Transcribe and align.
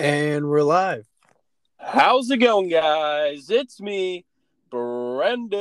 And 0.00 0.48
we're 0.48 0.62
live. 0.62 1.06
How's 1.76 2.30
it 2.30 2.38
going, 2.38 2.70
guys? 2.70 3.50
It's 3.50 3.82
me, 3.82 4.24
Brendan 4.70 5.60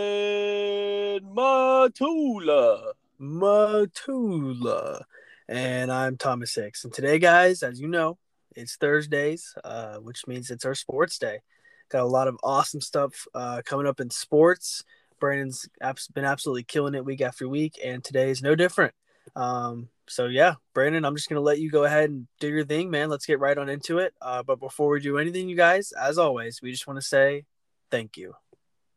Matula. 1.35 2.94
Matula. 3.20 5.02
And 5.49 5.91
I'm 5.91 6.15
Thomas 6.15 6.55
Hicks. 6.55 6.86
And 6.86 6.94
today, 6.94 7.20
guys, 7.20 7.63
as 7.63 7.81
you 7.81 7.89
know, 7.89 8.17
it's 8.55 8.78
Thursdays, 8.78 9.56
uh, 9.65 9.97
which 9.97 10.25
means 10.25 10.49
it's 10.49 10.63
our 10.63 10.74
sports 10.74 11.19
day. 11.19 11.40
Got 11.90 12.03
a 12.03 12.06
lot 12.06 12.29
of 12.29 12.37
awesome 12.42 12.79
stuff 12.79 13.28
uh, 13.35 13.62
coming 13.65 13.87
up 13.87 13.99
in 13.99 14.10
sports. 14.10 14.85
Brandon's 15.19 15.67
been 16.13 16.23
absolutely 16.23 16.63
killing 16.63 16.95
it 16.95 17.03
week 17.03 17.20
after 17.20 17.49
week, 17.49 17.77
and 17.84 18.02
today 18.05 18.30
is 18.30 18.41
no 18.41 18.55
different. 18.55 18.94
Um, 19.35 19.89
so 20.07 20.25
yeah, 20.25 20.55
Brandon, 20.73 21.05
I'm 21.05 21.16
just 21.16 21.29
gonna 21.29 21.41
let 21.41 21.59
you 21.59 21.70
go 21.70 21.84
ahead 21.84 22.09
and 22.09 22.27
do 22.39 22.48
your 22.48 22.66
thing, 22.66 22.89
man. 22.89 23.09
Let's 23.09 23.25
get 23.25 23.39
right 23.39 23.57
on 23.57 23.70
into 23.70 23.99
it. 23.99 24.13
Uh, 24.21 24.43
but 24.43 24.59
before 24.59 24.89
we 24.89 24.99
do 24.99 25.17
anything, 25.17 25.49
you 25.49 25.55
guys, 25.55 25.91
as 25.91 26.17
always, 26.17 26.61
we 26.61 26.71
just 26.71 26.87
want 26.87 26.97
to 26.99 27.05
say 27.05 27.45
thank 27.91 28.17
you. 28.17 28.34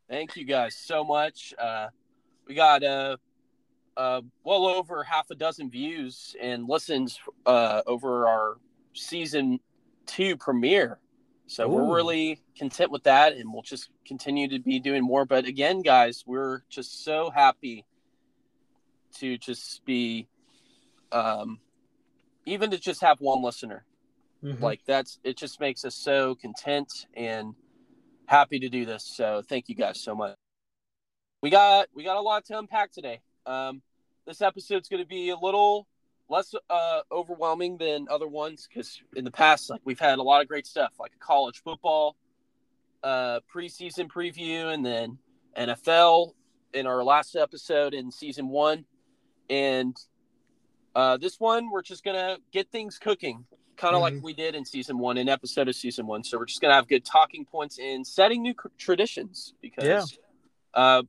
Thank 0.08 0.36
you 0.36 0.44
guys 0.44 0.74
so 0.76 1.04
much. 1.04 1.54
Uh, 1.58 1.88
we 2.46 2.54
got 2.54 2.82
uh, 2.82 3.16
uh, 3.96 4.22
well 4.44 4.66
over 4.66 5.02
half 5.04 5.30
a 5.30 5.34
dozen 5.34 5.70
views 5.70 6.34
and 6.40 6.68
listens 6.68 7.18
uh, 7.46 7.82
over 7.86 8.26
our 8.26 8.56
season 8.94 9.60
two 10.06 10.36
premiere. 10.36 10.98
So 11.46 11.66
Ooh. 11.66 11.74
we're 11.74 11.96
really 11.96 12.40
content 12.56 12.90
with 12.90 13.04
that, 13.04 13.34
and 13.34 13.52
we'll 13.52 13.62
just 13.62 13.90
continue 14.06 14.48
to 14.48 14.58
be 14.58 14.80
doing 14.80 15.02
more. 15.02 15.24
But 15.24 15.44
again, 15.44 15.82
guys, 15.82 16.24
we're 16.26 16.62
just 16.70 17.04
so 17.04 17.30
happy 17.30 17.84
to 19.18 19.38
just 19.38 19.84
be 19.84 20.28
um, 21.10 21.58
even 22.46 22.70
to 22.70 22.78
just 22.78 23.00
have 23.02 23.20
one 23.20 23.42
listener. 23.42 23.84
Mm-hmm. 24.42 24.62
Like 24.62 24.80
that's 24.86 25.18
it 25.22 25.36
just 25.36 25.60
makes 25.60 25.84
us 25.84 25.94
so 25.94 26.34
content 26.34 27.06
and 27.14 27.54
happy 28.26 28.58
to 28.60 28.68
do 28.68 28.84
this. 28.84 29.04
So 29.04 29.42
thank 29.48 29.68
you 29.68 29.74
guys 29.74 30.00
so 30.00 30.14
much. 30.14 30.36
We 31.42 31.50
got 31.50 31.88
we 31.94 32.04
got 32.04 32.16
a 32.16 32.20
lot 32.20 32.44
to 32.46 32.58
unpack 32.58 32.92
today. 32.92 33.20
Um, 33.46 33.82
this 34.26 34.40
episode's 34.40 34.88
going 34.88 35.02
to 35.02 35.08
be 35.08 35.30
a 35.30 35.36
little 35.36 35.86
less 36.28 36.54
uh, 36.70 37.00
overwhelming 37.10 37.76
than 37.76 38.06
other 38.10 38.28
ones 38.28 38.66
because 38.68 39.00
in 39.14 39.24
the 39.24 39.30
past, 39.30 39.70
like 39.70 39.80
we've 39.84 39.98
had 39.98 40.18
a 40.18 40.22
lot 40.22 40.40
of 40.40 40.48
great 40.48 40.66
stuff, 40.66 40.92
like 40.98 41.12
college 41.20 41.62
football 41.62 42.16
uh, 43.02 43.40
preseason 43.52 44.08
preview, 44.08 44.72
and 44.72 44.84
then 44.84 45.18
NFL 45.56 46.32
in 46.72 46.86
our 46.86 47.04
last 47.04 47.36
episode 47.36 47.94
in 47.94 48.10
season 48.10 48.48
one, 48.48 48.84
and 49.48 49.96
uh, 50.94 51.16
this 51.16 51.40
one, 51.40 51.70
we're 51.70 51.82
just 51.82 52.04
gonna 52.04 52.38
get 52.52 52.70
things 52.70 52.98
cooking, 52.98 53.44
kind 53.76 53.94
of 53.94 54.02
mm-hmm. 54.02 54.16
like 54.16 54.24
we 54.24 54.32
did 54.32 54.54
in 54.54 54.64
season 54.64 54.98
one, 54.98 55.16
in 55.16 55.28
episode 55.28 55.68
of 55.68 55.74
season 55.74 56.06
one. 56.06 56.24
So 56.24 56.38
we're 56.38 56.46
just 56.46 56.60
gonna 56.60 56.74
have 56.74 56.88
good 56.88 57.04
talking 57.04 57.44
points 57.44 57.78
and 57.78 58.06
setting 58.06 58.42
new 58.42 58.54
traditions 58.78 59.54
because, 59.60 60.18
yeah. 60.74 60.80
uh, 60.80 61.02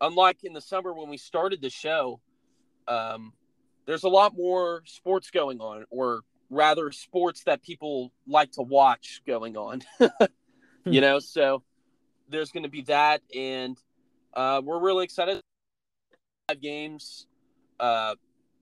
unlike 0.00 0.44
in 0.44 0.52
the 0.52 0.60
summer 0.60 0.92
when 0.92 1.08
we 1.08 1.16
started 1.16 1.60
the 1.60 1.70
show, 1.70 2.20
um, 2.88 3.32
there's 3.86 4.04
a 4.04 4.08
lot 4.08 4.36
more 4.36 4.82
sports 4.86 5.30
going 5.30 5.60
on, 5.60 5.84
or 5.90 6.22
rather, 6.50 6.90
sports 6.90 7.44
that 7.44 7.62
people 7.62 8.12
like 8.26 8.52
to 8.52 8.62
watch 8.62 9.22
going 9.26 9.56
on. 9.56 9.82
you 10.84 11.00
know, 11.00 11.20
so 11.20 11.62
there's 12.28 12.50
going 12.50 12.64
to 12.64 12.68
be 12.68 12.82
that, 12.82 13.22
and 13.34 13.78
uh, 14.34 14.60
we're 14.62 14.80
really 14.80 15.04
excited. 15.04 15.40
Five 16.48 16.60
games. 16.60 17.27
Uh, 17.78 18.14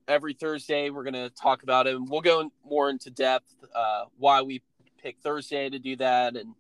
every 0.09 0.35
Thursday 0.35 0.91
we're 0.91 1.03
going 1.03 1.15
to 1.15 1.31
talk 1.31 1.63
about 1.63 1.87
it. 1.87 1.95
And 1.95 2.09
we'll 2.09 2.21
go 2.21 2.51
more 2.65 2.91
into 2.91 3.11
depth 3.11 3.55
uh, 3.75 4.05
why 4.19 4.43
we 4.43 4.63
picked 5.03 5.23
Thursday 5.23 5.69
to 5.69 5.79
do 5.79 5.97
that 5.97 6.37
and 6.37 6.55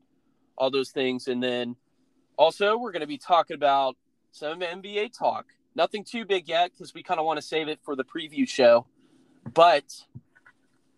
all 0.56 0.70
those 0.70 0.90
things. 0.90 1.28
And 1.28 1.42
then 1.42 1.76
also 2.36 2.76
we're 2.76 2.92
going 2.92 3.00
to 3.00 3.06
be 3.06 3.18
talking 3.18 3.54
about 3.54 3.96
some 4.32 4.60
NBA 4.60 5.16
talk. 5.16 5.46
Nothing 5.74 6.04
too 6.04 6.24
big 6.24 6.48
yet 6.48 6.72
because 6.72 6.94
we 6.94 7.02
kind 7.02 7.20
of 7.20 7.26
want 7.26 7.38
to 7.38 7.46
save 7.46 7.68
it 7.68 7.80
for 7.84 7.96
the 7.96 8.04
preview 8.04 8.48
show. 8.48 8.86
But 9.52 9.84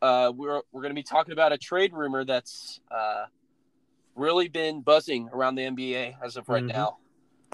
uh, 0.01 0.33
we're 0.35 0.63
we're 0.73 0.83
going 0.83 0.91
to 0.91 0.95
be 0.95 1.03
talking 1.03 1.33
about 1.33 1.53
a 1.53 1.59
trade 1.59 1.93
rumor 1.93 2.25
that's 2.25 2.81
uh, 2.91 3.25
really 4.15 4.49
been 4.49 4.83
buzzing 4.83 5.29
around 5.33 5.57
the 5.57 5.63
NBA 5.63 6.15
as 6.23 6.37
of 6.37 6.49
right 6.49 6.63
mm-hmm. 6.63 6.77
now. 6.77 6.99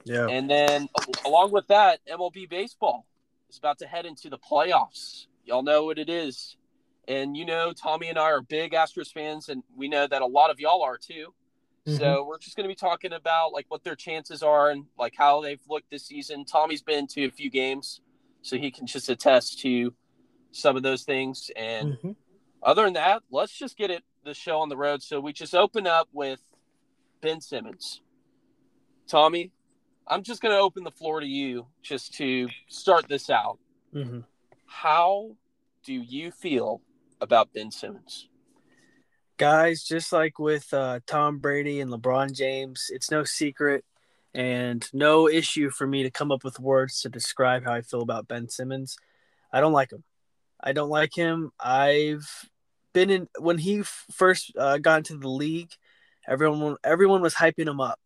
Yeah. 0.05 0.27
And 0.29 0.51
then 0.51 0.89
along 1.25 1.53
with 1.53 1.67
that, 1.69 2.01
MLB 2.07 2.49
baseball 2.49 3.07
is 3.55 3.59
about 3.59 3.79
to 3.79 3.87
head 3.87 4.05
into 4.05 4.29
the 4.29 4.39
playoffs. 4.39 5.27
Y'all 5.45 5.63
know 5.63 5.85
what 5.85 5.99
it 5.99 6.09
is. 6.09 6.57
And 7.07 7.37
you 7.37 7.45
know, 7.45 7.73
Tommy 7.73 8.09
and 8.09 8.19
I 8.19 8.31
are 8.31 8.41
big 8.41 8.73
Astros 8.73 9.13
fans, 9.13 9.49
and 9.49 9.63
we 9.77 9.89
know 9.89 10.07
that 10.07 10.23
a 10.23 10.27
lot 10.27 10.51
of 10.51 10.59
y'all 10.59 10.83
are 10.83 10.99
too. 10.99 11.35
Mm-hmm. 11.87 11.99
So 11.99 12.25
we're 12.25 12.39
just 12.39 12.57
going 12.57 12.65
to 12.65 12.69
be 12.69 12.75
talking 12.75 13.13
about 13.13 13.53
like 13.53 13.67
what 13.69 13.85
their 13.85 13.95
chances 13.95 14.43
are 14.43 14.71
and 14.71 14.87
like 14.99 15.15
how 15.17 15.43
they've 15.43 15.61
looked 15.69 15.91
this 15.91 16.07
season. 16.07 16.45
Tommy's 16.45 16.83
been 16.83 17.07
to 17.09 17.27
a 17.27 17.31
few 17.31 17.51
games, 17.51 18.01
so 18.43 18.57
he 18.57 18.71
can 18.71 18.87
just 18.87 19.09
attest 19.09 19.61
to 19.61 19.93
some 20.51 20.77
of 20.77 20.83
those 20.83 21.03
things. 21.03 21.51
And 21.55 21.93
mm-hmm. 21.93 22.13
other 22.63 22.85
than 22.85 22.95
that, 22.95 23.23
let's 23.31 23.53
just 23.53 23.77
get 23.77 23.91
it 23.91 24.03
the 24.25 24.35
show 24.35 24.59
on 24.61 24.71
the 24.71 24.77
road. 24.77 25.03
So 25.03 25.21
we 25.21 25.35
just 25.35 25.55
open 25.55 25.87
up 25.87 26.09
with 26.13 26.41
Ben 27.21 27.43
Simmons. 27.43 28.01
Tommy, 29.07 29.53
I'm 30.07 30.23
just 30.23 30.43
going 30.43 30.55
to 30.55 30.61
open 30.61 30.85
the 30.85 30.91
floor 30.91 31.21
to 31.21 31.27
you 31.27 31.67
just 31.83 32.15
to 32.15 32.49
start 32.69 33.09
this 33.09 33.31
out. 33.31 33.59
Mm-hmm. 33.95 34.21
How 34.67 35.37
do 35.85 35.95
you 35.95 36.31
feel 36.31 36.83
about 37.21 37.53
Ben 37.55 37.71
Simmons? 37.71 38.29
Guys, 39.37 39.83
just 39.83 40.13
like 40.13 40.39
with 40.39 40.73
uh, 40.73 41.01
Tom 41.07 41.39
Brady 41.39 41.81
and 41.81 41.91
LeBron 41.91 42.37
James, 42.37 42.91
it's 42.91 43.11
no 43.11 43.25
secret 43.25 43.85
and 44.35 44.89
no 44.93 45.29
issue 45.29 45.71
for 45.71 45.87
me 45.87 46.03
to 46.03 46.11
come 46.11 46.31
up 46.31 46.45
with 46.45 46.61
words 46.61 47.01
to 47.01 47.09
describe 47.09 47.65
how 47.65 47.73
I 47.73 47.81
feel 47.81 48.03
about 48.03 48.29
Ben 48.29 48.49
Simmons. 48.49 48.97
I 49.53 49.61
don't 49.61 49.73
like 49.73 49.91
him. 49.91 50.05
I 50.61 50.73
don't 50.73 50.91
like 50.91 51.15
him. 51.15 51.51
I've 51.59 52.49
been 52.93 53.11
in 53.11 53.29
when 53.39 53.59
he 53.59 53.83
first 53.83 54.53
uh, 54.59 54.79
got 54.79 54.99
into 54.99 55.17
the 55.17 55.29
league. 55.29 55.71
Everyone, 56.29 56.77
everyone 56.85 57.23
was 57.23 57.35
hyping 57.35 57.69
him 57.69 57.81
up 57.81 57.99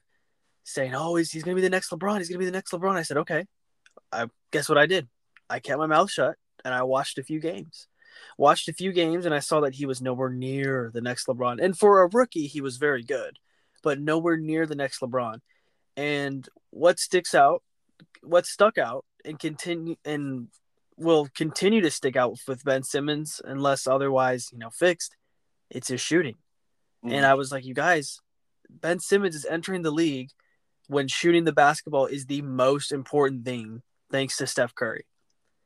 saying, 0.73 0.95
"Oh, 0.95 1.17
he's, 1.17 1.31
he's 1.31 1.43
gonna 1.43 1.55
be 1.55 1.63
the 1.63 1.71
next 1.71 1.91
LeBron. 1.91 2.19
He's 2.19 2.29
gonna 2.29 2.39
be 2.39 2.45
the 2.45 2.53
next 2.53 2.73
LeBron." 2.73 2.97
I 2.97 3.03
said, 3.03 3.19
"Okay." 3.19 3.47
I 4.13 4.27
guess 4.51 4.69
what 4.69 4.79
I 4.79 4.87
did? 4.87 5.09
I 5.51 5.61
kept 5.61 5.79
my 5.79 5.87
mouth 5.87 6.11
shut 6.11 6.37
and 6.65 6.75
I 6.75 6.83
watched 6.83 7.19
a 7.19 7.23
few 7.23 7.41
games. 7.41 7.89
Watched 8.37 8.69
a 8.69 8.73
few 8.73 8.93
games 8.93 9.27
and 9.27 9.35
I 9.35 9.41
saw 9.41 9.61
that 9.61 9.75
he 9.75 9.87
was 9.87 10.01
nowhere 10.01 10.31
near 10.31 10.91
the 10.93 11.01
next 11.01 11.27
LeBron. 11.27 11.63
And 11.63 11.79
for 11.79 12.03
a 12.03 12.09
rookie, 12.09 12.47
he 12.47 12.61
was 12.61 12.77
very 12.77 13.03
good, 13.03 13.39
but 13.83 14.01
nowhere 14.01 14.37
near 14.37 14.67
the 14.67 14.75
next 14.75 15.01
LeBron. 15.01 15.41
And 15.97 16.49
what 16.71 16.99
sticks 16.99 17.35
out, 17.35 17.63
what 18.23 18.47
stuck 18.47 18.79
out, 18.79 19.05
and 19.25 19.39
continue 19.39 19.97
and 20.05 20.49
will 20.97 21.29
continue 21.35 21.81
to 21.81 21.91
stick 21.91 22.17
out 22.17 22.39
with 22.47 22.65
Ben 22.65 22.83
Simmons 22.83 23.41
unless 23.45 23.87
otherwise, 23.87 24.49
you 24.53 24.59
know, 24.59 24.71
fixed. 24.71 25.17
It's 25.71 25.89
his 25.89 26.01
shooting. 26.01 26.37
Mm. 27.05 27.13
And 27.13 27.27
I 27.27 27.35
was 27.35 27.53
like, 27.53 27.65
you 27.65 27.75
guys, 27.75 28.21
Ben 28.69 29.01
Simmons 29.01 29.35
is 29.35 29.45
entering 29.45 29.83
the 29.83 29.91
league 29.91 30.31
when 30.89 31.09
shooting 31.09 31.45
the 31.45 31.53
basketball 31.53 32.07
is 32.07 32.27
the 32.27 32.43
most 32.43 32.93
important 32.93 33.45
thing, 33.45 33.83
thanks 34.11 34.37
to 34.39 34.47
Steph 34.47 34.75
Curry. 34.75 35.07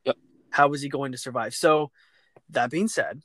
Yep. 0.05 0.17
How 0.51 0.67
was 0.67 0.81
he 0.81 0.89
going 0.89 1.13
to 1.13 1.17
survive? 1.17 1.55
So, 1.55 1.91
that 2.49 2.69
being 2.69 2.87
said, 2.87 3.21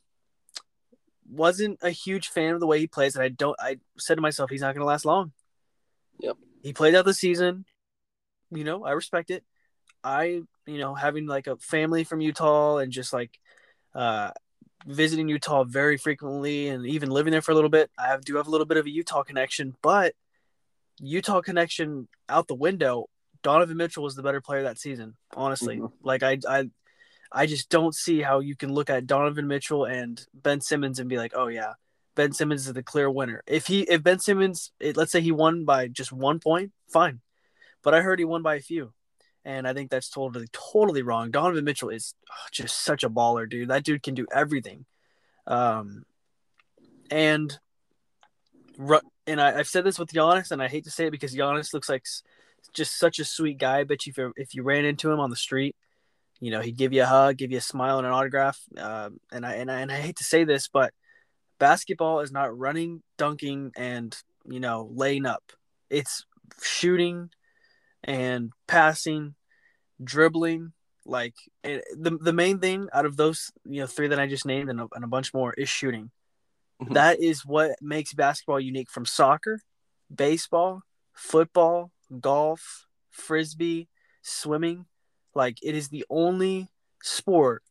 wasn't 1.30 1.78
a 1.82 1.90
huge 1.90 2.28
fan 2.28 2.54
of 2.54 2.60
the 2.60 2.66
way 2.66 2.78
he 2.78 2.86
plays, 2.86 3.14
and 3.14 3.22
I 3.22 3.28
don't. 3.28 3.56
I 3.60 3.78
said 3.98 4.14
to 4.14 4.20
myself, 4.20 4.50
he's 4.50 4.60
not 4.60 4.74
going 4.74 4.82
to 4.82 4.86
last 4.86 5.04
long. 5.04 5.32
Yep. 6.20 6.36
He 6.62 6.72
played 6.72 6.94
out 6.94 7.04
the 7.04 7.14
season. 7.14 7.64
You 8.50 8.64
know, 8.64 8.84
I 8.84 8.92
respect 8.92 9.30
it. 9.30 9.44
I, 10.02 10.42
you 10.66 10.78
know, 10.78 10.94
having 10.94 11.26
like 11.26 11.46
a 11.46 11.56
family 11.56 12.04
from 12.04 12.20
Utah 12.20 12.78
and 12.78 12.92
just 12.92 13.12
like 13.12 13.38
uh, 13.94 14.30
visiting 14.86 15.28
Utah 15.28 15.64
very 15.64 15.96
frequently 15.96 16.68
and 16.68 16.86
even 16.86 17.10
living 17.10 17.32
there 17.32 17.42
for 17.42 17.52
a 17.52 17.54
little 17.54 17.70
bit, 17.70 17.90
I 17.98 18.06
have, 18.08 18.24
do 18.24 18.36
have 18.36 18.46
a 18.46 18.50
little 18.50 18.66
bit 18.66 18.76
of 18.76 18.86
a 18.86 18.90
Utah 18.90 19.22
connection, 19.22 19.76
but 19.82 20.14
Utah 21.00 21.40
connection 21.40 22.08
out 22.28 22.48
the 22.48 22.54
window. 22.54 23.06
Donovan 23.42 23.76
Mitchell 23.76 24.02
was 24.02 24.14
the 24.14 24.22
better 24.22 24.40
player 24.40 24.64
that 24.64 24.78
season, 24.78 25.16
honestly. 25.34 25.76
Mm-hmm. 25.76 26.06
Like 26.06 26.22
I, 26.22 26.38
I, 26.48 26.70
I 27.30 27.46
just 27.46 27.68
don't 27.68 27.94
see 27.94 28.20
how 28.20 28.40
you 28.40 28.56
can 28.56 28.72
look 28.72 28.90
at 28.90 29.06
Donovan 29.06 29.46
Mitchell 29.46 29.84
and 29.84 30.20
Ben 30.34 30.60
Simmons 30.60 30.98
and 30.98 31.08
be 31.08 31.16
like, 31.18 31.32
oh 31.34 31.48
yeah, 31.48 31.74
Ben 32.14 32.32
Simmons 32.32 32.66
is 32.66 32.72
the 32.72 32.82
clear 32.82 33.10
winner. 33.10 33.42
If 33.46 33.66
he, 33.66 33.82
if 33.82 34.02
Ben 34.02 34.18
Simmons, 34.18 34.72
it, 34.80 34.96
let's 34.96 35.12
say 35.12 35.20
he 35.20 35.32
won 35.32 35.64
by 35.64 35.88
just 35.88 36.12
one 36.12 36.40
point, 36.40 36.72
fine. 36.92 37.20
But 37.82 37.94
I 37.94 38.00
heard 38.00 38.18
he 38.18 38.24
won 38.24 38.42
by 38.42 38.56
a 38.56 38.60
few, 38.60 38.92
and 39.44 39.68
I 39.68 39.72
think 39.72 39.90
that's 39.90 40.10
totally, 40.10 40.46
totally 40.52 41.02
wrong. 41.02 41.30
Donovan 41.30 41.64
Mitchell 41.64 41.90
is 41.90 42.14
oh, 42.30 42.48
just 42.50 42.82
such 42.82 43.04
a 43.04 43.10
baller, 43.10 43.48
dude. 43.48 43.68
That 43.68 43.84
dude 43.84 44.02
can 44.02 44.14
do 44.14 44.26
everything. 44.32 44.84
Um, 45.46 46.04
and 47.10 47.56
and 49.28 49.40
I, 49.40 49.58
have 49.58 49.68
said 49.68 49.84
this 49.84 49.98
with 49.98 50.12
Giannis, 50.12 50.50
and 50.50 50.62
I 50.62 50.68
hate 50.68 50.84
to 50.84 50.90
say 50.90 51.06
it 51.06 51.10
because 51.10 51.34
Giannis 51.34 51.72
looks 51.72 51.88
like 51.88 52.04
just 52.72 52.98
such 52.98 53.18
a 53.18 53.24
sweet 53.24 53.58
guy. 53.58 53.80
You 53.80 53.86
if, 53.90 54.06
you 54.06 54.32
if 54.36 54.54
you 54.54 54.62
ran 54.62 54.84
into 54.84 55.10
him 55.10 55.20
on 55.20 55.30
the 55.30 55.36
street, 55.36 55.76
you 56.40 56.50
know, 56.50 56.60
he'd 56.60 56.76
give 56.76 56.92
you 56.92 57.02
a 57.02 57.06
hug, 57.06 57.36
give 57.36 57.50
you 57.50 57.58
a 57.58 57.62
smile 57.62 57.98
and 57.98 58.06
an 58.06 58.12
autograph. 58.12 58.58
Uh, 58.76 59.10
and 59.30 59.44
I 59.44 59.54
and 59.54 59.70
I 59.70 59.80
and 59.80 59.92
I 59.92 59.96
hate 59.96 60.16
to 60.16 60.24
say 60.24 60.44
this, 60.44 60.68
but 60.68 60.92
Basketball 61.58 62.20
is 62.20 62.32
not 62.32 62.56
running, 62.56 63.02
dunking, 63.16 63.72
and 63.76 64.16
you 64.48 64.60
know 64.60 64.88
laying 64.92 65.26
up. 65.26 65.52
It's 65.90 66.24
shooting 66.62 67.30
and 68.04 68.52
passing, 68.66 69.34
dribbling. 70.02 70.72
Like 71.04 71.34
it, 71.64 71.84
the 71.96 72.16
the 72.18 72.32
main 72.32 72.60
thing 72.60 72.88
out 72.92 73.06
of 73.06 73.16
those 73.16 73.50
you 73.64 73.80
know 73.80 73.86
three 73.86 74.08
that 74.08 74.20
I 74.20 74.26
just 74.26 74.46
named 74.46 74.70
and 74.70 74.80
a, 74.80 74.88
and 74.94 75.04
a 75.04 75.08
bunch 75.08 75.34
more 75.34 75.52
is 75.54 75.68
shooting. 75.68 76.10
Mhm. 76.82 76.94
That 76.94 77.20
is 77.20 77.44
what 77.44 77.80
makes 77.82 78.12
basketball 78.12 78.60
unique 78.60 78.90
from 78.90 79.04
soccer, 79.04 79.60
baseball, 80.14 80.82
football, 81.12 81.90
golf, 82.20 82.86
frisbee, 83.10 83.88
swimming. 84.22 84.86
Like 85.34 85.58
it 85.62 85.74
is 85.74 85.88
the 85.88 86.04
only 86.08 86.68
sport 87.02 87.62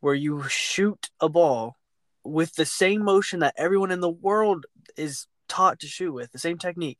where 0.00 0.14
you 0.14 0.42
shoot 0.48 1.08
a 1.20 1.28
ball 1.28 1.76
with 2.24 2.54
the 2.54 2.66
same 2.66 3.02
motion 3.02 3.40
that 3.40 3.54
everyone 3.56 3.90
in 3.90 4.00
the 4.00 4.10
world 4.10 4.66
is 4.96 5.26
taught 5.48 5.78
to 5.80 5.86
shoot 5.86 6.12
with, 6.12 6.32
the 6.32 6.38
same 6.38 6.58
technique 6.58 6.98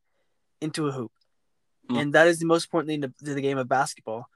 into 0.61 0.87
a 0.87 0.93
hoop. 0.93 1.12
Mm. 1.91 2.00
And 2.00 2.12
that 2.15 2.27
is 2.29 2.38
the 2.38 2.47
most 2.47 2.65
important 2.65 2.88
thing 2.88 3.03
to, 3.03 3.12
to 3.25 3.35
the 3.35 3.41
game 3.41 3.59
of 3.59 3.69
basketball. 3.69 4.29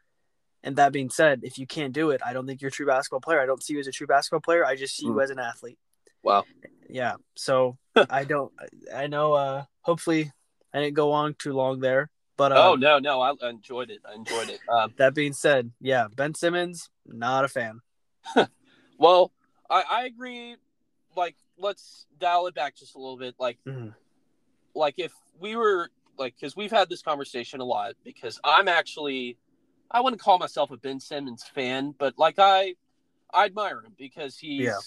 And 0.62 0.76
that 0.76 0.93
being 0.93 1.08
said, 1.11 1.41
if 1.43 1.58
you 1.58 1.67
can't 1.67 1.93
do 1.93 2.11
it, 2.11 2.20
I 2.25 2.32
don't 2.32 2.47
think 2.47 2.61
you're 2.61 2.69
a 2.69 2.73
true 2.73 2.87
basketball 2.87 3.20
player. 3.20 3.41
I 3.41 3.47
don't 3.47 3.62
see 3.62 3.73
you 3.75 3.81
as 3.81 3.87
a 3.87 3.93
true 3.93 4.06
basketball 4.06 4.41
player. 4.41 4.64
I 4.64 4.76
just 4.76 4.97
see 4.97 5.06
you 5.06 5.12
Mm. 5.14 5.23
as 5.23 5.31
an 5.31 5.38
athlete. 5.38 5.79
Wow. 6.22 6.44
Yeah. 6.88 7.14
So 7.34 7.78
I 8.11 8.25
don't. 8.25 8.52
I 8.94 9.06
know. 9.06 9.34
Uh, 9.34 9.64
hopefully, 9.82 10.32
I 10.72 10.81
didn't 10.81 10.94
go 10.94 11.12
on 11.12 11.34
too 11.34 11.52
long 11.52 11.81
there. 11.81 12.11
But 12.37 12.52
uh, 12.52 12.70
oh 12.70 12.75
no, 12.75 12.99
no, 12.99 13.20
I 13.20 13.32
enjoyed 13.49 13.90
it. 13.90 14.00
I 14.08 14.14
enjoyed 14.14 14.49
it. 14.49 14.61
Um, 14.69 14.94
that 14.96 15.14
being 15.14 15.34
said, 15.34 15.72
yeah, 15.81 16.06
Ben 16.14 16.34
Simmons, 16.34 16.88
not 17.06 17.44
a 17.44 17.49
fan. 17.49 17.81
well, 18.99 19.31
I, 19.69 19.84
I 19.90 20.05
agree. 20.06 20.56
Like, 21.14 21.37
let's 21.58 22.06
dial 22.19 22.46
it 22.46 22.55
back 22.55 22.76
just 22.76 22.94
a 22.94 22.99
little 22.99 23.19
bit. 23.19 23.34
Like, 23.38 23.58
Mhm. 23.66 23.94
like 24.75 24.94
if 24.99 25.12
we 25.38 25.55
were 25.55 25.90
like, 26.20 26.34
because 26.34 26.55
we've 26.55 26.70
had 26.70 26.88
this 26.88 27.02
conversation 27.02 27.61
a 27.61 27.64
lot. 27.64 27.94
Because 28.05 28.38
I'm 28.44 28.69
actually, 28.69 29.37
I 29.90 30.00
wouldn't 30.00 30.23
call 30.23 30.38
myself 30.38 30.70
a 30.70 30.76
Ben 30.76 31.00
Simmons 31.00 31.44
fan, 31.55 31.94
but 31.99 32.19
like 32.19 32.38
I, 32.38 32.75
I 33.32 33.46
admire 33.46 33.81
him 33.81 33.94
because 33.99 34.38
he's 34.38 34.66
Yeah. 34.66 34.78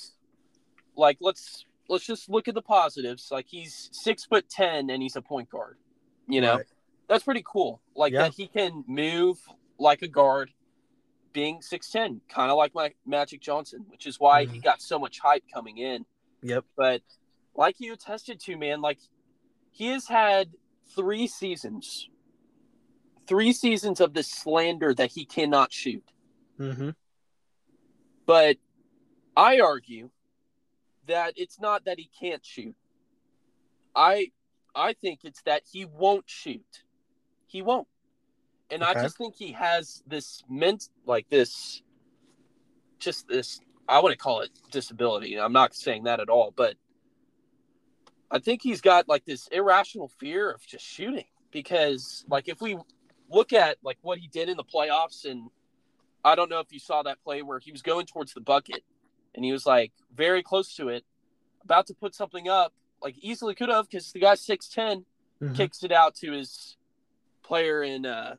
Like 0.96 1.18
let's 1.22 1.66
let's 1.90 2.06
just 2.06 2.30
look 2.30 2.48
at 2.48 2.54
the 2.56 2.62
positives. 2.62 3.30
Like 3.32 3.46
he's 3.48 3.90
six 3.92 4.26
foot 4.26 4.50
ten 4.50 4.90
and 4.90 5.02
he's 5.02 5.16
a 5.16 5.22
point 5.22 5.50
guard. 5.50 5.78
You 6.28 6.42
know, 6.42 6.56
Right. 6.58 6.66
that's 7.08 7.24
pretty 7.24 7.44
cool. 7.46 7.82
Like 7.96 8.14
Yeah. 8.14 8.24
that 8.24 8.34
he 8.34 8.48
can 8.48 8.84
move 8.88 9.38
like 9.78 10.02
a 10.02 10.08
guard, 10.08 10.52
being 11.34 11.62
six 11.62 11.90
ten, 11.92 12.22
kind 12.30 12.50
of 12.52 12.58
like 12.58 12.74
my 12.74 12.94
Magic 13.06 13.42
Johnson, 13.42 13.86
which 13.90 14.06
is 14.06 14.20
why 14.20 14.46
he 14.46 14.60
Mhm. 14.60 14.64
got 14.64 14.82
so 14.82 14.98
much 15.00 15.20
hype 15.20 15.44
coming 15.54 15.78
in. 15.80 16.06
Yep. 16.42 16.66
But 16.76 17.02
like 17.56 17.80
you 17.80 17.94
attested 17.94 18.40
to, 18.42 18.58
man, 18.58 18.82
like 18.82 19.00
he 19.72 19.88
has 19.88 20.08
had 20.08 20.54
three 20.96 21.28
seasons, 21.28 22.10
three 23.28 23.52
seasons 23.54 24.00
of 24.00 24.14
this 24.14 24.30
slander 24.30 24.94
that 24.94 25.12
he 25.12 25.26
cannot 25.26 25.72
shoot. 25.74 26.04
Mm-hmm. 26.60 26.92
But 28.26 28.58
I 29.36 29.60
argue 29.60 30.12
that 31.08 31.34
it's 31.36 31.60
not 31.60 31.86
that 31.86 32.00
he 32.00 32.10
can't 32.20 32.46
shoot. 32.46 32.76
I 33.96 34.32
I 34.76 34.94
think 34.94 35.20
it's 35.24 35.42
that 35.44 35.64
he 35.70 35.86
won't 35.86 36.26
shoot. 36.28 36.84
He 37.46 37.62
won't. 37.62 37.88
And 38.72 38.84
I 38.84 38.94
just 38.94 39.18
think 39.18 39.36
he 39.36 39.52
has 39.52 40.02
this 40.08 40.44
ment 40.50 40.90
like 41.06 41.30
this 41.30 41.84
just 42.98 43.28
this 43.28 43.60
I 43.88 44.00
wouldn't 44.00 44.20
call 44.20 44.42
it 44.42 44.50
disability. 44.72 45.40
I'm 45.40 45.54
not 45.54 45.76
saying 45.76 46.04
that 46.04 46.20
at 46.20 46.30
all, 46.30 46.54
but 46.56 46.76
I 48.32 48.40
think 48.40 48.62
he's 48.64 48.82
got 48.82 49.08
like 49.08 49.26
this 49.26 49.48
irrational 49.50 50.08
fear 50.08 50.50
of 50.50 50.66
just 50.66 50.86
shooting 50.86 51.26
because 51.52 52.26
like 52.28 52.50
if 52.50 52.62
we 52.62 52.78
look 53.30 53.54
at 53.54 53.78
like 53.84 53.98
what 54.02 54.18
he 54.18 54.28
did 54.28 54.50
in 54.50 54.58
the 54.58 54.64
playoffs 54.64 55.26
and 55.26 55.50
I 56.26 56.36
don't 56.36 56.50
know 56.50 56.60
if 56.60 56.72
you 56.72 56.80
saw 56.80 57.04
that 57.04 57.22
play 57.24 57.42
where 57.42 57.60
he 57.60 57.72
was 57.72 57.82
going 57.82 58.06
towards 58.06 58.34
the 58.34 58.42
bucket 58.42 58.84
and 59.36 59.44
he 59.46 59.52
was 59.52 59.66
like 59.66 59.92
very 60.16 60.44
close 60.44 60.76
to 60.76 60.90
it, 60.90 61.04
about 61.64 61.88
to 61.88 61.94
put 61.94 62.14
something 62.16 62.48
up, 62.50 62.74
like 63.02 63.16
easily 63.20 63.56
could 63.56 63.70
have 63.70 63.90
because 63.90 64.12
the 64.12 64.20
guy's 64.20 64.42
6'10, 64.46 65.06
Mhm. 65.42 65.56
kicks 65.56 65.84
it 65.84 65.92
out 65.92 66.16
to 66.16 66.32
his 66.32 66.78
player 67.44 67.84
in 67.84 68.06
uh, 68.06 68.36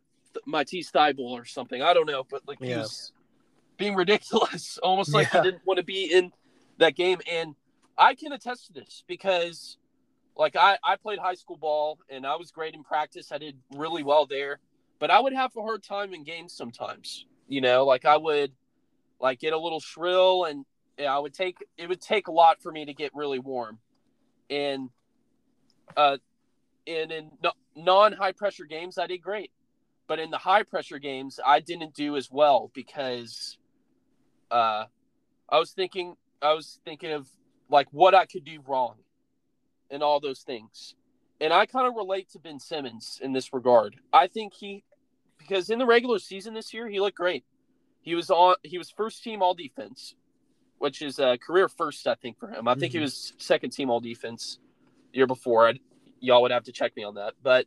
Matisse 0.47 0.91
Thybulle 0.91 1.33
or 1.33 1.45
something. 1.45 1.83
I 1.83 1.93
don't 1.93 2.07
know, 2.07 2.25
but 2.25 2.43
like 2.47 2.59
he 2.63 2.75
was 2.79 3.13
being 3.77 3.95
ridiculous, 3.95 4.79
almost 4.83 5.13
like 5.13 5.29
Yeah. 5.33 5.43
he 5.43 5.51
didn't 5.51 5.67
want 5.67 5.79
to 5.79 5.85
be 5.85 6.13
in 6.13 6.33
that 6.79 6.95
game. 6.97 7.21
And 7.31 7.55
I 7.99 8.15
can 8.15 8.33
attest 8.33 8.67
to 8.69 8.73
this 8.73 9.05
because, 9.07 9.77
like, 10.37 10.57
I, 10.57 10.79
I 10.83 10.97
played 10.97 11.19
high 11.19 11.35
school 11.35 11.57
ball 11.57 11.99
and 12.09 12.27
I 12.27 12.37
was 12.37 12.51
great 12.51 12.75
in 12.75 12.83
practice. 12.83 13.31
I 13.33 13.39
did 13.39 13.57
really 13.75 14.03
well 14.03 14.27
there, 14.27 14.61
but 14.99 15.11
I 15.11 15.21
would 15.21 15.33
have 15.35 15.55
a 15.57 15.61
hard 15.63 15.83
time 15.83 16.15
in 16.15 16.25
games 16.25 16.53
sometimes. 16.55 17.27
You 17.49 17.61
know, 17.61 17.85
like 17.85 18.05
I 18.07 18.17
would 18.17 18.53
like 19.21 19.41
get 19.41 19.53
a 19.53 19.59
little 19.59 19.81
shrill 19.81 20.45
and 20.45 20.65
yeah, 20.99 21.15
I 21.15 21.19
would 21.19 21.35
take 21.35 21.59
it 21.77 21.89
would 21.89 22.01
take 22.01 22.29
a 22.29 22.33
lot 22.33 22.63
for 22.63 22.71
me 22.71 22.85
to 22.85 22.95
get 22.95 23.15
really 23.15 23.39
warm. 23.39 23.79
And 24.51 24.91
uh 25.97 26.19
and 26.87 27.13
in 27.13 27.31
non-high 27.77 28.33
pressure 28.33 28.65
games 28.65 28.99
I 28.99 29.07
did 29.07 29.19
great. 29.19 29.51
But 30.07 30.19
in 30.19 30.31
the 30.31 30.39
high 30.39 30.63
pressure 30.63 30.99
games 30.99 31.41
I 31.45 31.61
didn't 31.61 31.95
do 31.95 32.17
as 32.17 32.31
well 32.31 32.71
because 32.75 33.59
uh 34.51 34.85
I 35.49 35.59
was 35.59 35.73
thinking 35.73 36.17
I 36.43 36.53
was 36.53 36.79
thinking 36.85 37.13
of 37.13 37.29
like 37.69 37.89
what 37.91 38.15
I 38.15 38.27
could 38.27 38.45
do 38.45 38.61
wrong 38.67 38.97
and 39.91 40.03
all 40.03 40.21
those 40.21 40.41
things. 40.41 40.95
And 41.41 41.53
I 41.53 41.67
kind 41.67 41.87
of 41.87 41.95
relate 41.97 42.31
to 42.31 42.39
Ben 42.39 42.61
Simmons 42.61 43.21
in 43.23 43.33
this 43.33 43.53
regard. 43.53 43.97
I 44.13 44.29
think 44.29 44.55
he 44.55 44.85
because 45.39 45.71
in 45.71 45.79
the 45.79 45.87
regular 45.87 46.19
season 46.19 46.55
this 46.55 46.73
year 46.73 46.89
he 46.89 47.01
looked 47.01 47.17
great. 47.17 47.45
He 48.01 48.15
was 48.15 48.31
on 48.31 48.57
he 48.63 48.79
was 48.79 48.91
first 48.91 49.23
team 49.23 49.43
all 49.43 49.55
defense, 49.55 50.15
which 50.85 51.01
is 51.01 51.19
a 51.19 51.39
career 51.39 51.67
first 51.67 52.07
I 52.07 52.15
think 52.15 52.39
for 52.39 52.47
him. 52.49 52.69
I 52.69 52.75
think 52.75 52.93
he 52.93 52.99
Mhm. 52.99 53.03
was 53.05 53.33
second 53.39 53.71
team 53.71 53.89
all 53.89 54.01
defense 54.01 54.59
the 55.13 55.17
year 55.17 55.27
before. 55.27 55.67
I'd, 55.67 55.81
y'all 56.21 56.43
would 56.43 56.51
have 56.51 56.65
to 56.65 56.73
check 56.73 56.95
me 56.95 57.03
on 57.05 57.15
that, 57.15 57.33
but 57.43 57.67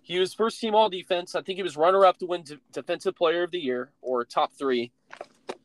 he 0.00 0.20
was 0.20 0.32
first 0.32 0.60
team 0.60 0.76
all 0.76 0.88
defense. 0.88 1.34
I 1.34 1.42
think 1.42 1.56
he 1.56 1.64
was 1.64 1.76
runner 1.76 2.06
up 2.06 2.18
to 2.18 2.26
win 2.26 2.42
D- 2.42 2.58
defensive 2.70 3.16
player 3.16 3.42
of 3.42 3.50
the 3.50 3.58
year 3.58 3.90
or 4.00 4.24
top 4.24 4.52
3. 4.52 4.92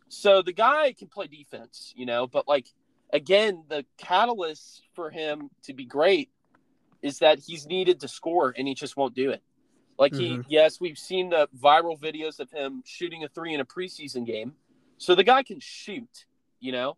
So 0.08 0.42
the 0.42 0.52
guy 0.52 0.92
can 0.94 1.08
play 1.08 1.28
defense, 1.28 1.94
you 1.96 2.08
know, 2.08 2.26
but 2.26 2.48
like 2.48 2.74
again, 3.14 3.64
the 3.70 3.86
catalyst 3.98 4.82
for 4.96 5.12
him 5.12 5.52
to 5.64 5.74
be 5.76 5.86
great 5.86 6.32
is 7.04 7.20
that 7.20 7.38
he's 7.38 7.68
needed 7.68 8.00
to 8.00 8.08
score 8.08 8.56
and 8.58 8.68
he 8.68 8.74
just 8.74 8.98
won't 8.98 9.14
do 9.14 9.30
it. 9.30 9.44
Like 10.00 10.16
he, 10.16 10.38
Mhm. 10.40 10.46
yes, 10.48 10.80
we've 10.82 10.98
seen 10.98 11.30
the 11.30 11.48
viral 11.56 12.00
videos 12.00 12.40
of 12.40 12.50
him 12.50 12.82
shooting 12.88 13.24
a 13.24 13.28
three 13.30 13.54
in 13.54 13.60
a 13.60 13.66
preseason 13.66 14.26
game. 14.26 14.56
So 14.98 15.14
the 15.16 15.24
guy 15.24 15.44
can 15.44 15.60
shoot, 15.62 16.26
you 16.60 16.72
know, 16.72 16.98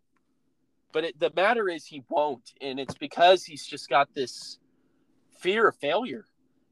but 0.92 1.04
it, 1.04 1.18
the 1.18 1.32
matter 1.34 1.68
is 1.68 1.86
he 1.86 2.02
won't. 2.08 2.52
And 2.60 2.78
it's 2.78 2.94
because 2.94 3.44
he's 3.44 3.64
just 3.64 3.88
got 3.88 4.08
this 4.14 4.58
fear 5.38 5.68
of 5.68 5.76
failure. 5.76 6.26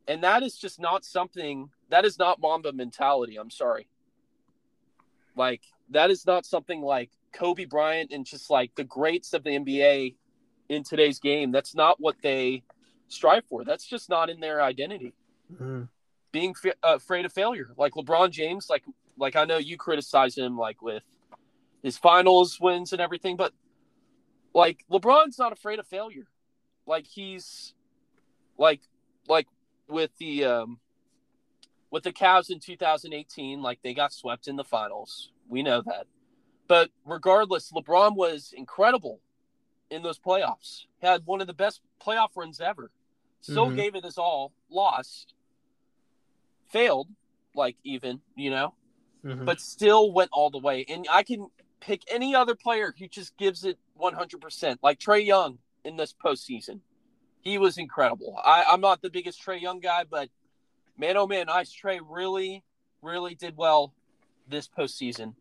And 0.08 0.22
that 0.24 0.42
is 0.42 0.56
just 0.56 0.80
not 0.80 1.04
something 1.04 1.70
that 1.88 2.04
is 2.04 2.18
not 2.18 2.40
Mamba 2.40 2.72
mentality. 2.72 3.36
I'm 3.36 3.50
sorry. 3.50 3.86
Like 5.36 5.62
that 5.90 6.10
is 6.10 6.26
not 6.26 6.46
something 6.46 6.82
like 6.82 7.10
Kobe 7.32 7.64
Bryant 7.64 8.12
and 8.12 8.24
just 8.24 8.50
like 8.50 8.74
the 8.74 8.84
greats 8.84 9.32
of 9.32 9.44
the 9.44 9.50
NBA 9.50 10.16
in 10.68 10.82
today's 10.82 11.18
game. 11.18 11.50
That's 11.52 11.74
not 11.74 12.00
what 12.00 12.16
they 12.22 12.62
strive 13.08 13.44
for. 13.44 13.64
That's 13.64 13.86
just 13.86 14.08
not 14.08 14.30
in 14.30 14.40
their 14.40 14.62
identity. 14.62 15.14
Mhm. 15.52 15.88
Being 16.32 16.54
fa- 16.54 16.74
uh, 16.82 16.94
afraid 16.94 17.24
of 17.24 17.32
failure, 17.32 17.72
like 17.76 17.94
LeBron 17.94 18.30
James, 18.30 18.68
like 18.70 18.84
like 19.16 19.36
I 19.36 19.44
know 19.44 19.58
you 19.58 19.76
criticize 19.76 20.36
him 20.36 20.56
like 20.56 20.80
with 20.80 21.02
his 21.82 21.98
finals 21.98 22.58
wins 22.60 22.92
and 22.92 23.00
everything, 23.00 23.36
but 23.36 23.52
like 24.54 24.84
LeBron's 24.90 25.38
not 25.38 25.52
afraid 25.52 25.78
of 25.78 25.86
failure. 25.86 26.26
Like 26.86 27.06
he's 27.06 27.74
like 28.58 28.80
like 29.28 29.46
with 29.88 30.10
the 30.18 30.44
um 30.44 30.80
with 31.90 32.04
the 32.04 32.12
Cavs 32.12 32.50
in 32.50 32.60
2018, 32.60 33.62
like 33.62 33.80
they 33.82 33.94
got 33.94 34.12
swept 34.12 34.46
in 34.48 34.56
the 34.56 34.64
finals. 34.64 35.30
We 35.48 35.62
know 35.62 35.82
that. 35.82 36.06
But 36.68 36.90
regardless, 37.04 37.72
LeBron 37.72 38.14
was 38.14 38.54
incredible 38.56 39.20
in 39.90 40.02
those 40.02 40.18
playoffs. 40.18 40.84
He 41.00 41.06
had 41.06 41.26
one 41.26 41.40
of 41.40 41.48
the 41.48 41.52
best 41.52 41.80
playoff 42.00 42.36
runs 42.36 42.60
ever. 42.60 42.92
Still 43.40 43.70
Mhm. 43.70 43.76
gave 43.76 43.94
it 43.96 44.04
his 44.04 44.18
all, 44.18 44.52
lost, 44.70 45.34
failed, 46.68 47.08
like 47.56 47.76
even, 47.82 48.20
you 48.36 48.50
know, 48.50 48.74
Mhm. 49.24 49.44
but 49.44 49.60
still 49.60 50.12
went 50.12 50.30
all 50.32 50.50
the 50.50 50.58
way. 50.58 50.84
And 50.88 51.06
I 51.10 51.24
can 51.24 51.50
pick 51.80 52.02
any 52.08 52.34
other 52.34 52.54
player 52.54 52.94
who 52.98 53.08
just 53.08 53.36
gives 53.36 53.64
it 53.64 53.78
100%, 54.00 54.76
like 54.82 54.98
Trae 54.98 55.24
Young 55.24 55.58
in 55.84 55.96
this 55.96 56.14
postseason. 56.24 56.80
He 57.40 57.58
was 57.58 57.78
incredible. 57.78 58.38
I, 58.42 58.64
I'm 58.68 58.80
not 58.80 59.02
the 59.02 59.10
biggest 59.10 59.44
Trae 59.44 59.60
Young 59.60 59.80
guy, 59.80 60.04
but 60.08 60.28
man, 60.98 61.16
oh 61.16 61.26
man, 61.26 61.48
Ice 61.48 61.74
Trae 61.74 62.00
really, 62.06 62.62
really 63.02 63.34
did 63.34 63.56
well 63.56 63.94
this 64.48 64.68
postseason. 64.68 65.34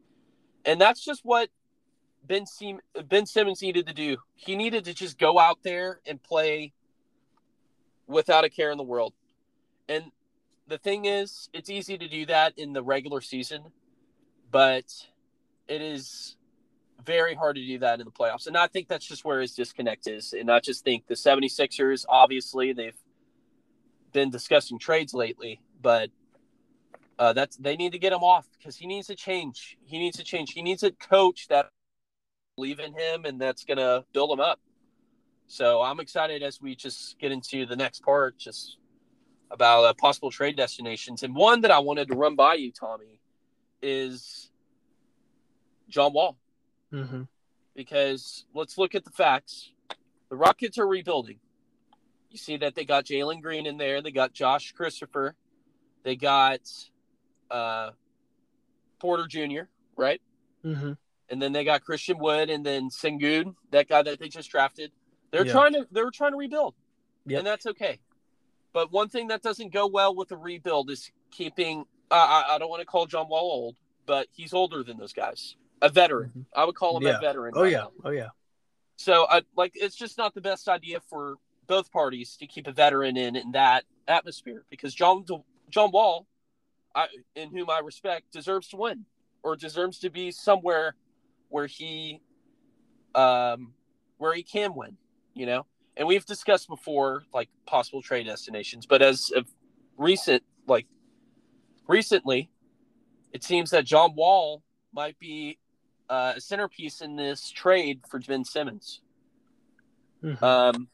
And 0.65 0.79
that's 0.79 1.03
just 1.03 1.21
what 1.23 1.49
Ben 2.23 2.45
Sim- 2.45 2.81
Ben 3.07 3.25
Simmons 3.25 3.61
needed 3.61 3.87
to 3.87 3.93
do. 3.93 4.17
He 4.35 4.55
needed 4.55 4.85
to 4.85 4.93
just 4.93 5.17
go 5.17 5.39
out 5.39 5.59
there 5.63 5.99
and 6.05 6.21
play 6.21 6.73
without 8.07 8.43
a 8.43 8.49
care 8.49 8.71
in 8.71 8.77
the 8.77 8.83
world. 8.83 9.13
And 9.87 10.11
the 10.67 10.77
thing 10.77 11.05
is, 11.05 11.49
it's 11.53 11.69
easy 11.69 11.97
to 11.97 12.07
do 12.07 12.25
that 12.27 12.53
in 12.57 12.73
the 12.73 12.83
regular 12.83 13.21
season, 13.21 13.63
but 14.51 14.85
it 15.69 15.81
is 15.81 16.35
very 17.05 17.33
hard 17.33 17.55
to 17.55 17.65
do 17.65 17.79
that 17.79 17.99
in 17.99 18.05
the 18.05 18.11
playoffs. 18.11 18.47
And 18.47 18.57
I 18.57 18.67
think 18.67 18.87
that's 18.87 19.05
just 19.05 19.23
where 19.23 19.39
his 19.39 19.53
disconnect 19.53 20.07
is. 20.07 20.33
And 20.33 20.51
I 20.51 20.59
just 20.59 20.83
think 20.83 21.07
the 21.07 21.13
76ers, 21.13 22.05
obviously, 22.09 22.73
they've 22.73 22.97
been 24.11 24.29
discussing 24.29 24.79
trades 24.79 25.13
lately, 25.13 25.61
but 25.81 26.09
uh, 27.17 27.33
that's 27.33 27.57
they 27.57 27.75
need 27.75 27.91
to 27.91 27.99
get 27.99 28.13
him 28.13 28.23
off 28.23 28.47
because 28.57 28.75
he 28.75 28.87
needs 28.87 29.07
to 29.07 29.15
change. 29.15 29.77
He 29.85 29.99
needs 29.99 30.17
to 30.17 30.23
change. 30.23 30.53
He 30.53 30.61
needs 30.61 30.83
a 30.83 30.91
coach 30.91 31.47
that 31.49 31.69
believe 32.55 32.79
in 32.79 32.93
him 32.93 33.25
and 33.25 33.39
that's 33.39 33.63
gonna 33.63 34.03
build 34.13 34.31
him 34.31 34.39
up. 34.39 34.59
So 35.47 35.81
I'm 35.81 35.99
excited 35.99 36.43
as 36.43 36.61
we 36.61 36.75
just 36.75 37.17
get 37.19 37.31
into 37.31 37.65
the 37.65 37.75
next 37.75 38.03
part, 38.03 38.37
just 38.37 38.77
about 39.51 39.83
uh, 39.83 39.93
possible 39.93 40.31
trade 40.31 40.55
destinations. 40.55 41.23
And 41.23 41.35
one 41.35 41.61
that 41.61 41.71
I 41.71 41.79
wanted 41.79 42.07
to 42.09 42.15
run 42.15 42.35
by 42.35 42.55
you, 42.55 42.71
Tommy, 42.71 43.19
is 43.81 44.48
John 45.89 46.13
Wall. 46.13 46.37
Mm-hmm. 46.93 47.23
Because 47.75 48.45
let's 48.53 48.77
look 48.77 48.95
at 48.95 49.03
the 49.05 49.11
facts. 49.11 49.71
The 50.29 50.35
Rockets 50.35 50.77
are 50.77 50.87
rebuilding. 50.87 51.39
You 52.29 52.37
see 52.37 52.57
that 52.57 52.75
they 52.75 52.85
got 52.85 53.05
Jalen 53.05 53.41
Green 53.41 53.65
in 53.65 53.77
there. 53.77 54.01
They 54.01 54.11
got 54.11 54.33
Josh 54.33 54.71
Christopher. 54.73 55.35
They 56.03 56.15
got 56.15 56.61
uh, 57.49 57.91
Porter 58.99 59.27
Jr., 59.27 59.61
right? 59.95 60.21
Mm-hmm. 60.63 60.93
And 61.29 61.41
then 61.41 61.53
they 61.53 61.63
got 61.63 61.83
Christian 61.83 62.17
Wood 62.19 62.49
and 62.49 62.65
then 62.65 62.89
Sengun, 62.89 63.55
that 63.71 63.87
guy 63.87 64.01
that 64.03 64.19
they 64.19 64.29
just 64.29 64.49
drafted. 64.51 64.91
They're 65.31 65.45
Yeah. 65.45 65.51
trying 65.53 65.73
to 65.73 65.87
they're 65.91 66.09
trying 66.11 66.31
to 66.31 66.37
rebuild. 66.37 66.73
Yep. 67.27 67.37
And 67.39 67.47
that's 67.47 67.65
okay. 67.67 67.99
But 68.73 68.91
one 68.91 69.09
thing 69.09 69.27
that 69.27 69.41
doesn't 69.41 69.71
go 69.73 69.87
well 69.87 70.15
with 70.15 70.31
a 70.31 70.37
rebuild 70.37 70.89
is 70.89 71.11
keeping 71.31 71.85
uh, 72.11 72.15
I, 72.15 72.55
I 72.55 72.57
don't 72.57 72.69
want 72.69 72.81
to 72.81 72.85
call 72.85 73.05
John 73.05 73.27
Wall 73.29 73.41
old, 73.51 73.75
but 74.07 74.27
he's 74.31 74.53
older 74.53 74.83
than 74.83 74.97
those 74.97 75.13
guys. 75.13 75.55
A 75.81 75.89
veteran. 75.89 76.31
Mhm. 76.35 76.45
I 76.53 76.65
would 76.65 76.75
call 76.75 76.97
him 76.97 77.03
Yeah. 77.03 77.17
a 77.17 77.21
veteran. 77.21 77.53
Oh 77.55 77.63
right 77.63 77.71
yeah. 77.71 77.77
now. 77.77 77.91
Oh 78.03 78.09
yeah. 78.09 78.29
So 78.97 79.27
I 79.29 79.43
like 79.55 79.73
it's 79.75 79.95
just 79.95 80.17
not 80.17 80.33
the 80.33 80.41
best 80.41 80.67
idea 80.67 80.99
for 80.99 81.35
both 81.67 81.91
parties 81.91 82.35
to 82.37 82.47
keep 82.47 82.67
a 82.67 82.71
veteran 82.71 83.15
in 83.15 83.35
in 83.35 83.51
that 83.51 83.85
atmosphere 84.07 84.65
because 84.69 84.93
John 84.93 85.25
John 85.69 85.91
Wall, 85.91 86.27
I 86.95 87.07
in 87.35 87.51
whom 87.51 87.69
I 87.69 87.79
respect, 87.79 88.31
deserves 88.31 88.67
to 88.69 88.77
win 88.77 89.05
or 89.43 89.55
deserves 89.55 89.99
to 89.99 90.09
be 90.09 90.31
somewhere 90.31 90.95
where 91.49 91.67
he 91.67 92.21
um 93.15 93.73
where 94.17 94.33
he 94.33 94.43
can 94.43 94.75
win, 94.75 94.97
you 95.33 95.45
know. 95.45 95.65
And 95.95 96.07
we've 96.07 96.25
discussed 96.25 96.67
before 96.67 97.23
like 97.33 97.49
possible 97.65 98.01
trade 98.01 98.25
destinations, 98.25 98.85
but 98.85 99.01
as 99.01 99.31
of 99.31 99.47
recent 99.97 100.43
like 100.67 100.87
recently, 101.87 102.49
it 103.31 103.43
seems 103.43 103.69
that 103.71 103.85
John 103.85 104.13
Wall 104.15 104.61
might 104.91 105.17
be 105.19 105.57
uh, 106.09 106.33
a 106.35 106.41
centerpiece 106.41 107.01
in 107.01 107.15
this 107.15 107.49
trade 107.51 108.01
for 108.09 108.19
Ben 108.19 108.43
Simmons. 108.43 109.01
Mhm. 110.23 110.41
Um, 110.41 110.89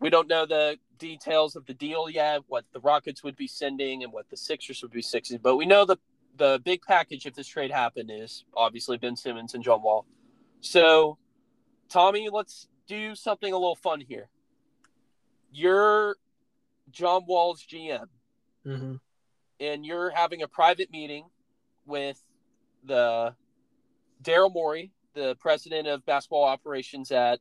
we 0.00 0.10
don't 0.10 0.28
know 0.28 0.46
the 0.46 0.78
details 0.98 1.56
of 1.56 1.66
the 1.66 1.74
deal 1.74 2.08
yet, 2.10 2.42
what 2.48 2.64
the 2.72 2.80
Rockets 2.80 3.22
would 3.24 3.36
be 3.36 3.46
sending 3.48 4.04
and 4.04 4.12
what 4.12 4.28
the 4.28 4.36
Sixers 4.36 4.82
would 4.82 4.92
be 4.92 5.02
sending, 5.02 5.38
but 5.38 5.56
we 5.56 5.66
know 5.66 5.84
the 5.84 5.96
the 6.36 6.60
big 6.64 6.82
package 6.82 7.26
if 7.26 7.34
this 7.34 7.48
trade 7.48 7.72
happened 7.72 8.12
is 8.12 8.44
obviously 8.54 8.96
Ben 8.96 9.16
Simmons 9.16 9.54
and 9.54 9.64
John 9.64 9.82
Wall. 9.82 10.06
So, 10.60 11.18
Tommy, 11.88 12.28
let's 12.30 12.68
do 12.86 13.16
something 13.16 13.52
a 13.52 13.56
little 13.58 13.74
fun 13.74 14.00
here. 14.00 14.28
You're 15.50 16.16
John 16.92 17.24
Wall's 17.26 17.64
GM, 17.66 18.08
Mhm. 18.64 19.00
and 19.58 19.84
you're 19.84 20.10
having 20.10 20.40
a 20.42 20.46
private 20.46 20.92
meeting 20.92 21.28
with 21.86 22.22
the 22.84 23.34
Daryl 24.22 24.52
Morey, 24.52 24.92
the 25.14 25.34
president 25.36 25.86
of 25.88 26.04
basketball 26.06 26.44
operations 26.44 27.10
at 27.10 27.40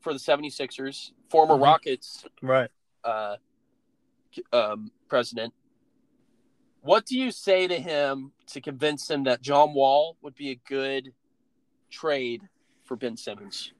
for 0.00 0.12
the 0.12 0.18
76ers, 0.18 1.12
former 1.28 1.54
Mhm. 1.54 1.62
Rockets 1.62 2.24
Right. 2.42 2.70
uh, 3.04 3.36
um, 4.52 4.90
president. 5.08 5.54
What 6.80 7.06
do 7.06 7.16
you 7.16 7.30
say 7.30 7.68
to 7.68 7.78
him 7.80 8.32
to 8.48 8.60
convince 8.60 9.08
him 9.08 9.22
that 9.24 9.40
John 9.40 9.72
Wall 9.74 10.16
would 10.20 10.34
be 10.34 10.50
a 10.50 10.56
good 10.56 11.14
trade 11.90 12.48
for 12.82 12.96
Ben 12.96 13.16
Simmons? 13.16 13.72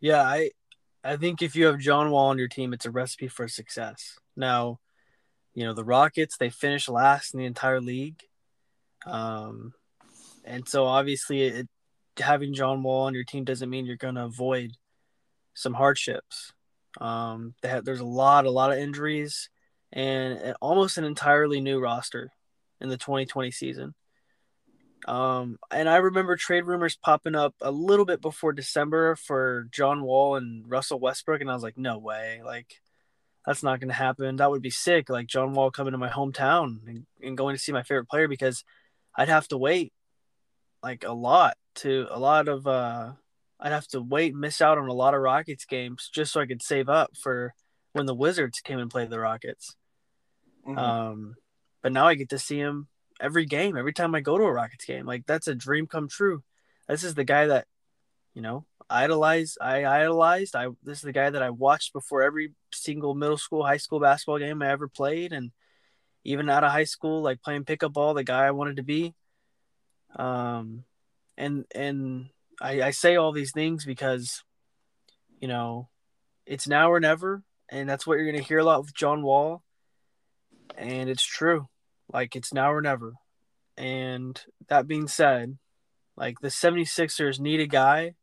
Yeah, 0.00 0.22
I 0.22 0.52
I 1.04 1.16
think 1.16 1.42
if 1.42 1.54
you 1.54 1.66
have 1.66 1.78
John 1.78 2.10
Wall 2.10 2.28
on 2.28 2.38
your 2.38 2.48
team, 2.48 2.72
it's 2.72 2.84
a 2.86 2.90
recipe 2.90 3.28
for 3.28 3.46
success. 3.48 4.18
Now, 4.36 4.80
you 5.54 5.64
know, 5.64 5.72
the 5.72 5.84
Rockets, 5.84 6.36
they 6.36 6.50
finished 6.50 6.88
last 6.88 7.34
in 7.34 7.38
the 7.40 7.46
entire 7.46 7.80
league. 7.80 8.24
Um 9.06 9.74
and 10.48 10.68
so 10.68 10.86
obviously 10.86 11.42
it 11.42 11.68
having 12.18 12.54
John 12.54 12.82
Wall 12.82 13.06
on 13.06 13.14
your 13.14 13.24
team 13.24 13.44
doesn't 13.44 13.70
mean 13.70 13.86
you're 13.86 13.96
going 13.96 14.16
to 14.16 14.24
avoid 14.24 14.72
some 15.54 15.74
hardships. 15.74 16.52
Um 17.00 17.54
had, 17.62 17.84
there's 17.84 18.00
a 18.00 18.04
lot 18.04 18.46
a 18.46 18.50
lot 18.50 18.72
of 18.72 18.78
injuries 18.78 19.50
and 19.92 20.54
almost 20.60 20.98
an 20.98 21.04
entirely 21.04 21.60
new 21.60 21.80
roster 21.80 22.30
in 22.80 22.88
the 22.88 22.96
2020 22.96 23.50
season. 23.50 23.94
Um, 25.06 25.58
and 25.70 25.88
I 25.88 25.96
remember 25.96 26.36
trade 26.36 26.66
rumors 26.66 26.96
popping 26.96 27.34
up 27.34 27.54
a 27.60 27.70
little 27.70 28.04
bit 28.04 28.20
before 28.20 28.52
December 28.52 29.16
for 29.16 29.68
John 29.70 30.02
Wall 30.02 30.36
and 30.36 30.68
Russell 30.68 30.98
Westbrook, 30.98 31.40
and 31.40 31.50
I 31.50 31.54
was 31.54 31.62
like, 31.62 31.78
no 31.78 31.98
way, 31.98 32.40
like 32.44 32.80
that's 33.46 33.62
not 33.62 33.80
going 33.80 33.88
to 33.88 33.94
happen. 33.94 34.36
That 34.36 34.50
would 34.50 34.60
be 34.60 34.70
sick. 34.70 35.08
Like 35.08 35.26
John 35.26 35.54
Wall 35.54 35.70
coming 35.70 35.92
to 35.92 35.98
my 35.98 36.10
hometown 36.10 36.86
and, 36.86 37.06
and 37.22 37.36
going 37.36 37.56
to 37.56 37.62
see 37.62 37.72
my 37.72 37.82
favorite 37.82 38.08
player 38.08 38.28
because 38.28 38.64
I'd 39.16 39.28
have 39.28 39.48
to 39.48 39.56
wait 39.56 39.92
like 40.82 41.04
a 41.04 41.12
lot 41.12 41.56
to 41.76 42.06
a 42.10 42.18
lot 42.18 42.48
of 42.48 42.66
uh 42.66 43.12
I'd 43.60 43.72
have 43.72 43.88
to 43.88 44.00
wait 44.00 44.34
miss 44.34 44.60
out 44.60 44.78
on 44.78 44.88
a 44.88 44.92
lot 44.92 45.14
of 45.14 45.20
Rockets 45.20 45.64
games 45.64 46.08
just 46.12 46.32
so 46.32 46.40
I 46.40 46.46
could 46.46 46.62
save 46.62 46.88
up 46.88 47.16
for 47.16 47.54
when 47.92 48.06
the 48.06 48.14
Wizards 48.14 48.60
came 48.60 48.78
and 48.78 48.90
played 48.90 49.10
the 49.10 49.18
Rockets. 49.18 49.74
Um, 50.76 51.34
but 51.82 51.92
now 51.92 52.06
I 52.06 52.14
get 52.14 52.30
to 52.30 52.38
see 52.38 52.58
him 52.58 52.88
every 53.20 53.46
game, 53.46 53.76
every 53.76 53.92
time 53.92 54.14
I 54.14 54.20
go 54.20 54.38
to 54.38 54.44
a 54.44 54.52
Rockets 54.52 54.84
game. 54.84 55.06
Like 55.06 55.26
that's 55.26 55.48
a 55.48 55.54
dream 55.54 55.86
come 55.86 56.08
true. 56.08 56.42
This 56.88 57.04
is 57.04 57.14
the 57.14 57.24
guy 57.24 57.46
that, 57.46 57.66
you 58.34 58.42
know, 58.42 58.64
idolized 58.88 59.58
I 59.60 59.84
idolized. 59.84 60.54
I 60.54 60.68
this 60.82 60.98
is 60.98 61.02
the 61.02 61.12
guy 61.12 61.30
that 61.30 61.42
I 61.42 61.50
watched 61.50 61.92
before 61.92 62.22
every 62.22 62.52
single 62.72 63.14
middle 63.14 63.38
school, 63.38 63.64
high 63.64 63.76
school 63.76 64.00
basketball 64.00 64.38
game 64.38 64.62
I 64.62 64.70
ever 64.70 64.88
played, 64.88 65.32
and 65.32 65.50
even 66.24 66.48
out 66.48 66.64
of 66.64 66.70
high 66.72 66.84
school, 66.84 67.22
like 67.22 67.42
playing 67.42 67.64
pickup 67.64 67.92
ball, 67.92 68.14
the 68.14 68.24
guy 68.24 68.46
I 68.46 68.52
wanted 68.52 68.76
to 68.76 68.82
be. 68.82 69.14
Um, 70.16 70.84
and 71.36 71.64
and 71.74 72.26
I, 72.60 72.82
I 72.82 72.90
say 72.90 73.16
all 73.16 73.32
these 73.32 73.52
things 73.52 73.84
because, 73.84 74.42
you 75.40 75.48
know, 75.48 75.88
it's 76.46 76.66
now 76.68 76.90
or 76.90 77.00
never, 77.00 77.42
and 77.68 77.88
that's 77.88 78.06
what 78.06 78.18
you're 78.18 78.30
gonna 78.30 78.42
hear 78.42 78.58
a 78.58 78.64
lot 78.64 78.80
with 78.80 78.94
John 78.94 79.22
Wall 79.22 79.62
and 80.78 81.10
it's 81.10 81.24
true. 81.24 81.68
Like 82.12 82.36
it's 82.36 82.52
now 82.52 82.72
or 82.72 82.80
never. 82.80 83.14
And 83.76 84.40
that 84.68 84.86
being 84.86 85.08
said, 85.08 85.58
like 86.16 86.40
the 86.40 86.48
76ers 86.48 87.38
need 87.38 87.60
a 87.60 87.66
guy 87.66 88.14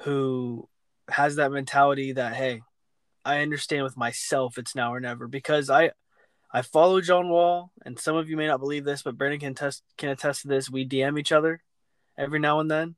who 0.00 0.68
has 1.08 1.36
that 1.36 1.52
mentality 1.52 2.12
that 2.12 2.34
hey, 2.34 2.62
I 3.24 3.40
understand 3.40 3.84
with 3.84 3.96
myself 3.96 4.58
it's 4.58 4.74
now 4.74 4.94
or 4.94 5.00
never 5.00 5.28
because 5.28 5.68
I 5.68 5.90
I 6.52 6.62
follow 6.62 7.00
John 7.00 7.28
Wall 7.28 7.70
and 7.84 7.98
some 7.98 8.16
of 8.16 8.28
you 8.28 8.36
may 8.36 8.46
not 8.46 8.58
believe 8.60 8.84
this, 8.84 9.02
but 9.02 9.16
Brandon 9.16 9.40
can 9.40 9.54
test 9.54 9.82
can 9.96 10.08
attest 10.08 10.42
to 10.42 10.48
this. 10.48 10.68
We 10.70 10.86
DM 10.86 11.18
each 11.18 11.32
other 11.32 11.62
every 12.18 12.38
now 12.40 12.60
and 12.60 12.70
then. 12.70 12.96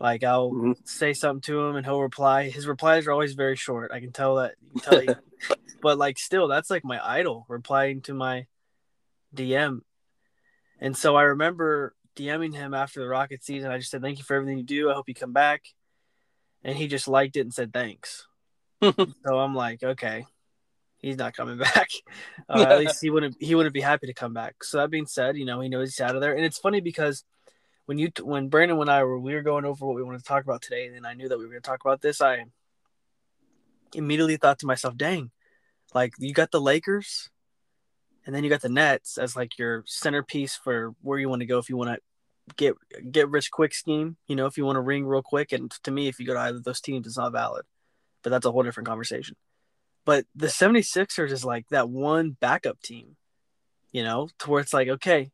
Like 0.00 0.22
I'll 0.24 0.52
Mhm. 0.52 0.76
say 0.88 1.12
something 1.12 1.42
to 1.42 1.60
him 1.66 1.76
and 1.76 1.84
he'll 1.84 2.00
reply. 2.00 2.48
His 2.48 2.66
replies 2.66 3.06
are 3.06 3.12
always 3.12 3.34
very 3.34 3.56
short. 3.56 3.90
I 3.92 4.00
can 4.00 4.12
tell 4.12 4.36
that 4.36 4.54
you 4.62 4.80
can 4.80 4.90
tell 4.90 5.00
he 5.00 5.08
but 5.82 5.98
like 5.98 6.18
still 6.18 6.48
that's 6.48 6.70
like 6.70 6.84
my 6.84 7.00
idol 7.06 7.44
replying 7.48 8.00
to 8.02 8.14
my 8.14 8.46
DM. 9.34 9.80
And 10.80 10.96
so 10.96 11.16
I 11.16 11.22
remember 11.22 11.94
DMing 12.16 12.54
him 12.54 12.74
after 12.74 13.00
the 13.00 13.08
Rocket 13.08 13.44
season. 13.44 13.70
I 13.70 13.78
just 13.78 13.90
said, 13.90 14.00
Thank 14.02 14.18
you 14.18 14.24
for 14.24 14.34
everything 14.36 14.58
you 14.58 14.64
do. 14.64 14.90
I 14.90 14.94
hope 14.94 15.08
you 15.08 15.14
come 15.14 15.32
back. 15.32 15.64
And 16.64 16.76
he 16.76 16.88
just 16.88 17.08
liked 17.08 17.36
it 17.36 17.40
and 17.42 17.54
said 17.54 17.72
thanks. 17.72 18.26
so 18.82 19.38
I'm 19.38 19.54
like, 19.54 19.82
okay, 19.82 20.26
he's 20.98 21.16
not 21.16 21.36
coming 21.36 21.58
back. 21.58 21.90
Uh, 22.48 22.62
at 22.62 22.78
least 22.78 23.00
he 23.00 23.10
wouldn't 23.10 23.36
he 23.40 23.54
wouldn't 23.54 23.74
be 23.74 23.80
happy 23.80 24.06
to 24.06 24.14
come 24.14 24.34
back. 24.34 24.62
So 24.64 24.78
that 24.78 24.90
being 24.90 25.06
said, 25.06 25.36
you 25.36 25.44
know, 25.44 25.60
he 25.60 25.68
knows 25.68 25.90
he's 25.90 26.00
out 26.00 26.14
of 26.14 26.20
there. 26.20 26.34
And 26.34 26.44
it's 26.44 26.58
funny 26.58 26.80
because 26.80 27.24
when 27.86 27.98
you 27.98 28.10
when 28.22 28.48
Brandon 28.48 28.80
and 28.80 28.90
I 28.90 29.04
were 29.04 29.18
we 29.18 29.34
were 29.34 29.42
going 29.42 29.64
over 29.64 29.86
what 29.86 29.96
we 29.96 30.02
wanted 30.02 30.18
to 30.18 30.24
talk 30.24 30.44
about 30.44 30.62
today, 30.62 30.86
and 30.86 31.06
I 31.06 31.14
knew 31.14 31.28
that 31.28 31.38
we 31.38 31.44
were 31.44 31.50
going 31.50 31.62
to 31.62 31.68
talk 31.68 31.84
about 31.84 32.02
this, 32.02 32.20
I 32.20 32.44
immediately 33.94 34.36
thought 34.36 34.58
to 34.60 34.66
myself, 34.66 34.96
dang, 34.96 35.30
like 35.94 36.12
you 36.18 36.34
got 36.34 36.50
the 36.50 36.60
Lakers 36.60 37.30
and 38.26 38.34
then 38.34 38.44
you 38.44 38.50
got 38.50 38.60
the 38.60 38.68
Nets 38.68 39.16
as 39.16 39.34
like 39.34 39.58
your 39.58 39.84
centerpiece 39.86 40.54
for 40.54 40.94
where 41.00 41.18
you 41.18 41.30
want 41.30 41.40
to 41.40 41.46
go 41.46 41.58
if 41.58 41.70
you 41.70 41.78
want 41.78 41.88
to 41.88 41.98
get 42.56 42.74
get 43.10 43.30
rich 43.30 43.50
quick 43.50 43.72
scheme. 43.72 44.18
You 44.26 44.36
know, 44.36 44.44
if 44.44 44.58
you 44.58 44.66
want 44.66 44.76
to 44.76 44.82
ring 44.82 45.06
real 45.06 45.22
quick, 45.22 45.52
and 45.52 45.70
to 45.84 45.90
me, 45.90 46.08
if 46.08 46.20
you 46.20 46.26
go 46.26 46.34
to 46.34 46.40
either 46.40 46.58
of 46.58 46.64
those 46.64 46.82
teams, 46.82 47.06
it's 47.06 47.16
not 47.16 47.32
valid. 47.32 47.64
But 48.22 48.30
that's 48.30 48.44
a 48.44 48.52
whole 48.52 48.62
different 48.62 48.86
conversation. 48.86 49.36
But 50.08 50.24
the 50.34 50.46
76ers 50.46 51.32
is 51.32 51.44
like 51.44 51.68
that 51.68 51.90
one 51.90 52.30
backup 52.30 52.80
team, 52.80 53.16
you 53.92 54.02
know, 54.02 54.30
to 54.38 54.50
where 54.50 54.62
it's 54.62 54.72
like, 54.72 54.88
okay, 54.88 55.30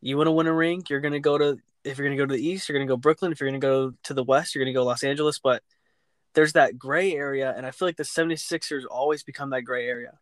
you 0.00 0.16
want 0.16 0.28
to 0.28 0.32
win 0.32 0.46
a 0.46 0.52
ring, 0.54 0.82
you're 0.88 1.02
gonna 1.02 1.20
go 1.20 1.36
to 1.36 1.58
if 1.84 1.98
you're 1.98 2.06
gonna 2.06 2.16
go 2.16 2.24
to 2.24 2.34
the 2.34 2.42
east, 2.42 2.66
you're 2.66 2.78
gonna 2.78 2.88
go 2.88 2.96
Brooklyn. 2.96 3.32
If 3.32 3.40
you're 3.40 3.50
gonna 3.50 3.58
go 3.58 3.92
to 4.04 4.14
the 4.14 4.24
west, 4.24 4.54
you're 4.54 4.64
gonna 4.64 4.72
go 4.72 4.84
Los 4.84 5.04
Angeles. 5.04 5.40
But 5.40 5.62
there's 6.32 6.54
that 6.54 6.78
gray 6.78 7.12
area, 7.12 7.52
and 7.54 7.66
I 7.66 7.70
feel 7.70 7.86
like 7.86 7.98
the 7.98 8.04
76ers 8.04 8.84
always 8.90 9.24
become 9.24 9.50
that 9.50 9.60
gray 9.60 9.86
area. 9.86 10.18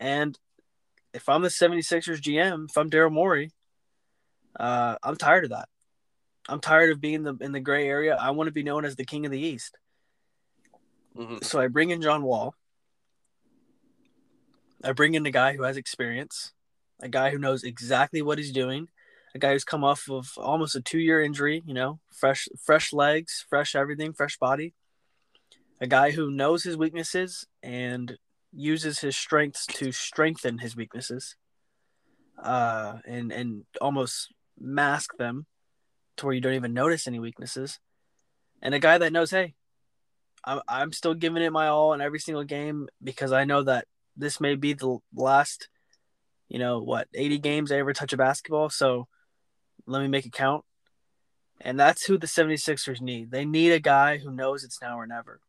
And 0.00 0.36
if 1.14 1.28
I'm 1.28 1.42
the 1.42 1.50
76ers 1.50 2.20
GM, 2.20 2.68
if 2.68 2.76
I'm 2.76 2.90
Daryl 2.90 3.12
Morey, 3.12 3.52
uh, 4.58 4.96
I'm 5.04 5.14
tired 5.14 5.44
of 5.44 5.50
that. 5.50 5.68
I'm 6.48 6.58
tired 6.58 6.90
of 6.90 7.00
being 7.00 7.22
the 7.22 7.36
in 7.40 7.52
the 7.52 7.60
gray 7.60 7.86
area. 7.86 8.16
I 8.16 8.30
want 8.30 8.48
to 8.48 8.52
be 8.52 8.64
known 8.64 8.84
as 8.84 8.96
the 8.96 9.04
king 9.04 9.24
of 9.24 9.30
the 9.30 9.38
East. 9.38 9.78
Mm-hmm. 11.16 11.36
So 11.42 11.60
I 11.60 11.68
bring 11.68 11.90
in 11.90 12.02
John 12.02 12.24
Wall. 12.24 12.56
I 14.84 14.92
bring 14.92 15.14
in 15.14 15.26
a 15.26 15.30
guy 15.30 15.56
who 15.56 15.62
has 15.64 15.76
experience, 15.76 16.52
a 17.00 17.08
guy 17.08 17.30
who 17.30 17.38
knows 17.38 17.64
exactly 17.64 18.22
what 18.22 18.38
he's 18.38 18.52
doing, 18.52 18.88
a 19.34 19.38
guy 19.38 19.52
who's 19.52 19.64
come 19.64 19.84
off 19.84 20.08
of 20.08 20.32
almost 20.36 20.76
a 20.76 20.80
two-year 20.80 21.22
injury. 21.22 21.62
You 21.66 21.74
know, 21.74 22.00
fresh, 22.12 22.48
fresh 22.60 22.92
legs, 22.92 23.44
fresh 23.48 23.74
everything, 23.74 24.12
fresh 24.12 24.36
body. 24.38 24.74
A 25.80 25.86
guy 25.86 26.10
who 26.10 26.30
knows 26.30 26.64
his 26.64 26.76
weaknesses 26.76 27.46
and 27.62 28.18
uses 28.52 29.00
his 29.00 29.16
strengths 29.16 29.66
to 29.66 29.92
strengthen 29.92 30.58
his 30.58 30.74
weaknesses, 30.74 31.36
uh, 32.42 32.98
and 33.06 33.32
and 33.32 33.64
almost 33.80 34.32
mask 34.58 35.16
them 35.18 35.46
to 36.16 36.26
where 36.26 36.34
you 36.34 36.40
don't 36.40 36.54
even 36.54 36.74
notice 36.74 37.06
any 37.06 37.20
weaknesses. 37.20 37.78
And 38.60 38.74
a 38.74 38.80
guy 38.80 38.98
that 38.98 39.12
knows, 39.12 39.30
hey, 39.30 39.54
I'm 40.44 40.60
I'm 40.68 40.92
still 40.92 41.14
giving 41.14 41.42
it 41.42 41.52
my 41.52 41.68
all 41.68 41.92
in 41.92 42.00
every 42.00 42.18
single 42.18 42.44
game 42.44 42.88
because 43.02 43.32
I 43.32 43.44
know 43.44 43.62
that 43.62 43.86
this 44.18 44.40
may 44.40 44.56
be 44.56 44.74
the 44.74 44.98
last, 45.14 45.68
you 46.48 46.58
know, 46.58 46.80
what 46.80 47.08
80 47.14 47.38
games 47.38 47.72
I 47.72 47.76
ever 47.76 47.92
touch 47.92 48.12
a 48.12 48.16
basketball. 48.16 48.68
So 48.68 49.08
let 49.86 50.02
me 50.02 50.08
make 50.08 50.26
it 50.26 50.32
count. 50.32 50.64
And 51.60 51.78
that's 51.78 52.04
who 52.04 52.18
the 52.18 52.26
76ers 52.26 53.00
need. 53.00 53.30
They 53.30 53.44
need 53.44 53.72
a 53.72 53.80
guy 53.80 54.18
who 54.18 54.30
knows 54.30 54.64
it's 54.64 54.82
now 54.82 54.98
or 54.98 55.06
never. 55.06 55.40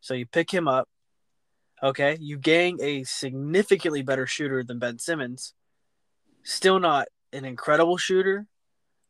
So 0.00 0.14
you 0.14 0.26
pick 0.26 0.50
him 0.50 0.66
up. 0.68 0.88
Okay, 1.82 2.16
you 2.20 2.38
gang 2.38 2.78
a 2.80 3.04
significantly 3.04 4.02
better 4.02 4.26
shooter 4.26 4.64
than 4.64 4.78
Ben 4.78 4.98
Simmons. 4.98 5.54
Still 6.42 6.78
not 6.78 7.08
an 7.32 7.44
incredible 7.44 7.98
shooter, 7.98 8.46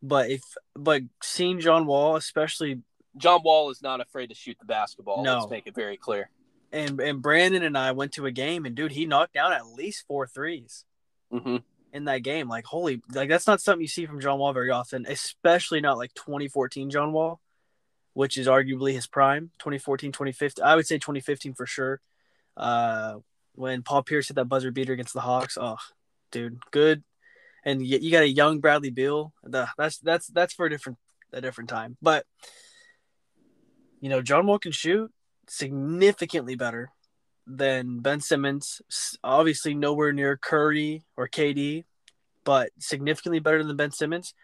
but 0.03 0.31
if 0.31 0.43
but 0.75 1.03
seeing 1.23 1.61
John 1.61 1.87
Wall, 1.87 2.17
especially 2.17 2.81
John 3.17 3.43
Wall 3.45 3.71
is 3.71 3.81
not 3.83 4.01
afraid 4.01 4.29
to 4.29 4.35
shoot 4.35 4.57
the 4.59 4.67
basketball. 4.67 5.23
No. 5.23 5.39
Let's 5.39 5.51
make 5.51 5.67
it 5.67 5.75
very 5.75 5.97
clear. 5.97 6.31
And 6.75 7.01
and 7.01 7.23
Brandon 7.23 7.63
and 7.63 7.79
I 7.79 7.93
went 7.93 8.13
to 8.15 8.27
a 8.27 8.33
game, 8.33 8.67
and 8.67 8.75
dude, 8.75 8.91
he 8.91 9.07
knocked 9.07 9.35
down 9.35 9.53
at 9.53 9.69
least 9.69 10.07
four 10.09 10.27
threes 10.27 10.85
mm-hmm. 11.33 11.59
in 11.93 12.05
that 12.07 12.25
game. 12.25 12.49
Like 12.49 12.65
holy, 12.65 13.01
like 13.13 13.29
that's 13.29 13.47
not 13.47 13.61
something 13.61 13.81
you 13.81 13.87
see 13.87 14.07
from 14.07 14.21
John 14.21 14.41
Wall 14.41 14.53
very 14.53 14.71
often, 14.71 15.07
especially 15.09 15.81
not 15.81 15.99
like 15.99 16.13
2014 16.15 16.91
John 16.91 17.13
Wall, 17.13 17.41
which 18.13 18.37
is 18.37 18.49
arguably 18.49 18.93
his 18.93 19.07
prime. 19.07 19.53
2014, 19.61 20.11
2015, 20.11 20.65
I 20.65 20.75
would 20.75 20.85
say 20.85 20.97
2015 20.97 21.55
for 21.55 21.65
sure. 21.65 22.01
Uh, 22.57 23.19
when 23.55 23.83
Paul 23.83 24.03
Pierce 24.03 24.27
hit 24.27 24.35
that 24.35 24.47
buzzer 24.47 24.73
beater 24.73 24.93
against 24.93 25.15
the 25.15 25.21
Hawks, 25.21 25.57
oh, 25.61 25.79
dude, 26.33 26.59
good. 26.73 27.05
And 27.65 27.87
you, 27.87 27.99
you 28.01 28.11
got 28.11 28.25
a 28.25 28.29
young 28.29 28.59
Bradley 28.59 28.91
Beal. 28.91 29.33
That's 29.45 29.99
that's 29.99 30.27
that's 30.27 30.55
for 30.55 30.67
a 30.67 30.71
different 30.71 30.99
a 31.33 31.41
different 31.41 31.71
time, 31.71 31.97
but 32.03 32.27
you 34.01 34.09
know, 34.11 34.23
John 34.23 34.47
Wall 34.49 34.59
can 34.59 34.73
shoot 34.73 35.13
significantly 35.49 36.55
better 36.55 36.91
than 37.47 38.01
Ben 38.01 38.21
Simmons. 38.21 38.81
Obviously, 39.23 39.75
nowhere 39.75 40.13
near 40.13 40.37
Curry 40.37 41.05
or 41.17 41.29
KD, 41.29 41.85
but 42.45 42.71
significantly 42.79 43.41
better 43.41 43.63
than 43.63 43.77
Ben 43.77 43.91
Simmons. 43.91 44.35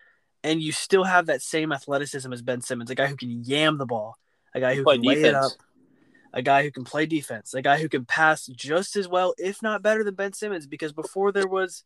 And 0.43 0.63
you 0.63 0.73
still 0.73 1.05
have 1.05 1.27
that 1.27 1.43
same 1.43 1.73
athleticism 1.73 2.33
as 2.33 2.43
Ben 2.43 2.63
Simmons, 2.63 2.91
a 2.91 2.95
guy 2.95 3.07
who 3.07 3.17
can 3.17 3.45
yam 3.45 3.79
the 3.79 3.87
ball, 3.87 4.17
a 4.55 4.61
guy 4.61 4.75
who 4.75 4.83
play 4.83 4.97
can 4.97 5.03
defense. 5.03 5.23
lay 5.23 5.29
it 5.29 5.35
up, 5.35 5.53
a 6.33 6.43
guy 6.43 6.63
who 6.63 6.71
can 6.71 6.85
play 6.85 7.05
defense, 7.07 7.53
a 7.53 7.63
guy 7.63 7.79
who 7.79 7.89
can 7.89 8.05
pass 8.05 8.47
just 8.47 8.97
as 8.97 9.07
well, 9.07 9.35
if 9.37 9.63
not 9.63 9.83
better 9.83 10.03
than 10.03 10.15
Ben 10.15 10.33
Simmons. 10.33 10.67
Because 10.67 10.93
before 10.93 11.31
there 11.31 11.49
was, 11.49 11.85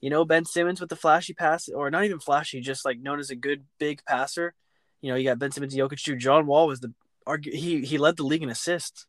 you 0.00 0.10
know, 0.10 0.24
Ben 0.24 0.44
Simmons 0.44 0.80
with 0.80 0.90
the 0.90 0.96
flashy 0.96 1.34
pass, 1.34 1.68
or 1.68 1.90
not 1.90 2.04
even 2.04 2.20
flashy, 2.20 2.60
just 2.60 2.84
like 2.84 3.00
known 3.00 3.18
as 3.18 3.30
a 3.30 3.36
good 3.36 3.64
big 3.78 4.04
passer. 4.04 4.54
You 5.00 5.10
know, 5.10 5.16
you 5.16 5.28
got 5.28 5.38
Ben 5.38 5.50
Simmons, 5.50 5.74
Jokic, 5.74 6.18
John 6.18 6.46
Wall 6.46 6.68
was 6.68 6.80
the 6.80 6.92
he 7.42 7.84
he 7.84 7.98
led 7.98 8.16
the 8.16 8.24
league 8.24 8.42
in 8.42 8.50
assists 8.50 9.06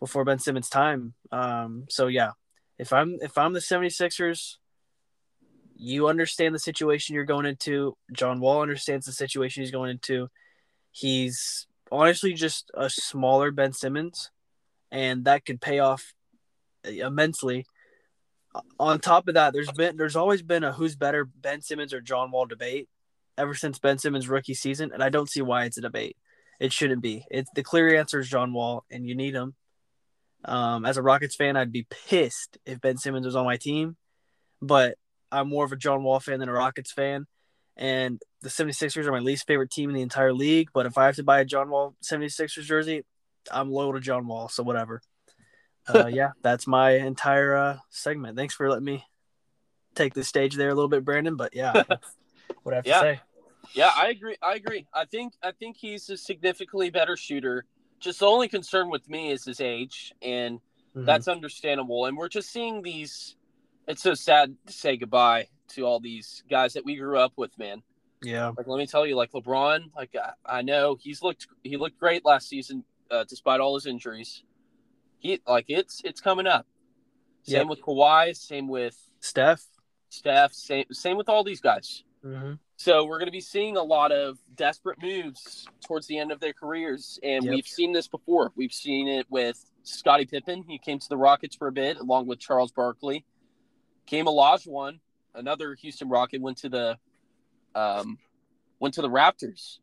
before 0.00 0.24
Ben 0.24 0.38
Simmons' 0.38 0.68
time. 0.68 1.14
Um, 1.32 1.86
so 1.88 2.06
yeah, 2.06 2.32
if 2.78 2.92
I'm 2.92 3.18
if 3.20 3.38
I'm 3.38 3.52
the 3.52 3.60
76ers, 3.60 4.56
you 5.76 6.08
understand 6.08 6.54
the 6.54 6.58
situation 6.58 7.14
you're 7.14 7.24
going 7.24 7.46
into. 7.46 7.96
John 8.12 8.40
Wall 8.40 8.62
understands 8.62 9.06
the 9.06 9.12
situation 9.12 9.62
he's 9.62 9.70
going 9.70 9.90
into. 9.90 10.28
He's 10.90 11.66
honestly 11.90 12.32
just 12.32 12.70
a 12.74 12.90
smaller 12.90 13.50
Ben 13.50 13.72
Simmons, 13.72 14.30
and 14.90 15.24
that 15.26 15.44
could 15.44 15.60
pay 15.60 15.78
off 15.78 16.14
immensely. 16.84 17.66
On 18.80 18.98
top 18.98 19.28
of 19.28 19.34
that, 19.34 19.52
there's 19.52 19.70
been 19.72 19.96
there's 19.96 20.16
always 20.16 20.42
been 20.42 20.64
a 20.64 20.72
who's 20.72 20.96
better 20.96 21.24
Ben 21.24 21.60
Simmons 21.60 21.92
or 21.92 22.00
John 22.00 22.30
Wall 22.30 22.46
debate 22.46 22.88
ever 23.38 23.54
since 23.54 23.78
Ben 23.78 23.98
Simmons' 23.98 24.28
rookie 24.28 24.54
season, 24.54 24.92
and 24.92 25.02
I 25.02 25.10
don't 25.10 25.30
see 25.30 25.42
why 25.42 25.64
it's 25.64 25.78
a 25.78 25.82
debate. 25.82 26.16
It 26.58 26.72
shouldn't 26.72 27.02
be. 27.02 27.24
It's 27.30 27.50
the 27.54 27.62
clear 27.62 27.96
answer 27.96 28.20
is 28.20 28.28
John 28.28 28.52
Wall, 28.52 28.84
and 28.90 29.06
you 29.06 29.14
need 29.14 29.34
him. 29.34 29.54
Um, 30.44 30.84
as 30.84 30.96
a 30.96 31.02
Rockets 31.02 31.36
fan, 31.36 31.56
I'd 31.56 31.72
be 31.72 31.86
pissed 32.08 32.58
if 32.64 32.80
Ben 32.80 32.98
Simmons 32.98 33.26
was 33.26 33.36
on 33.36 33.44
my 33.44 33.56
team, 33.56 33.96
but 34.62 34.96
I'm 35.32 35.48
more 35.48 35.64
of 35.64 35.72
a 35.72 35.76
John 35.76 36.02
Wall 36.02 36.20
fan 36.20 36.38
than 36.40 36.48
a 36.48 36.52
Rockets 36.52 36.92
fan. 36.92 37.26
And 37.76 38.20
the 38.40 38.48
76ers 38.48 39.04
are 39.04 39.12
my 39.12 39.18
least 39.18 39.46
favorite 39.46 39.70
team 39.70 39.90
in 39.90 39.96
the 39.96 40.02
entire 40.02 40.32
league. 40.32 40.68
But 40.72 40.86
if 40.86 40.96
I 40.96 41.06
have 41.06 41.16
to 41.16 41.24
buy 41.24 41.40
a 41.40 41.44
John 41.44 41.68
Wall 41.68 41.94
76ers 42.02 42.62
jersey, 42.62 43.04
I'm 43.50 43.70
loyal 43.70 43.92
to 43.92 44.00
John 44.00 44.26
Wall. 44.26 44.48
So 44.48 44.62
whatever. 44.62 45.02
Uh, 45.88 46.08
yeah, 46.08 46.30
that's 46.42 46.66
my 46.66 46.94
entire 46.94 47.54
uh, 47.54 47.76
segment. 47.90 48.36
Thanks 48.36 48.54
for 48.54 48.68
letting 48.68 48.84
me 48.84 49.04
take 49.94 50.14
the 50.14 50.24
stage 50.24 50.56
there 50.56 50.68
a 50.68 50.74
little 50.74 50.88
bit, 50.88 51.04
Brandon. 51.04 51.36
But 51.36 51.54
yeah, 51.54 51.84
what 52.64 52.72
I 52.72 52.78
have 52.78 52.86
yeah. 52.88 52.94
to 52.94 53.00
say. 53.00 53.20
Yeah, 53.74 53.90
I 53.94 54.08
agree. 54.08 54.36
I 54.42 54.54
agree. 54.54 54.86
I 54.92 55.04
think 55.04 55.34
I 55.42 55.52
think 55.52 55.76
he's 55.76 56.08
a 56.10 56.16
significantly 56.16 56.90
better 56.90 57.16
shooter. 57.16 57.64
Just 58.00 58.20
the 58.20 58.26
only 58.26 58.48
concern 58.48 58.90
with 58.90 59.08
me 59.08 59.30
is 59.30 59.44
his 59.44 59.60
age, 59.60 60.12
and 60.20 60.58
mm-hmm. 60.58 61.04
that's 61.04 61.28
understandable. 61.28 62.06
And 62.06 62.16
we're 62.16 62.28
just 62.28 62.50
seeing 62.50 62.82
these. 62.82 63.36
It's 63.88 64.02
so 64.02 64.14
sad 64.14 64.56
to 64.66 64.72
say 64.72 64.96
goodbye 64.96 65.46
to 65.68 65.84
all 65.84 66.00
these 66.00 66.42
guys 66.50 66.74
that 66.74 66.84
we 66.84 66.96
grew 66.96 67.18
up 67.18 67.32
with, 67.36 67.56
man. 67.58 67.82
Yeah. 68.22 68.52
Like 68.56 68.66
let 68.66 68.78
me 68.78 68.86
tell 68.86 69.06
you, 69.06 69.16
like 69.16 69.32
LeBron, 69.32 69.90
like 69.94 70.14
I, 70.16 70.58
I 70.58 70.62
know 70.62 70.96
he's 71.00 71.22
looked 71.22 71.46
he 71.62 71.76
looked 71.76 71.98
great 71.98 72.24
last 72.24 72.48
season, 72.48 72.84
uh, 73.10 73.24
despite 73.28 73.60
all 73.60 73.74
his 73.74 73.86
injuries. 73.86 74.42
He 75.18 75.40
like 75.46 75.66
it's 75.68 76.02
it's 76.04 76.20
coming 76.20 76.46
up. 76.46 76.66
Same 77.42 77.58
yep. 77.58 77.68
with 77.68 77.82
Kawhi. 77.82 78.36
Same 78.36 78.68
with 78.68 78.98
Steph. 79.20 79.62
Steph. 80.08 80.52
Same 80.52 80.86
same 80.92 81.16
with 81.16 81.28
all 81.28 81.44
these 81.44 81.60
guys. 81.60 82.02
Mm-hmm. 82.24 82.54
So 82.76 83.04
we're 83.06 83.18
going 83.18 83.28
to 83.28 83.32
be 83.32 83.40
seeing 83.40 83.76
a 83.76 83.82
lot 83.82 84.12
of 84.12 84.38
desperate 84.54 85.02
moves 85.02 85.66
towards 85.86 86.06
the 86.06 86.18
end 86.18 86.30
of 86.30 86.40
their 86.40 86.52
careers, 86.52 87.18
and 87.22 87.44
yep. 87.44 87.54
we've 87.54 87.66
seen 87.66 87.92
this 87.92 88.06
before. 88.06 88.52
We've 88.54 88.72
seen 88.72 89.08
it 89.08 89.26
with 89.30 89.64
Scottie 89.82 90.26
Pippen. 90.26 90.62
He 90.68 90.78
came 90.78 90.98
to 90.98 91.08
the 91.08 91.16
Rockets 91.16 91.56
for 91.56 91.68
a 91.68 91.72
bit, 91.72 91.96
along 91.98 92.26
with 92.26 92.38
Charles 92.38 92.72
Barkley. 92.72 93.24
Hakeem 94.04 94.26
Olajuwon, 94.26 95.00
another 95.34 95.74
Houston 95.74 96.08
Rocket, 96.10 96.40
went 96.42 96.58
to 96.58 96.68
the 96.68 96.98
um, 97.74 98.18
went 98.78 98.94
to 98.94 99.02
the 99.02 99.10
Raptors. 99.10 99.78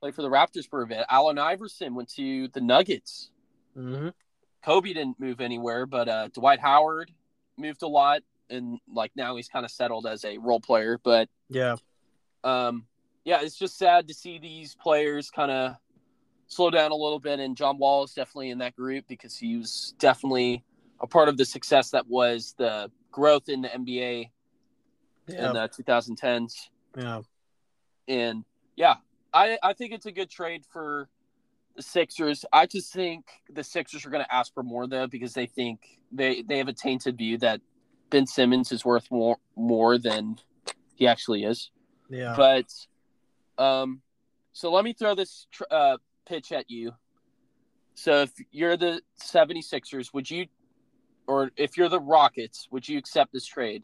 Played 0.00 0.14
for 0.14 0.22
the 0.22 0.30
Raptors 0.30 0.68
for 0.68 0.82
a 0.82 0.86
bit. 0.86 1.06
Allen 1.10 1.38
Iverson 1.38 1.94
went 1.94 2.10
to 2.16 2.48
the 2.48 2.60
Nuggets. 2.60 3.30
Mm-hmm. 3.76 4.08
Kobe 4.62 4.92
didn't 4.92 5.18
move 5.18 5.40
anywhere, 5.40 5.86
but 5.86 6.08
uh, 6.08 6.28
Dwight 6.28 6.60
Howard 6.60 7.10
moved 7.56 7.82
a 7.82 7.88
lot 7.88 8.22
and 8.50 8.78
like 8.92 9.12
now 9.16 9.36
he's 9.36 9.48
kind 9.48 9.64
of 9.64 9.70
settled 9.70 10.06
as 10.06 10.24
a 10.24 10.38
role 10.38 10.60
player. 10.60 10.98
But 11.02 11.28
yeah, 11.48 11.76
um, 12.44 12.86
yeah, 13.24 13.40
it's 13.42 13.58
just 13.58 13.78
sad 13.78 14.06
to 14.08 14.14
see 14.14 14.38
these 14.38 14.74
players 14.74 15.30
kind 15.30 15.50
of 15.50 15.76
slow 16.46 16.70
down 16.70 16.92
a 16.92 16.96
little 16.96 17.18
bit. 17.18 17.40
And 17.40 17.56
John 17.56 17.78
Wall 17.78 18.04
is 18.04 18.12
definitely 18.12 18.50
in 18.50 18.58
that 18.58 18.76
group 18.76 19.06
because 19.08 19.36
he 19.36 19.56
was 19.56 19.94
definitely 19.98 20.62
a 21.00 21.06
part 21.06 21.28
of 21.28 21.36
the 21.36 21.44
success 21.44 21.90
that 21.90 22.06
was 22.06 22.54
the 22.58 22.90
growth 23.10 23.48
in 23.48 23.62
the 23.62 23.68
NBA 23.68 24.30
yeah. 25.28 25.46
in 25.46 25.54
the 25.54 25.68
2010s. 25.68 26.52
Yeah, 26.96 27.22
and 28.06 28.44
yeah, 28.76 28.96
I 29.32 29.58
I 29.62 29.72
think 29.72 29.92
it's 29.92 30.06
a 30.06 30.12
good 30.12 30.30
trade 30.30 30.64
for 30.70 31.08
the 31.76 31.82
Sixers. 31.82 32.44
I 32.52 32.66
just 32.66 32.92
think 32.92 33.24
the 33.52 33.64
Sixers 33.64 34.06
are 34.06 34.10
going 34.10 34.24
to 34.24 34.34
ask 34.34 34.52
for 34.54 34.62
more 34.62 34.86
though 34.86 35.06
because 35.06 35.32
they 35.32 35.46
think 35.46 35.80
they 36.12 36.42
they 36.42 36.58
have 36.58 36.68
a 36.68 36.72
tainted 36.72 37.16
view 37.16 37.38
that 37.38 37.60
Ben 38.10 38.26
Simmons 38.26 38.70
is 38.70 38.84
worth 38.84 39.10
more 39.10 39.38
more 39.56 39.98
than 39.98 40.38
he 40.94 41.06
actually 41.06 41.44
is. 41.44 41.70
Yeah. 42.08 42.34
But 42.36 42.66
um, 43.62 44.00
so 44.52 44.70
let 44.72 44.84
me 44.84 44.92
throw 44.92 45.14
this 45.14 45.46
tr- 45.50 45.64
uh, 45.70 45.96
pitch 46.26 46.52
at 46.52 46.70
you. 46.70 46.92
So 47.94 48.22
if 48.22 48.32
you're 48.50 48.76
the 48.76 49.02
76ers, 49.20 50.12
would 50.12 50.30
you, 50.30 50.46
or 51.26 51.50
if 51.56 51.76
you're 51.76 51.88
the 51.88 52.00
Rockets, 52.00 52.68
would 52.70 52.88
you 52.88 52.98
accept 52.98 53.32
this 53.32 53.46
trade? 53.46 53.82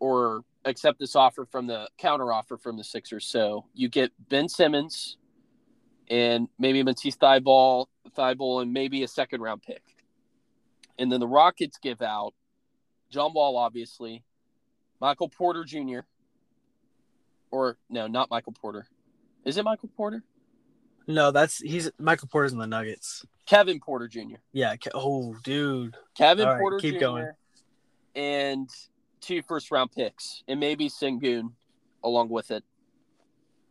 Or 0.00 0.42
accept 0.64 0.98
this 0.98 1.16
offer 1.16 1.46
from 1.46 1.66
the 1.66 1.88
counter 1.98 2.32
offer 2.32 2.58
from 2.58 2.76
the 2.76 2.84
Sixers? 2.84 3.26
So 3.26 3.64
you 3.74 3.88
get 3.88 4.12
Ben 4.28 4.48
Simmons 4.48 5.16
and 6.08 6.48
maybe 6.58 6.82
Matisse 6.82 7.16
Thybulle, 7.16 7.86
Thibault, 8.14 8.60
and 8.60 8.72
maybe 8.72 9.02
a 9.02 9.08
second 9.08 9.40
round 9.40 9.62
pick. 9.62 9.82
And 10.98 11.10
then 11.10 11.20
the 11.20 11.28
Rockets 11.28 11.78
give 11.78 12.02
out 12.02 12.34
John 13.10 13.32
Wall, 13.32 13.56
obviously, 13.56 14.24
Michael 15.00 15.28
Porter 15.28 15.64
Jr., 15.64 16.00
or 17.54 17.76
no, 17.88 18.08
not 18.08 18.30
Michael 18.30 18.52
Porter. 18.52 18.86
Is 19.44 19.56
it 19.56 19.64
Michael 19.64 19.88
Porter? 19.96 20.24
No, 21.06 21.30
that's 21.30 21.58
he's 21.58 21.88
Michael 21.98 22.26
Porter's 22.28 22.52
in 22.52 22.58
the 22.58 22.66
Nuggets. 22.66 23.24
Kevin 23.46 23.78
Porter 23.78 24.08
Jr. 24.08 24.36
Yeah. 24.52 24.74
Ke- 24.76 24.88
Oh, 24.94 25.34
dude. 25.44 25.96
Kevin 26.16 26.46
right, 26.48 26.58
Porter 26.58 26.78
keep 26.78 26.94
Jr. 26.94 27.00
going. 27.00 27.28
and 28.16 28.68
two 29.20 29.40
first 29.42 29.70
round 29.70 29.92
picks, 29.92 30.42
and 30.48 30.58
maybe 30.58 30.88
Sengun 30.88 31.52
along 32.02 32.28
with 32.30 32.50
it, 32.50 32.64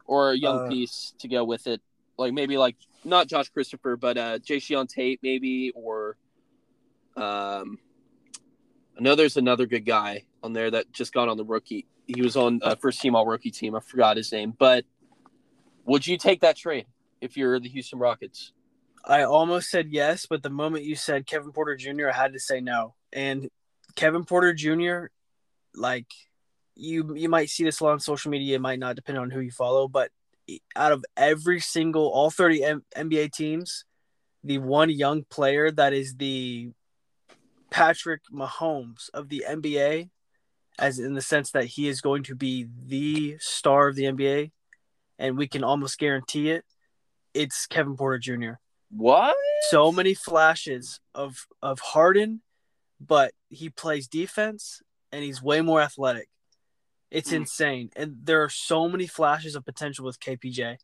or 0.06 0.32
a 0.32 0.38
young 0.38 0.66
Uh, 0.66 0.70
piece 0.70 1.14
to 1.20 1.28
go 1.28 1.44
with 1.44 1.68
it, 1.68 1.82
like 2.18 2.34
maybe 2.34 2.58
like 2.58 2.76
not 3.04 3.28
Josh 3.28 3.50
Christopher, 3.50 3.98
but 3.98 4.18
uh, 4.18 4.40
Jae'Sean 4.40 4.88
Tate 4.88 5.20
maybe, 5.22 5.72
or 5.76 6.16
um, 7.18 7.80
I 8.98 9.02
know 9.02 9.16
there's 9.16 9.38
another 9.38 9.66
good 9.66 9.86
guy 9.86 10.24
on 10.44 10.54
there 10.54 10.70
that 10.70 10.92
just 10.92 11.14
got 11.14 11.30
on 11.30 11.38
the 11.38 11.46
rookie. 11.46 11.88
He 12.06 12.22
was 12.22 12.36
on 12.36 12.60
uh, 12.62 12.76
first 12.76 13.02
team 13.02 13.16
all 13.16 13.26
rookie 13.26 13.52
team. 13.52 13.76
I 13.76 13.80
forgot 13.80 14.18
his 14.18 14.32
name, 14.32 14.54
but 14.58 14.86
would 15.86 16.06
you 16.06 16.18
take 16.18 16.42
that 16.42 16.58
trade 16.58 16.86
if 17.22 17.38
you're 17.38 17.60
the 17.60 17.70
Houston 17.70 18.00
Rockets? 18.00 18.52
I 19.06 19.24
almost 19.24 19.70
said 19.70 19.90
yes, 19.90 20.26
but 20.26 20.44
the 20.44 20.50
moment 20.50 20.86
you 20.86 20.96
said 20.96 21.26
Kevin 21.26 21.52
Porter 21.52 21.76
Jr., 21.76 22.10
I 22.10 22.14
had 22.14 22.34
to 22.34 22.40
say 22.40 22.62
no. 22.62 22.96
And 23.12 23.50
Kevin 23.96 24.24
Porter 24.24 24.54
Jr., 24.54 25.08
like 25.76 26.08
you, 26.76 27.16
you 27.16 27.28
might 27.28 27.50
see 27.50 27.64
this 27.64 27.80
a 27.80 27.84
lot 27.84 27.94
on 27.94 28.00
social 28.00 28.32
media. 28.32 28.56
It 28.56 28.62
might 28.62 28.80
not, 28.80 28.96
depend 28.96 29.18
on 29.18 29.30
who 29.30 29.42
you 29.42 29.52
follow. 29.52 29.88
But 29.88 30.12
out 30.76 30.92
of 30.92 31.04
every 31.18 31.60
single, 31.60 32.08
all 32.08 32.30
thirty 32.30 32.64
M- 32.64 32.86
NBA 32.96 33.34
teams, 33.34 33.84
the 34.44 34.60
one 34.60 34.90
young 34.90 35.24
player 35.24 35.70
that 35.72 35.94
is 35.94 36.16
the 36.16 36.72
Patrick 37.70 38.22
Mahomes 38.32 39.10
of 39.14 39.30
the 39.30 39.46
NBA, 39.50 40.10
as 40.80 41.00
in 41.00 41.14
the 41.14 41.22
sense 41.22 41.52
that 41.52 41.66
he 41.66 41.88
is 41.88 42.02
going 42.02 42.24
to 42.24 42.36
be 42.36 42.68
the 42.88 43.38
star 43.40 43.88
of 43.88 43.96
the 43.96 44.04
NBA, 44.04 44.52
and 45.20 45.38
we 45.38 45.48
can 45.48 45.64
almost 45.64 45.98
guarantee 46.00 46.50
it. 46.52 46.66
It's 47.34 47.66
Kevin 47.68 47.96
Porter 47.98 48.20
Jr 48.20 48.54
What? 48.90 49.36
so 49.70 49.92
many 49.92 50.14
flashes 50.14 51.00
of 51.16 51.48
of 51.62 51.80
Harden, 51.80 52.42
but 53.00 53.34
he 53.50 53.70
plays 53.70 54.08
defense 54.08 54.82
and 55.12 55.24
he's 55.24 55.42
way 55.42 55.62
more 55.62 55.82
athletic. 55.82 56.28
It's 57.12 57.30
Hmm. 57.30 57.38
insane, 57.38 57.90
and 57.96 58.18
there 58.24 58.44
are 58.44 58.50
so 58.50 58.90
many 58.90 59.06
flashes 59.08 59.56
of 59.56 59.66
potential 59.66 60.06
with 60.06 60.20
KPJ, 60.20 60.78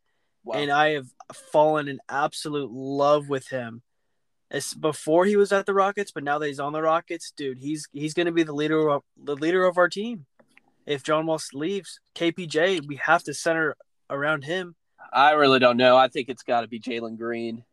Wow. 0.44 0.56
and 0.60 0.72
I 0.72 0.90
have 0.92 1.08
fallen 1.34 1.88
in 1.88 2.00
absolute 2.08 2.72
love 2.72 3.30
with 3.30 3.48
him. 3.50 3.82
As 4.52 4.74
before 4.74 5.26
he 5.26 5.36
was 5.38 5.52
at 5.52 5.66
the 5.68 5.74
Rockets, 5.76 6.12
but 6.12 6.24
now 6.24 6.40
that 6.40 6.48
he's 6.48 6.60
on 6.60 6.74
the 6.74 6.82
Rockets, 6.82 7.32
dude, 7.36 7.60
he's 7.60 7.88
he's 7.92 8.14
going 8.16 8.26
to 8.26 8.32
be 8.32 8.44
the 8.44 8.54
leader 8.54 8.90
of 8.90 9.04
the 9.16 9.36
leader 9.36 9.64
of 9.66 9.78
our 9.78 9.88
team. 9.90 10.26
If 10.88 11.04
John 11.04 11.28
Wall 11.28 11.40
leaves, 11.54 12.00
KPJ, 12.16 12.88
we 12.88 12.96
have 12.96 13.22
to 13.24 13.34
center 13.34 13.76
around 14.10 14.46
him. 14.46 14.76
I 15.14 15.32
really 15.32 15.60
don't 15.60 15.78
know. 15.78 15.96
I 15.98 16.08
think 16.08 16.30
it's 16.30 16.42
got 16.42 16.62
to 16.62 16.68
be 16.68 16.80
Jalen 16.80 17.18
Green, 17.18 17.64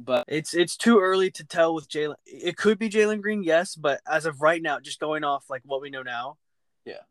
but 0.00 0.24
It's 0.28 0.54
it's 0.54 0.76
too 0.76 0.98
early 0.98 1.30
to 1.32 1.44
tell 1.44 1.74
with 1.74 1.90
Jalen. 1.90 2.14
It 2.24 2.56
could 2.56 2.78
be 2.78 2.88
Jalen 2.88 3.20
Green, 3.20 3.42
yes, 3.42 3.74
but 3.74 4.00
as 4.10 4.24
of 4.24 4.40
right 4.40 4.62
now, 4.62 4.80
just 4.80 5.00
going 5.00 5.24
off 5.24 5.44
like 5.50 5.60
what 5.66 5.82
we 5.82 5.90
know 5.90 6.02
now, 6.02 6.38
Yeah. 6.86 7.02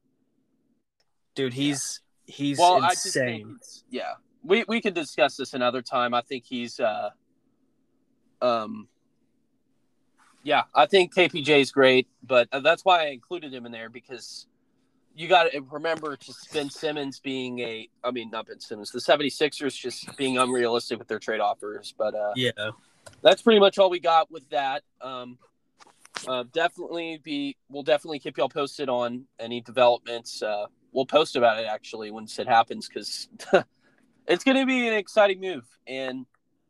dude, 1.36 1.54
he's 1.54 2.02
he's 2.26 2.58
well, 2.58 2.84
I 2.84 2.90
just 2.90 3.14
think 3.14 3.42
insane. 3.42 3.60
yeah, 3.92 4.14
we 4.44 4.66
we 4.68 4.82
can 4.82 4.94
discuss 4.94 5.38
this 5.38 5.54
another 5.54 5.84
time. 5.84 6.14
I 6.16 6.22
think 6.22 6.46
he's, 6.46 6.80
uh, 6.80 7.12
um, 8.42 8.88
yeah, 10.44 10.64
I 10.74 10.86
think 10.86 11.14
KPJ 11.14 11.62
is 11.62 11.72
great, 11.72 12.08
but 12.24 12.48
that's 12.64 12.86
why 12.86 13.04
I 13.04 13.08
included 13.08 13.54
him 13.54 13.66
in 13.66 13.72
there 13.72 13.90
because 13.90 14.48
you 15.16 15.28
got 15.28 15.52
to 15.52 15.62
remember 15.72 16.16
just 16.16 16.54
Ben 16.54 16.70
Simmons 16.70 17.20
being 17.20 17.60
a, 17.60 17.90
I 18.04 18.12
mean, 18.12 18.30
not 18.30 18.48
Ben 18.48 18.60
Simmons, 18.60 18.92
the 18.92 19.00
76ers 19.00 19.76
just 19.76 20.16
being 20.16 20.38
unrealistic 20.38 21.00
with 21.00 21.08
their 21.08 21.20
trade 21.20 21.40
offers, 21.40 21.94
but 21.98 22.14
uh, 22.14 22.34
yeah, 22.36 22.52
that's 23.22 23.42
pretty 23.42 23.60
much 23.60 23.80
all 23.80 23.90
we 23.90 24.00
got 24.00 24.32
with 24.32 24.48
that. 24.52 24.84
Um, 25.02 25.38
uh, 26.28 26.44
definitely 26.54 27.20
be 27.24 27.58
we'll 27.70 27.84
definitely 27.84 28.20
keep 28.20 28.38
y'all 28.38 28.50
posted 28.50 28.90
on 28.90 29.26
any 29.40 29.60
developments. 29.60 30.42
Uh, 30.42 30.68
we'll 30.92 31.06
post 31.06 31.36
about 31.36 31.60
it 31.60 31.66
actually 31.66 32.12
once 32.12 32.40
it 32.40 32.48
happens 32.48 32.88
because 32.88 33.28
it's 34.28 34.44
going 34.44 34.58
to 34.58 34.66
be 34.66 34.88
an 34.88 34.94
exciting 34.94 35.42
move, 35.42 35.66
and 35.88 36.26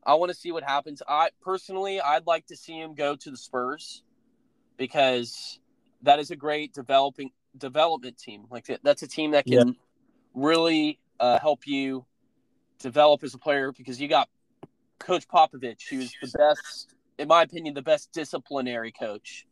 I 0.08 0.14
want 0.14 0.32
to 0.32 0.38
see 0.38 0.54
what 0.54 0.64
happens. 0.64 1.04
I 1.06 1.30
personally, 1.42 2.00
I'd 2.00 2.26
like 2.26 2.48
to 2.48 2.56
see 2.56 2.80
him 2.80 2.96
go 2.96 3.18
to 3.18 3.30
the 3.30 3.36
Spurs 3.36 4.04
because 4.78 5.60
that 6.04 6.18
is 6.20 6.32
a 6.32 6.36
great 6.38 6.74
developing 6.74 7.32
development 7.58 8.18
team. 8.18 8.46
Like 8.50 8.70
that's 8.84 9.04
a 9.04 9.08
team 9.08 9.32
that 9.32 9.46
can 9.46 9.76
really 10.34 11.00
uh, 11.20 11.40
help 11.40 11.68
you 11.68 12.06
develop 12.80 13.22
as 13.24 13.34
a 13.34 13.38
player 13.38 13.74
because 13.74 14.00
you 14.00 14.08
got 14.08 14.30
Coach 14.98 15.28
Popovich, 15.28 15.90
who's 15.90 16.14
the 16.22 16.30
best, 16.38 16.96
in 17.18 17.28
my 17.28 17.44
opinion, 17.44 17.74
the 17.74 17.82
best 17.82 18.14
disciplinary 18.14 18.94
coach 18.94 19.46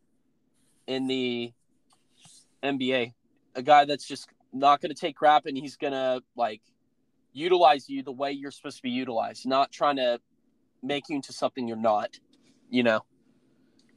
in 0.86 1.06
the 1.06 1.52
NBA. 2.62 3.12
A 3.56 3.62
guy 3.62 3.84
that's 3.84 4.06
just 4.08 4.30
not 4.54 4.80
going 4.80 4.94
to 4.94 4.98
take 4.98 5.16
crap 5.16 5.44
and 5.44 5.56
he's 5.56 5.76
going 5.76 5.92
to 5.92 6.22
like 6.34 6.62
utilize 7.34 7.90
you 7.90 8.02
the 8.02 8.12
way 8.12 8.32
you're 8.32 8.50
supposed 8.50 8.78
to 8.78 8.82
be 8.82 8.90
utilized, 8.90 9.46
not 9.46 9.70
trying 9.70 9.96
to 9.96 10.18
make 10.86 11.08
you 11.08 11.16
into 11.16 11.32
something 11.32 11.66
you're 11.68 11.76
not, 11.76 12.18
you 12.70 12.82
know? 12.82 13.04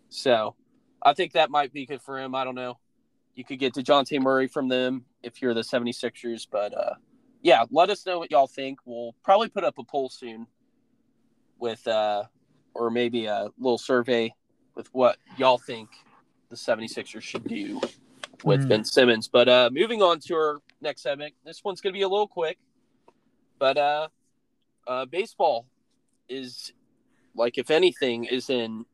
So 0.10 0.56
I 1.02 1.14
think 1.14 1.34
that 1.34 1.50
might 1.50 1.72
be 1.74 1.86
good 1.86 2.02
for 2.02 2.20
him. 2.20 2.36
I 2.36 2.44
don't 2.44 2.56
know. 2.56 2.80
You 3.36 3.44
could 3.46 3.60
get 3.60 3.74
DeJounte 3.74 4.20
Murray 4.22 4.48
from 4.48 4.68
them 4.68 5.06
if 5.24 5.42
you're 5.42 5.54
the 5.54 5.62
76ers, 5.62 6.48
but 6.52 6.78
uh, 6.78 6.96
yeah, 7.42 7.64
let 7.72 7.90
us 7.90 8.06
know 8.06 8.20
what 8.20 8.32
y'all 8.32 8.48
think. 8.48 8.80
We'll 8.86 9.16
probably 9.24 9.48
put 9.50 9.64
up 9.64 9.78
a 9.78 9.84
poll 9.84 10.10
soon 10.10 10.48
with 11.58 11.86
uh 11.88 12.24
or 12.74 12.90
maybe 12.90 13.26
a 13.26 13.50
little 13.58 13.78
survey 13.78 14.34
with 14.76 14.88
what 14.94 15.18
y'all 15.38 15.58
think 15.58 15.90
the 16.50 16.56
76ers 16.56 17.22
should 17.22 17.44
do 17.46 17.82
with 18.44 18.62
Hmm. 18.64 18.68
Ben 18.70 18.84
Simmons. 18.86 19.28
But 19.28 19.48
uh 19.50 19.70
moving 19.72 20.02
on 20.02 20.20
to 20.22 20.36
our 20.36 20.60
next 20.82 21.02
segment. 21.02 21.34
This 21.46 21.64
one's 21.64 21.82
going 21.82 21.94
to 21.94 21.98
be 21.98 22.04
a 22.04 22.10
little 22.10 22.28
quick. 22.28 22.58
But 23.58 23.78
uh 23.78 24.08
uh 24.88 25.06
baseball 25.06 25.66
is 26.28 26.72
like 27.40 27.58
if 27.58 27.72
anything 27.72 28.26
is 28.26 28.50
in 28.50 28.86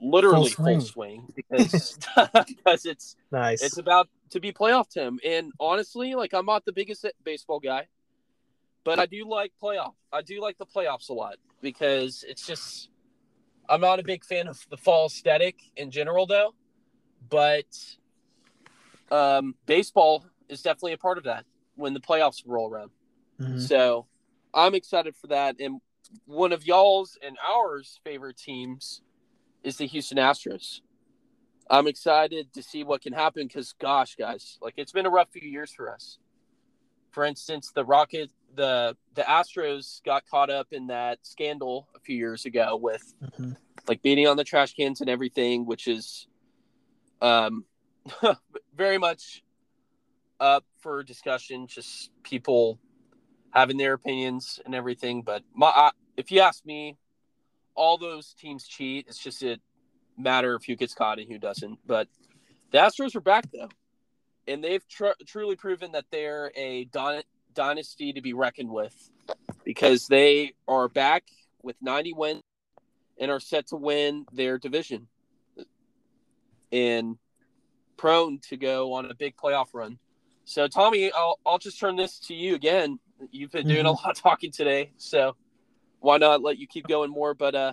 literally 0.00 0.50
Full 0.50 0.64
full 0.66 0.80
swing. 0.80 1.24
swing, 1.24 1.32
because 1.34 1.98
because 2.46 2.84
it's 2.86 3.16
nice. 3.32 3.62
it's 3.62 3.78
about 3.78 4.08
to 4.30 4.38
be 4.40 4.52
playoff 4.52 4.88
time. 4.94 5.18
And 5.24 5.52
honestly, 5.58 6.14
like 6.14 6.32
I'm 6.34 6.46
not 6.46 6.64
the 6.64 6.72
biggest 6.72 7.04
baseball 7.24 7.58
guy, 7.58 7.88
but 8.84 8.98
I 9.00 9.06
do 9.06 9.28
like 9.28 9.52
playoff. 9.60 9.94
I 10.12 10.22
do 10.22 10.40
like 10.40 10.58
the 10.58 10.66
playoffs 10.66 11.08
a 11.08 11.14
lot 11.14 11.36
because 11.62 12.24
it's 12.28 12.46
just 12.46 12.90
I'm 13.68 13.80
not 13.80 13.98
a 13.98 14.02
big 14.04 14.24
fan 14.24 14.46
of 14.46 14.64
the 14.70 14.76
fall 14.76 15.06
aesthetic 15.06 15.56
in 15.76 15.90
general 15.90 16.26
though. 16.26 16.54
But 17.28 17.66
um 19.10 19.54
baseball 19.66 20.24
is 20.48 20.62
definitely 20.62 20.92
a 20.92 20.98
part 20.98 21.18
of 21.18 21.24
that 21.24 21.44
when 21.76 21.94
the 21.94 22.00
playoffs 22.00 22.42
roll 22.46 22.68
around. 22.70 22.90
Mhm. 23.40 23.60
So 23.60 24.06
I'm 24.52 24.74
excited 24.74 25.16
for 25.16 25.28
that. 25.28 25.56
And 25.58 25.80
one 26.26 26.52
of 26.52 26.66
y'all's 26.66 27.18
and 27.22 27.36
ours 27.46 28.00
favorite 28.04 28.36
teams 28.36 29.02
is 29.62 29.76
the 29.76 29.86
Houston 29.86 30.18
Astros. 30.18 30.80
I'm 31.70 31.86
excited 31.86 32.52
to 32.52 32.62
see 32.62 32.84
what 32.84 33.00
can 33.00 33.12
happen 33.14 33.46
because, 33.46 33.74
gosh, 33.80 34.16
guys, 34.16 34.58
like 34.60 34.74
it's 34.76 34.92
been 34.92 35.06
a 35.06 35.10
rough 35.10 35.30
few 35.30 35.48
years 35.48 35.72
for 35.72 35.90
us. 35.90 36.18
For 37.10 37.24
instance, 37.24 37.70
the 37.74 37.84
Rocket, 37.84 38.30
the 38.54 38.96
the 39.14 39.22
Astros 39.22 40.02
got 40.04 40.26
caught 40.28 40.50
up 40.50 40.68
in 40.72 40.88
that 40.88 41.20
scandal 41.22 41.88
a 41.96 42.00
few 42.00 42.16
years 42.16 42.44
ago 42.44 42.76
with 42.76 43.14
Mhm. 43.22 43.56
like 43.88 44.02
beating 44.02 44.26
on 44.26 44.36
the 44.36 44.44
trash 44.44 44.74
cans 44.74 45.00
and 45.00 45.08
everything, 45.08 45.64
which 45.64 45.88
is 45.88 46.26
um 47.22 47.64
very 48.74 48.98
much 48.98 49.42
up 50.40 50.64
for 50.80 51.02
discussion. 51.02 51.66
Just 51.66 52.10
people 52.22 52.78
having 53.54 53.76
their 53.76 53.92
opinions 53.92 54.60
and 54.66 54.74
everything. 54.74 55.22
But 55.22 55.44
my, 55.54 55.68
I, 55.68 55.90
if 56.16 56.30
you 56.30 56.40
ask 56.40 56.66
me, 56.66 56.98
all 57.74 57.96
those 57.96 58.34
teams 58.34 58.66
cheat. 58.66 59.06
It's 59.08 59.18
just 59.18 59.42
a 59.42 59.58
matter 60.18 60.54
of 60.54 60.64
who 60.64 60.76
gets 60.76 60.94
caught 60.94 61.18
and 61.18 61.30
who 61.30 61.38
doesn't. 61.38 61.78
But 61.86 62.08
the 62.70 62.78
Astros 62.78 63.14
are 63.16 63.20
back 63.20 63.46
though, 63.52 63.68
and 64.46 64.62
they've 64.62 64.86
tr- 64.88 65.18
truly 65.26 65.56
proven 65.56 65.92
that 65.92 66.04
they're 66.10 66.52
a 66.56 66.84
don- 66.86 67.22
dynasty 67.54 68.12
to 68.12 68.20
be 68.20 68.32
reckoned 68.32 68.70
with 68.70 69.10
because 69.64 70.06
they 70.06 70.54
are 70.68 70.88
back 70.88 71.24
with 71.62 71.76
90 71.80 72.12
wins 72.12 72.42
and 73.18 73.30
are 73.30 73.40
set 73.40 73.68
to 73.68 73.76
win 73.76 74.26
their 74.32 74.58
division 74.58 75.06
and 76.72 77.16
prone 77.96 78.38
to 78.48 78.56
go 78.56 78.92
on 78.92 79.10
a 79.10 79.14
big 79.14 79.36
playoff 79.36 79.68
run. 79.72 79.98
So, 80.44 80.68
Tommy, 80.68 81.10
I'll, 81.12 81.38
I'll 81.46 81.58
just 81.58 81.80
turn 81.80 81.96
this 81.96 82.18
to 82.20 82.34
you 82.34 82.54
again. 82.54 82.98
You've 83.30 83.50
been 83.50 83.66
doing 83.66 83.78
mm-hmm. 83.80 83.86
a 83.86 83.92
lot 83.92 84.10
of 84.10 84.22
talking 84.22 84.50
today, 84.50 84.92
so 84.96 85.36
why 86.00 86.18
not 86.18 86.42
let 86.42 86.58
you 86.58 86.66
keep 86.66 86.86
going 86.86 87.10
more? 87.10 87.34
But 87.34 87.54
uh, 87.54 87.72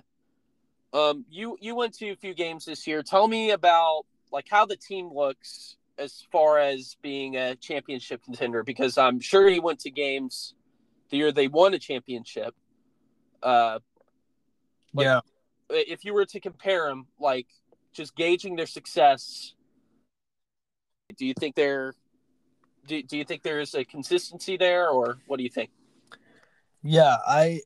um, 0.94 1.26
you 1.30 1.58
you 1.60 1.76
went 1.76 1.94
to 1.96 2.10
a 2.10 2.16
few 2.16 2.34
games 2.34 2.66
this 2.66 2.88
year. 2.88 3.04
Tell 3.04 3.28
me 3.28 3.52
about 3.52 4.04
like 4.32 4.48
how 4.50 4.66
the 4.66 4.76
team 4.78 5.12
looks 5.14 5.76
as 5.98 6.26
far 6.32 6.58
as 6.58 6.98
being 7.02 7.36
a 7.36 7.56
championship 7.56 8.24
contender, 8.24 8.64
because 8.64 8.98
I'm 8.98 9.20
sure 9.20 9.48
you 9.48 9.62
went 9.62 9.80
to 9.82 9.92
games 9.92 10.54
the 11.10 11.18
year 11.18 11.32
they 11.32 11.48
won 11.48 11.74
a 11.74 11.80
championship. 11.80 12.56
Uh, 13.44 13.80
yeah. 14.94 15.22
If 15.70 16.04
you 16.04 16.14
were 16.14 16.26
to 16.26 16.40
compare 16.40 16.88
them, 16.88 17.08
like 17.20 17.48
just 17.94 18.16
gauging 18.16 18.56
their 18.56 18.66
success, 18.66 19.54
do 21.18 21.26
you 21.26 21.34
think 21.34 21.56
they're 21.56 21.94
do, 22.88 23.02
do 23.04 23.18
you 23.18 23.24
think 23.24 23.44
there's 23.44 23.74
a 23.76 23.86
consistency 23.86 24.58
there 24.58 24.90
or 24.90 25.18
what 25.28 25.38
do 25.38 25.44
you 25.44 25.50
think? 25.50 25.70
Yeah, 26.84 27.18
I 27.26 27.62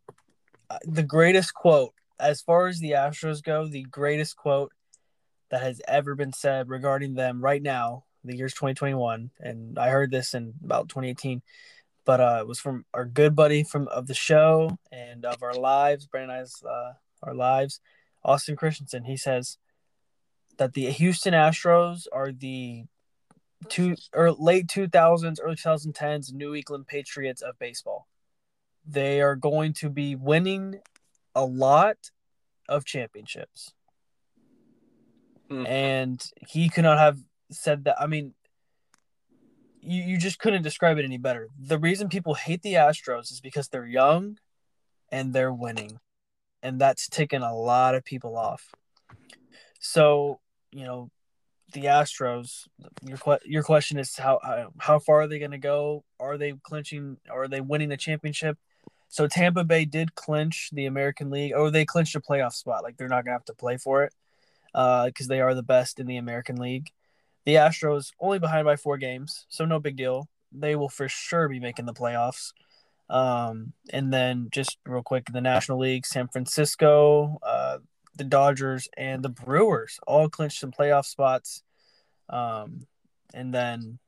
the 0.84 1.04
greatest 1.04 1.54
quote 1.54 1.94
as 2.20 2.42
far 2.42 2.68
as 2.68 2.80
the 2.80 2.92
Astros 2.92 3.44
go, 3.44 3.68
the 3.68 3.84
greatest 3.84 4.36
quote 4.36 4.72
that 5.50 5.62
has 5.62 5.82
ever 5.88 6.16
been 6.16 6.34
said 6.34 6.70
regarding 6.70 7.14
them 7.14 7.42
right 7.42 7.62
now, 7.62 8.06
the 8.24 8.36
year's 8.36 8.54
2021, 8.54 9.32
and 9.40 9.78
I 9.78 9.90
heard 9.90 10.12
this 10.12 10.34
in 10.34 10.54
about 10.64 10.90
2018, 10.90 11.42
but 12.06 12.20
uh, 12.20 12.38
it 12.42 12.48
was 12.48 12.60
from 12.60 12.86
our 12.94 13.06
good 13.06 13.36
buddy 13.36 13.64
from 13.64 13.88
of 13.90 14.08
the 14.08 14.14
show 14.14 14.78
and 14.92 15.26
of 15.26 15.44
our 15.44 15.54
lives, 15.54 16.08
Brandon 16.08 16.32
and 16.32 16.42
I's 16.42 16.64
uh, 16.64 16.94
our 17.24 17.36
lives, 17.36 17.80
Austin 18.24 18.56
Christensen. 18.56 19.04
He 19.04 19.18
says 19.18 19.58
that 20.58 20.74
the 20.74 20.90
Houston 20.90 21.34
Astros 21.34 22.08
are 22.12 22.32
the 22.32 22.86
two 23.70 23.96
or 24.14 24.32
late 24.32 24.68
2000s, 24.68 25.40
early 25.42 25.56
2010s 25.56 26.34
New 26.34 26.56
England 26.56 26.88
Patriots 26.88 27.42
of 27.42 27.58
baseball. 27.60 28.08
They 28.86 29.22
are 29.22 29.36
going 29.36 29.74
to 29.74 29.90
be 29.90 30.16
winning 30.16 30.80
a 31.34 31.44
lot 31.44 31.98
of 32.70 32.86
championships. 32.86 33.74
Hmm. 35.50 35.66
And 35.66 36.32
he 36.48 36.70
could 36.70 36.84
not 36.84 36.98
have 36.98 37.20
said 37.52 37.86
that. 37.86 38.00
I 38.00 38.08
mean, 38.08 38.34
you, 39.82 40.02
you 40.04 40.18
just 40.18 40.40
couldn't 40.40 40.64
describe 40.64 40.98
it 40.98 41.06
any 41.06 41.18
better. 41.18 41.50
The 41.60 41.78
reason 41.78 42.10
people 42.10 42.34
hate 42.34 42.62
the 42.62 42.74
Astros 42.74 43.32
is 43.32 43.42
because 43.42 43.68
they're 43.68 43.86
young 43.86 44.38
and 45.12 45.34
they're 45.34 45.54
winning. 45.54 46.00
And 46.64 46.80
that's 46.80 47.08
taken 47.08 47.44
a 47.44 47.56
lot 47.56 47.94
of 47.94 48.04
people 48.04 48.38
off. 48.38 48.74
So, 49.80 50.40
you 50.72 50.84
know, 50.84 51.12
the 51.76 51.84
Astros, 51.84 52.68
your 53.04 53.20
your 53.46 53.62
question 53.62 54.00
is 54.00 54.18
how 54.18 54.40
how 54.80 54.98
far 54.98 55.22
are 55.22 55.28
they 55.28 55.40
going 55.40 55.52
to 55.52 55.58
go? 55.58 56.04
Are 56.20 56.38
they 56.38 56.54
clinching? 56.64 57.18
Are 57.30 57.48
they 57.48 57.62
winning 57.62 57.90
the 57.90 57.98
championship? 57.98 58.58
So 59.10 59.28
Tampa 59.28 59.64
Bay 59.64 59.86
did 59.86 60.16
clinch 60.16 60.70
the 60.74 60.88
American 60.88 61.30
League, 61.30 61.54
or 61.54 61.70
they 61.70 61.86
clinched 61.86 62.16
a 62.16 62.20
playoff 62.20 62.54
spot. 62.54 62.84
Like 62.84 62.98
they're 62.98 63.08
not 63.08 63.26
gonna 63.26 63.36
have 63.36 63.46
to 63.46 63.54
play 63.54 63.78
for 63.78 64.04
it 64.04 64.14
because 64.74 65.28
uh, 65.28 65.30
they 65.30 65.42
are 65.42 65.54
the 65.54 65.64
best 65.64 66.00
in 66.00 66.08
the 66.08 66.18
American 66.18 66.56
League. 66.56 66.90
The 67.46 67.56
Astros 67.56 68.12
only 68.20 68.40
behind 68.40 68.66
by 68.66 68.76
four 68.76 68.98
games, 68.98 69.46
so 69.50 69.66
no 69.66 69.80
big 69.80 69.96
deal. 69.96 70.28
They 70.52 70.76
will 70.76 70.90
for 70.90 71.08
sure 71.08 71.48
be 71.48 71.60
making 71.60 71.86
the 71.86 71.94
playoffs. 71.94 72.54
Um, 73.10 73.74
and 73.92 74.12
then 74.12 74.48
just 74.52 74.78
real 74.86 75.04
quick, 75.04 75.26
the 75.32 75.42
National 75.42 75.78
League, 75.78 76.06
San 76.06 76.28
Francisco, 76.28 77.38
uh, 77.44 77.78
the 78.16 78.24
Dodgers, 78.24 78.88
and 78.98 79.24
the 79.24 79.30
Brewers 79.30 80.00
all 80.08 80.30
clinched 80.30 80.60
some 80.60 80.72
playoff 80.72 81.06
spots. 81.06 81.64
Um, 82.30 82.88
and 83.34 83.54
then 83.54 84.00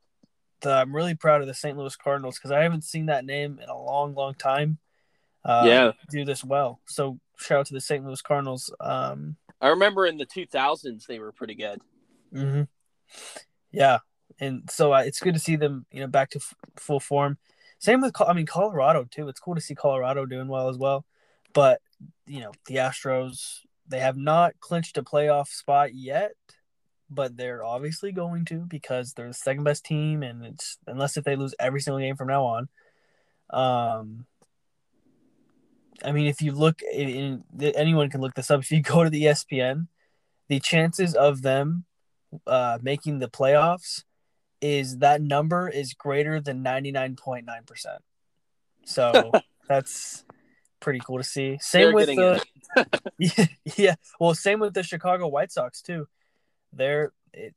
the, 0.61 0.71
I'm 0.71 0.95
really 0.95 1.15
proud 1.15 1.41
of 1.41 1.47
the 1.47 1.53
St. 1.53 1.77
Louis 1.77 1.95
Cardinals 1.95 2.37
because 2.37 2.51
I 2.51 2.63
haven't 2.63 2.83
seen 2.83 3.07
that 3.07 3.25
name 3.25 3.59
in 3.61 3.69
a 3.69 3.77
long, 3.77 4.15
long 4.15 4.33
time 4.33 4.77
uh, 5.45 5.63
yeah. 5.65 5.91
do 6.09 6.25
this 6.25 6.43
well. 6.43 6.79
So 6.87 7.19
shout 7.37 7.59
out 7.59 7.65
to 7.67 7.73
the 7.73 7.81
St. 7.81 8.05
Louis 8.05 8.21
Cardinals. 8.21 8.73
Um, 8.79 9.35
I 9.61 9.69
remember 9.69 10.05
in 10.05 10.17
the 10.17 10.25
2000s 10.25 11.05
they 11.05 11.19
were 11.19 11.31
pretty 11.31 11.55
good. 11.55 11.81
Mm-hmm. 12.33 12.63
Yeah, 13.71 13.99
and 14.39 14.69
so 14.69 14.93
uh, 14.93 15.03
it's 15.05 15.19
good 15.19 15.33
to 15.33 15.39
see 15.39 15.55
them, 15.55 15.85
you 15.91 16.01
know, 16.01 16.07
back 16.07 16.31
to 16.31 16.39
f- 16.39 16.53
full 16.75 16.99
form. 16.99 17.37
Same 17.79 18.01
with, 18.01 18.13
I 18.19 18.33
mean, 18.33 18.45
Colorado 18.45 19.05
too. 19.09 19.27
It's 19.27 19.39
cool 19.39 19.55
to 19.55 19.61
see 19.61 19.75
Colorado 19.75 20.25
doing 20.25 20.47
well 20.47 20.69
as 20.69 20.77
well. 20.77 21.05
But 21.53 21.81
you 22.25 22.41
know, 22.41 22.51
the 22.65 22.75
Astros 22.75 23.59
they 23.87 23.99
have 23.99 24.17
not 24.17 24.59
clinched 24.59 24.97
a 24.97 25.03
playoff 25.03 25.47
spot 25.47 25.93
yet, 25.93 26.33
but 27.09 27.37
they're 27.37 27.63
obviously 27.63 28.11
going 28.11 28.45
to 28.45 28.59
because 28.67 29.13
they're 29.13 29.27
the 29.27 29.33
second 29.33 29.63
best 29.63 29.85
team, 29.85 30.23
and 30.23 30.45
it's 30.45 30.77
unless 30.87 31.17
if 31.17 31.23
they 31.23 31.35
lose 31.35 31.55
every 31.59 31.81
single 31.81 31.99
game 31.99 32.15
from 32.15 32.27
now 32.27 32.45
on. 32.45 32.69
Um, 33.49 34.25
I 36.03 36.11
mean, 36.11 36.27
if 36.27 36.41
you 36.41 36.51
look, 36.51 36.81
in, 36.81 37.43
in, 37.59 37.73
anyone 37.75 38.09
can 38.09 38.21
look 38.21 38.35
this 38.35 38.51
up. 38.51 38.61
If 38.61 38.71
you 38.71 38.81
go 38.83 39.03
to 39.03 39.09
the 39.09 39.23
ESPN, 39.23 39.87
the 40.47 40.59
chances 40.59 41.15
of 41.15 41.41
them 41.41 41.85
uh, 42.45 42.79
making 42.81 43.19
the 43.19 43.29
playoffs 43.29 44.03
is 44.59 44.97
that 44.97 45.21
number 45.21 45.69
is 45.69 45.93
greater 45.93 46.41
than 46.41 46.63
ninety 46.63 46.91
nine 46.91 47.15
point 47.15 47.45
nine 47.45 47.63
percent. 47.65 48.01
So 48.85 49.31
that's 49.67 50.25
pretty 50.79 50.99
cool 50.99 51.17
to 51.17 51.23
see. 51.23 51.57
Same 51.61 51.81
They're 51.83 51.93
with 51.93 52.07
the 52.07 52.43
yeah, 53.17 53.45
yeah, 53.77 53.95
well, 54.19 54.33
same 54.33 54.59
with 54.59 54.73
the 54.73 54.83
Chicago 54.83 55.27
White 55.27 55.51
Sox 55.51 55.81
too. 55.81 56.07
They're 56.77 57.11
it, 57.33 57.53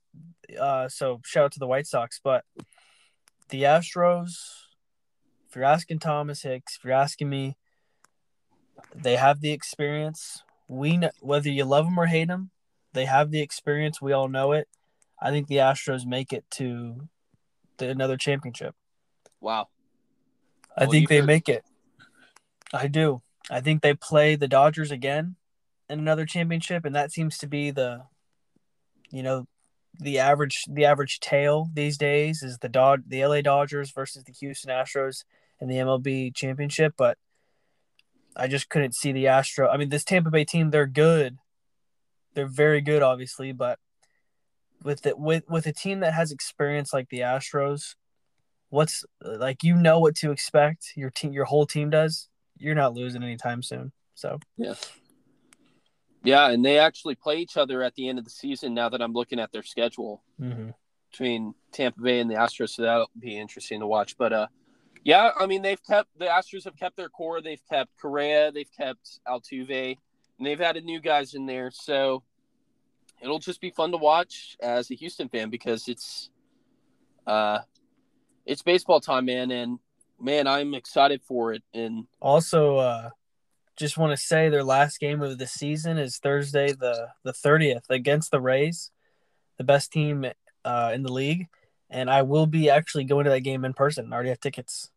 uh, 0.59 0.88
so 0.88 1.20
shout 1.24 1.44
out 1.44 1.52
to 1.52 1.59
the 1.59 1.66
White 1.66 1.87
Sox, 1.87 2.20
but 2.22 2.44
the 3.50 3.62
Astros. 3.62 4.33
If 5.48 5.56
you're 5.56 5.64
asking 5.64 5.98
Thomas 5.98 6.42
Hicks, 6.42 6.76
if 6.76 6.85
you're 6.85 6.92
asking 6.92 7.28
me, 7.28 7.56
they 8.94 9.16
have 9.16 9.40
the 9.40 9.50
experience. 9.50 10.42
We 10.68 10.96
know, 10.96 11.11
whether 11.20 11.50
you 11.50 11.64
love 11.64 11.87
them 11.87 11.98
or 11.98 12.06
hate 12.06 12.28
them, 12.28 12.50
they 12.92 13.04
have 13.06 13.30
the 13.30 13.40
experience. 13.40 14.00
We 14.00 14.12
all 14.12 14.28
know 14.28 14.52
it. 14.52 14.68
I 15.20 15.30
think 15.30 15.48
the 15.48 15.56
Astros 15.56 16.06
make 16.06 16.33
it 16.33 16.44
to 16.52 17.09
the, 17.78 17.90
another 17.90 18.16
championship. 18.16 18.74
Wow. 19.40 19.68
I 20.76 20.85
well, 20.85 20.92
think 20.92 21.09
they 21.09 21.18
heard. 21.18 21.26
make 21.26 21.48
it. 21.48 21.64
I 22.72 22.87
do. 22.87 23.22
I 23.50 23.61
think 23.61 23.83
they 23.83 23.94
play 23.94 24.37
the 24.37 24.48
Dodgers 24.48 24.92
again 24.92 25.35
in 25.88 25.98
another 25.98 26.24
championship, 26.24 26.85
and 26.85 26.94
that 26.94 27.11
seems 27.11 27.38
to 27.38 27.48
be 27.48 27.72
the, 27.72 28.02
you 29.10 29.22
know, 29.22 29.46
the 29.98 30.18
average 30.18 30.64
the 30.68 30.84
average 30.84 31.20
tale 31.20 31.68
these 31.74 31.98
days 31.98 32.42
is 32.42 32.58
the 32.58 32.68
Dod 32.68 33.04
the 33.08 33.24
LA 33.24 33.40
Dodgers 33.40 33.90
versus 33.90 34.24
the 34.24 34.32
Houston 34.32 34.70
Astros 34.70 35.24
in 35.60 35.68
the 35.68 35.76
MLB 35.76 36.34
championship. 36.34 36.94
But 36.96 37.18
I 38.36 38.46
just 38.46 38.68
couldn't 38.68 38.94
see 38.94 39.12
the 39.12 39.26
Astro. 39.26 39.68
I 39.68 39.76
mean, 39.76 39.88
this 39.88 40.04
Tampa 40.04 40.30
Bay 40.30 40.44
team, 40.44 40.70
they're 40.70 40.86
good. 40.86 41.38
They're 42.34 42.46
very 42.46 42.80
good, 42.80 43.02
obviously, 43.02 43.52
but 43.52 43.78
with 44.82 45.04
it 45.06 45.18
with 45.18 45.44
with 45.48 45.66
a 45.66 45.72
team 45.72 46.00
that 46.00 46.14
has 46.14 46.32
experience 46.32 46.92
like 46.92 47.08
the 47.08 47.20
Astros, 47.20 47.96
what's 48.70 49.04
like 49.22 49.62
you 49.62 49.74
know 49.74 49.98
what 49.98 50.14
to 50.16 50.30
expect. 50.30 50.92
Your 50.96 51.10
team, 51.10 51.32
your 51.32 51.44
whole 51.44 51.66
team 51.66 51.90
does. 51.90 52.28
You're 52.56 52.74
not 52.74 52.94
losing 52.94 53.22
anytime 53.22 53.62
soon. 53.62 53.92
So 54.14 54.38
yeah, 54.56 54.74
yeah, 56.22 56.50
and 56.50 56.64
they 56.64 56.78
actually 56.78 57.14
play 57.14 57.38
each 57.38 57.56
other 57.56 57.83
at 57.83 57.94
the 57.94 58.09
end 58.09 58.18
of 58.18 58.24
the 58.24 58.30
season. 58.30 58.74
Now 58.74 58.88
that 58.90 59.00
I'm 59.00 59.12
looking 59.12 59.40
at 59.40 59.52
their 59.52 59.62
schedule 59.62 60.22
mm-hmm. 60.40 60.70
between 61.11 61.54
Tampa 61.72 62.00
Bay 62.00 62.20
and 62.20 62.30
the 62.30 62.35
Astros, 62.35 62.70
so 62.70 62.83
that'll 62.83 63.11
be 63.18 63.38
interesting 63.38 63.80
to 63.80 63.87
watch. 63.87 64.18
But 64.18 64.33
uh, 64.33 64.46
yeah, 65.02 65.30
I 65.38 65.46
mean 65.46 65.62
they've 65.62 65.83
kept 65.83 66.09
the 66.18 66.26
Astros 66.26 66.64
have 66.64 66.76
kept 66.76 66.96
their 66.96 67.09
core. 67.09 67.40
They've 67.40 67.62
kept 67.70 67.90
Correa, 68.00 68.52
they've 68.52 68.70
kept 68.76 69.20
Altuve, 69.26 69.96
and 70.38 70.46
they've 70.46 70.61
added 70.61 70.85
new 70.85 71.00
guys 71.00 71.35
in 71.35 71.46
there. 71.46 71.70
So 71.70 72.22
it'll 73.22 73.38
just 73.38 73.61
be 73.61 73.70
fun 73.70 73.90
to 73.92 73.96
watch 73.96 74.56
as 74.61 74.90
a 74.90 74.94
Houston 74.94 75.28
fan 75.28 75.48
because 75.48 75.88
it's 75.88 76.30
uh 77.26 77.61
it's 78.44 78.62
baseball 78.62 79.00
time, 79.00 79.26
man, 79.26 79.50
and 79.50 79.78
man, 80.20 80.46
I'm 80.46 80.74
excited 80.74 81.22
for 81.22 81.54
it. 81.54 81.62
And 81.72 82.06
also, 82.20 82.76
uh 82.76 83.11
just 83.80 83.98
want 83.98 84.12
to 84.12 84.16
say 84.16 84.48
their 84.48 84.64
last 84.64 85.00
game 85.00 85.22
of 85.22 85.38
the 85.38 85.46
season 85.46 85.98
is 85.98 86.18
Thursday 86.18 86.72
the 86.72 87.08
the 87.24 87.32
30th 87.32 87.90
against 87.90 88.30
the 88.30 88.40
Rays, 88.40 88.90
the 89.58 89.64
best 89.64 89.92
team 89.92 90.26
uh, 90.64 90.92
in 90.94 91.02
the 91.02 91.12
league 91.12 91.48
and 91.90 92.08
I 92.08 92.22
will 92.22 92.46
be 92.46 92.70
actually 92.70 93.04
going 93.04 93.24
to 93.24 93.30
that 93.30 93.40
game 93.40 93.64
in 93.64 93.74
person. 93.74 94.12
I 94.12 94.14
already 94.14 94.28
have 94.30 94.40
tickets. 94.40 94.90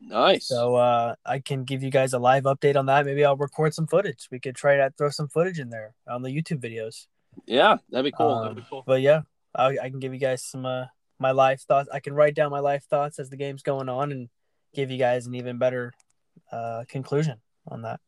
Nice. 0.00 0.46
So 0.46 0.76
uh, 0.76 1.16
I 1.26 1.40
can 1.40 1.64
give 1.64 1.82
you 1.82 1.90
guys 1.90 2.12
a 2.12 2.18
live 2.18 2.44
update 2.44 2.76
on 2.76 2.86
that. 2.86 3.04
Maybe 3.04 3.24
I'll 3.24 3.36
record 3.36 3.74
some 3.74 3.88
footage. 3.88 4.28
We 4.30 4.38
could 4.38 4.54
try 4.54 4.76
to 4.76 4.92
throw 4.96 5.10
some 5.10 5.28
footage 5.28 5.58
in 5.58 5.70
there 5.70 5.94
on 6.08 6.22
the 6.22 6.30
YouTube 6.30 6.60
videos. 6.60 7.06
Yeah, 7.46 7.78
that'd 7.90 8.04
be 8.04 8.12
cool. 8.16 8.30
Um, 8.30 8.42
that'd 8.42 8.56
be 8.56 8.66
cool. 8.70 8.84
But 8.86 9.00
yeah, 9.00 9.22
I, 9.54 9.76
I, 9.82 9.90
can 9.90 9.98
give 9.98 10.14
you 10.14 10.20
guys 10.20 10.44
some 10.44 10.64
uh, 10.64 10.86
my 11.18 11.32
life 11.32 11.62
thoughts. 11.62 11.88
I 11.92 12.00
can 12.00 12.14
write 12.14 12.34
down 12.34 12.50
my 12.50 12.60
life 12.60 12.84
thoughts 12.88 13.18
as 13.18 13.30
the 13.30 13.36
game's 13.36 13.62
going 13.62 13.88
on 13.88 14.12
and 14.12 14.28
give 14.74 14.90
you 14.90 14.98
guys 14.98 15.26
an 15.26 15.34
even 15.34 15.58
better 15.58 15.92
uh, 16.52 16.84
conclusion 16.88 17.40
on 17.70 17.82
that. 17.82 18.00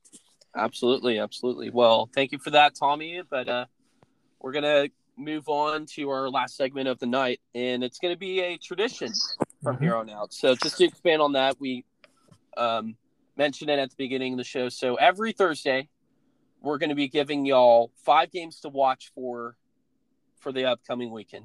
Absolutely, 0.57 1.19
absolutely. 1.19 1.71
Well, 1.71 2.11
thank 2.15 2.33
you 2.33 2.39
for 2.39 2.51
that, 2.51 2.75
Tommy. 2.75 3.23
But 3.29 3.49
uh, 3.49 3.67
we're 4.41 4.53
gonna 4.53 4.89
move 5.17 5.49
on 5.49 5.87
to 5.95 6.09
our 6.11 6.29
last 6.29 6.57
segment 6.57 6.89
of 6.89 6.99
the 6.99 7.07
night, 7.07 7.41
and 7.55 7.85
it's 7.85 7.99
gonna 7.99 8.17
be 8.17 8.41
a 8.41 8.57
tradition 8.57 9.13
from 9.63 9.77
mm-hmm. 9.77 9.85
here 9.85 9.95
on 9.95 10.11
out. 10.11 10.33
So, 10.33 10.55
just 10.55 10.79
to 10.79 10.85
expand 10.85 11.23
on 11.23 11.33
that, 11.33 11.61
we 11.61 11.85
um, 12.57 12.97
mentioned 13.37 13.71
it 13.71 13.79
at 13.79 13.91
the 13.91 13.97
beginning 13.97 14.35
of 14.35 14.39
the 14.39 14.45
show. 14.45 14.69
So 14.69 14.97
every 14.97 15.33
Thursday, 15.33 15.89
we're 16.61 16.79
going 16.79 16.91
to 16.91 16.95
be 16.95 17.09
giving 17.09 17.47
y'all 17.47 17.91
five 18.05 18.31
games 18.31 18.61
to 18.61 18.69
watch 18.69 19.11
for 19.15 19.57
for 20.41 20.53
the 20.53 20.67
upcoming 20.67 21.11
weekend, 21.11 21.45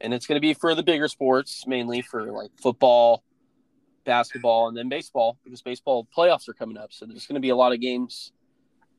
and 0.00 0.12
it's 0.12 0.26
going 0.26 0.36
to 0.36 0.40
be 0.40 0.54
for 0.54 0.74
the 0.74 0.82
bigger 0.82 1.08
sports, 1.08 1.66
mainly 1.66 2.02
for 2.02 2.30
like 2.30 2.50
football, 2.60 3.22
basketball, 4.04 4.68
and 4.68 4.76
then 4.76 4.88
baseball 4.88 5.38
because 5.44 5.62
baseball 5.62 6.06
playoffs 6.16 6.48
are 6.48 6.54
coming 6.54 6.76
up. 6.76 6.92
So 6.92 7.06
there's 7.06 7.26
going 7.26 7.34
to 7.34 7.40
be 7.40 7.50
a 7.50 7.56
lot 7.56 7.72
of 7.72 7.80
games 7.80 8.32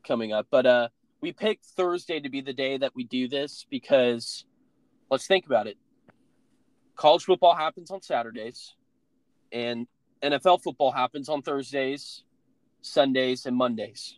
coming 0.05 0.33
up. 0.33 0.47
But 0.49 0.65
uh, 0.65 0.87
we 1.21 1.31
picked 1.31 1.65
Thursday 1.65 2.19
to 2.19 2.29
be 2.29 2.41
the 2.41 2.53
day 2.53 2.77
that 2.77 2.95
we 2.95 3.03
do 3.03 3.27
this 3.27 3.65
because 3.69 4.45
let's 5.09 5.27
think 5.27 5.45
about 5.45 5.67
it. 5.67 5.77
College 6.95 7.25
football 7.25 7.55
happens 7.55 7.91
on 7.91 8.01
Saturdays, 8.01 8.73
and 9.51 9.87
NFL 10.21 10.61
football 10.63 10.91
happens 10.91 11.29
on 11.29 11.41
Thursdays, 11.41 12.23
Sundays, 12.81 13.45
and 13.45 13.55
Mondays. 13.55 14.17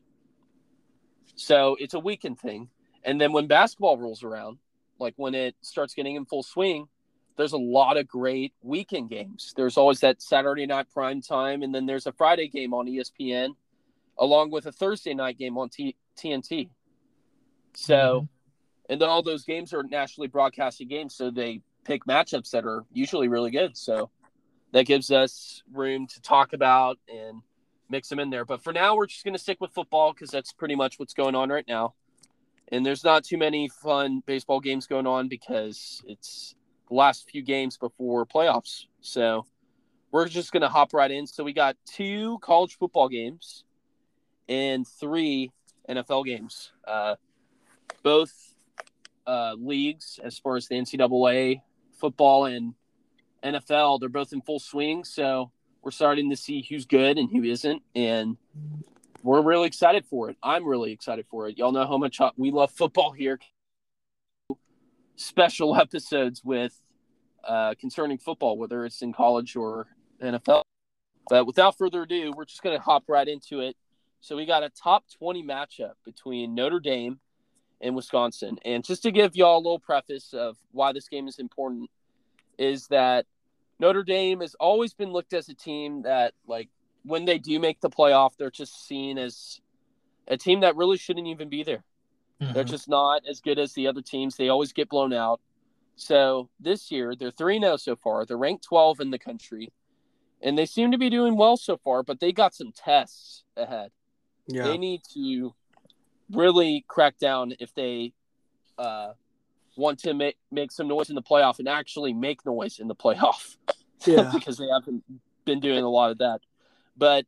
So 1.35 1.75
it's 1.79 1.93
a 1.93 1.99
weekend 1.99 2.39
thing. 2.39 2.69
And 3.03 3.21
then 3.21 3.31
when 3.31 3.47
basketball 3.47 3.97
rolls 3.97 4.23
around, 4.23 4.57
like 4.99 5.13
when 5.17 5.35
it 5.35 5.55
starts 5.61 5.93
getting 5.93 6.15
in 6.15 6.25
full 6.25 6.43
swing, 6.43 6.87
there's 7.37 7.53
a 7.53 7.57
lot 7.57 7.97
of 7.97 8.07
great 8.07 8.53
weekend 8.61 9.09
games. 9.09 9.53
There's 9.55 9.77
always 9.77 9.99
that 10.01 10.21
Saturday 10.21 10.65
night 10.65 10.87
prime 10.91 11.21
time, 11.21 11.61
and 11.61 11.73
then 11.73 11.85
there's 11.85 12.07
a 12.07 12.11
Friday 12.11 12.47
game 12.47 12.73
on 12.73 12.87
ESPN, 12.87 13.49
along 14.17 14.51
with 14.51 14.65
a 14.65 14.71
Thursday 14.71 15.13
night 15.13 15.37
game 15.37 15.57
on 15.57 15.69
T- 15.69 15.95
TNT. 16.17 16.69
So, 17.75 17.95
mm-hmm. 17.95 18.91
and 18.91 18.99
then 18.99 19.07
all 19.07 19.21
those 19.21 19.45
games 19.45 19.73
are 19.73 19.83
nationally 19.83 20.27
broadcasted 20.27 20.89
games, 20.89 21.15
so 21.15 21.29
they 21.29 21.61
pick 21.85 22.05
matchups 22.05 22.49
that 22.51 22.65
are 22.65 22.83
usually 22.91 23.27
really 23.27 23.51
good. 23.51 23.77
So 23.77 24.09
that 24.73 24.85
gives 24.85 25.11
us 25.11 25.63
room 25.71 26.07
to 26.07 26.21
talk 26.21 26.53
about 26.53 26.97
and 27.07 27.41
mix 27.89 28.09
them 28.09 28.19
in 28.19 28.29
there. 28.31 28.45
But 28.45 28.63
for 28.63 28.73
now, 28.73 28.95
we're 28.95 29.07
just 29.07 29.23
going 29.23 29.35
to 29.35 29.39
stick 29.39 29.61
with 29.61 29.71
football 29.71 30.11
because 30.11 30.29
that's 30.29 30.51
pretty 30.51 30.75
much 30.75 30.99
what's 30.99 31.13
going 31.13 31.35
on 31.35 31.49
right 31.49 31.65
now. 31.67 31.93
And 32.69 32.85
there's 32.85 33.03
not 33.03 33.23
too 33.23 33.37
many 33.37 33.69
fun 33.69 34.21
baseball 34.25 34.59
games 34.59 34.87
going 34.87 35.07
on 35.07 35.29
because 35.29 36.01
it's 36.05 36.53
last 36.89 37.29
few 37.29 37.41
games 37.41 37.77
before 37.77 38.25
playoffs. 38.25 38.85
So 39.01 39.45
we're 40.11 40.27
just 40.27 40.51
going 40.51 40.61
to 40.61 40.69
hop 40.69 40.93
right 40.93 41.11
in. 41.11 41.27
So 41.27 41.43
we 41.43 41.53
got 41.53 41.75
two 41.85 42.39
college 42.39 42.77
football 42.77 43.09
games 43.09 43.63
and 44.47 44.87
three 44.87 45.51
NFL 45.89 46.25
games. 46.25 46.71
Uh, 46.85 47.15
both 48.03 48.33
uh, 49.25 49.55
leagues, 49.57 50.19
as 50.23 50.37
far 50.39 50.55
as 50.55 50.67
the 50.67 50.75
NCAA 50.75 51.61
football 51.99 52.45
and 52.45 52.73
NFL, 53.43 53.99
they're 53.99 54.09
both 54.09 54.33
in 54.33 54.41
full 54.41 54.59
swing. 54.59 55.03
So 55.03 55.51
we're 55.81 55.91
starting 55.91 56.29
to 56.29 56.37
see 56.37 56.65
who's 56.67 56.85
good 56.85 57.17
and 57.17 57.29
who 57.29 57.43
isn't. 57.43 57.81
And 57.95 58.37
we're 59.23 59.41
really 59.41 59.67
excited 59.67 60.05
for 60.05 60.29
it. 60.29 60.37
I'm 60.41 60.65
really 60.65 60.91
excited 60.91 61.25
for 61.29 61.47
it. 61.47 61.57
Y'all 61.57 61.71
know 61.71 61.87
how 61.87 61.97
much 61.97 62.19
we 62.37 62.51
love 62.51 62.71
football 62.71 63.11
here. 63.11 63.39
Special 65.17 65.75
episodes 65.79 66.41
with 66.43 66.81
uh, 67.43 67.73
concerning 67.79 68.17
football, 68.17 68.57
whether 68.57 68.85
it's 68.85 69.01
in 69.01 69.11
college 69.11 69.55
or 69.55 69.87
NFL. 70.21 70.63
But 71.29 71.45
without 71.45 71.77
further 71.77 72.03
ado, 72.03 72.31
we're 72.35 72.45
just 72.45 72.63
going 72.63 72.77
to 72.77 72.81
hop 72.81 73.03
right 73.07 73.27
into 73.27 73.59
it. 73.59 73.75
So 74.21 74.35
we 74.35 74.45
got 74.45 74.63
a 74.63 74.69
top 74.69 75.05
20 75.17 75.43
matchup 75.43 75.93
between 76.05 76.55
Notre 76.55 76.79
Dame 76.79 77.19
and 77.81 77.95
Wisconsin. 77.95 78.57
And 78.65 78.83
just 78.83 79.03
to 79.03 79.11
give 79.11 79.35
y'all 79.35 79.57
a 79.57 79.59
little 79.59 79.79
preface 79.79 80.33
of 80.33 80.57
why 80.71 80.93
this 80.93 81.07
game 81.07 81.27
is 81.27 81.39
important, 81.39 81.89
is 82.57 82.87
that 82.87 83.25
Notre 83.79 84.03
Dame 84.03 84.39
has 84.41 84.55
always 84.55 84.93
been 84.93 85.11
looked 85.11 85.33
as 85.33 85.49
a 85.49 85.53
team 85.53 86.03
that, 86.03 86.33
like, 86.47 86.69
when 87.03 87.25
they 87.25 87.37
do 87.37 87.59
make 87.59 87.79
the 87.79 87.89
playoff, 87.89 88.31
they're 88.37 88.49
just 88.49 88.87
seen 88.87 89.17
as 89.17 89.61
a 90.27 90.37
team 90.37 90.61
that 90.61 90.75
really 90.75 90.97
shouldn't 90.97 91.27
even 91.27 91.49
be 91.49 91.63
there. 91.63 91.83
Mm-hmm. 92.41 92.53
They're 92.53 92.63
just 92.63 92.87
not 92.87 93.23
as 93.29 93.39
good 93.39 93.59
as 93.59 93.73
the 93.73 93.87
other 93.87 94.01
teams. 94.01 94.35
They 94.35 94.49
always 94.49 94.73
get 94.73 94.89
blown 94.89 95.13
out. 95.13 95.41
So 95.95 96.49
this 96.59 96.91
year, 96.91 97.15
they're 97.15 97.31
3 97.31 97.59
0 97.59 97.77
so 97.77 97.95
far. 97.95 98.25
They're 98.25 98.37
ranked 98.37 98.63
12 98.65 98.99
in 98.99 99.11
the 99.11 99.19
country. 99.19 99.71
And 100.41 100.55
they 100.55 100.67
seem 100.67 100.91
to 100.91 100.99
be 100.99 101.09
doing 101.09 101.35
well 101.35 101.57
so 101.57 101.77
far, 101.77 102.03
but 102.03 102.19
they 102.19 102.31
got 102.31 102.53
some 102.53 102.71
tests 102.71 103.43
ahead. 103.55 103.89
Yeah. 104.47 104.63
They 104.63 104.77
need 104.77 105.01
to 105.15 105.55
really 106.31 106.85
crack 106.87 107.17
down 107.17 107.53
if 107.59 107.73
they 107.73 108.13
uh, 108.77 109.13
want 109.75 109.97
to 109.99 110.13
make 110.13 110.37
make 110.51 110.71
some 110.71 110.87
noise 110.87 111.09
in 111.09 111.15
the 111.15 111.23
playoff 111.23 111.57
and 111.57 111.67
actually 111.67 112.13
make 112.13 112.45
noise 112.45 112.79
in 112.79 112.87
the 112.87 112.95
playoff. 112.95 113.55
Yeah. 114.05 114.29
because 114.31 114.59
they 114.59 114.67
haven't 114.67 115.03
been 115.43 115.59
doing 115.59 115.83
a 115.83 115.89
lot 115.89 116.11
of 116.11 116.19
that. 116.19 116.41
But 116.95 117.25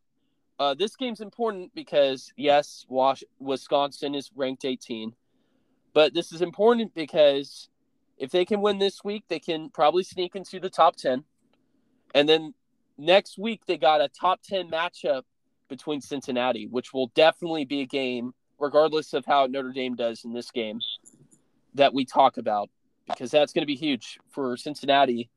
uh, 0.59 0.73
this 0.73 0.95
game's 0.95 1.21
important 1.21 1.73
because 1.73 2.33
yes, 2.35 2.85
Was- 2.89 3.23
Wisconsin 3.39 4.13
is 4.13 4.29
ranked 4.35 4.65
18, 4.65 5.13
but 5.93 6.13
this 6.13 6.31
is 6.31 6.41
important 6.41 6.93
because 6.93 7.69
if 8.17 8.31
they 8.31 8.45
can 8.45 8.61
win 8.61 8.77
this 8.77 9.03
week, 9.03 9.23
they 9.29 9.39
can 9.39 9.69
probably 9.69 10.03
sneak 10.03 10.35
into 10.35 10.59
the 10.59 10.69
top 10.69 10.97
10. 10.97 11.23
And 12.13 12.27
then 12.27 12.53
next 12.97 13.37
week 13.37 13.61
they 13.65 13.77
got 13.77 14.01
a 14.01 14.09
top 14.09 14.41
10 14.43 14.69
matchup 14.69 15.23
between 15.69 16.01
Cincinnati, 16.01 16.67
which 16.67 16.93
will 16.93 17.07
definitely 17.15 17.63
be 17.63 17.81
a 17.81 17.85
game, 17.85 18.33
regardless 18.59 19.13
of 19.13 19.25
how 19.25 19.45
Notre 19.45 19.71
Dame 19.71 19.95
does 19.95 20.25
in 20.25 20.33
this 20.33 20.51
game 20.51 20.81
that 21.75 21.93
we 21.93 22.03
talk 22.03 22.37
about 22.37 22.69
because 23.07 23.31
that's 23.31 23.53
going 23.53 23.61
to 23.61 23.67
be 23.67 23.75
huge 23.75 24.19
for 24.29 24.57
Cincinnati 24.57 25.29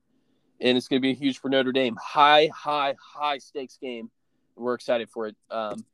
and 0.61 0.77
it's 0.77 0.89
going 0.89 1.01
to 1.01 1.03
be 1.03 1.15
huge 1.15 1.39
for 1.39 1.49
Notre 1.49 1.73
Dame. 1.73 1.97
High, 2.01 2.51
high, 2.55 2.95
high 3.01 3.39
stakes 3.39 3.79
game. 3.81 4.11
We're 4.57 4.75
excited 4.75 5.11
for 5.11 5.27
it. 5.27 5.37
Um, 5.51 5.85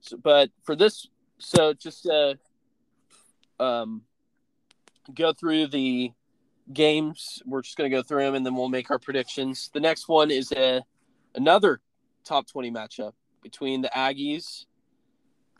so, 0.00 0.16
but 0.16 0.50
for 0.64 0.76
this, 0.76 1.08
so 1.38 1.72
just 1.72 2.04
to 2.04 2.38
um, 3.60 4.02
go 5.14 5.32
through 5.32 5.68
the 5.68 6.12
games, 6.72 7.42
we're 7.46 7.62
just 7.62 7.76
going 7.76 7.90
to 7.90 7.96
go 7.96 8.02
through 8.02 8.24
them 8.24 8.34
and 8.34 8.44
then 8.44 8.54
we'll 8.54 8.68
make 8.68 8.90
our 8.90 8.98
predictions. 8.98 9.70
The 9.72 9.80
next 9.80 10.08
one 10.08 10.30
is 10.30 10.52
a 10.52 10.82
another 11.34 11.80
top 12.24 12.46
20 12.46 12.70
matchup 12.70 13.12
between 13.42 13.82
the 13.82 13.90
Aggies 13.94 14.66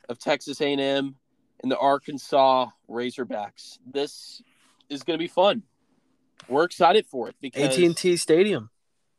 of 0.08 0.18
Texas 0.18 0.60
A&M 0.60 1.14
and 1.62 1.72
the 1.72 1.78
Arkansas 1.78 2.66
Razorbacks. 2.88 3.78
This 3.90 4.42
is 4.88 5.02
going 5.02 5.18
to 5.18 5.22
be 5.22 5.28
fun. 5.28 5.62
We're 6.48 6.64
excited 6.64 7.06
for 7.06 7.28
it 7.28 7.36
because 7.40 7.78
AT&T 7.78 8.16
Stadium. 8.16 8.70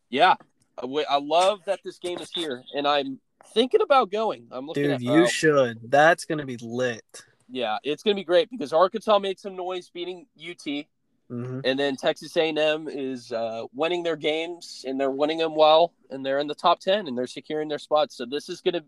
Yeah, 0.10 0.36
I 0.78 1.18
love 1.18 1.60
that 1.66 1.82
this 1.84 2.00
game 2.00 2.20
is 2.20 2.32
here, 2.32 2.64
and 2.74 2.88
I'm 2.88 3.20
thinking 3.54 3.82
about 3.82 4.12
going. 4.12 4.48
I'm 4.52 4.68
looking. 4.68 4.84
Dude, 4.84 4.92
at, 4.94 5.02
you 5.02 5.24
uh, 5.24 5.28
should. 5.28 5.80
That's 5.92 6.26
going 6.26 6.40
to 6.40 6.46
be 6.46 6.58
lit. 6.62 7.24
Yeah, 7.50 7.78
it's 7.84 8.04
going 8.04 8.16
to 8.16 8.20
be 8.20 8.26
great 8.26 8.50
because 8.50 8.74
Arkansas 8.74 9.20
made 9.20 9.40
some 9.40 9.56
noise 9.56 9.90
beating 9.90 10.28
UT, 10.38 10.66
mm-hmm. 10.66 11.62
and 11.64 11.80
then 11.80 11.96
Texas 11.96 12.36
A&M 12.38 12.88
is 12.88 13.32
uh, 13.32 13.64
winning 13.74 14.04
their 14.04 14.16
games 14.16 14.86
and 14.88 15.00
they're 15.00 15.10
winning 15.10 15.40
them 15.40 15.56
well, 15.56 15.94
and 16.12 16.24
they're 16.24 16.40
in 16.40 16.48
the 16.48 16.56
top 16.56 16.80
ten 16.80 17.08
and 17.08 17.18
they're 17.18 17.28
securing 17.28 17.68
their 17.68 17.80
spots. 17.80 18.16
So 18.16 18.26
this 18.26 18.50
is 18.50 18.62
going 18.62 18.76
to 18.76 18.84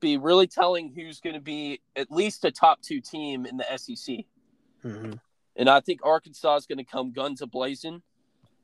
be 0.00 0.18
really 0.18 0.46
telling 0.46 0.92
who's 0.92 1.20
going 1.20 1.34
to 1.34 1.40
be 1.40 1.80
at 1.94 2.10
least 2.10 2.44
a 2.44 2.50
top 2.50 2.82
two 2.82 3.00
team 3.00 3.46
in 3.46 3.56
the 3.56 3.64
SEC. 3.76 4.16
Mm-hmm. 4.84 5.12
And 5.56 5.70
I 5.70 5.80
think 5.80 6.00
Arkansas 6.04 6.56
is 6.56 6.66
going 6.66 6.78
to 6.78 6.84
come 6.84 7.12
guns 7.12 7.40
a 7.40 7.46
blazing. 7.46 8.02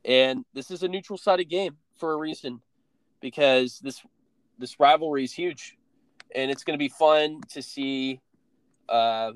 And 0.05 0.45
this 0.53 0.71
is 0.71 0.83
a 0.83 0.89
neutral 0.89 1.17
sided 1.17 1.49
game 1.49 1.77
for 1.97 2.13
a 2.13 2.17
reason 2.17 2.61
because 3.21 3.79
this 3.79 4.03
this 4.63 4.81
rivalry 4.81 5.25
is 5.25 5.33
huge. 5.33 5.77
And 6.35 6.51
it's 6.51 6.65
going 6.65 6.79
to 6.79 6.83
be 6.83 6.89
fun 6.89 7.43
to 7.51 7.61
see 7.61 8.21
uh, 8.89 9.33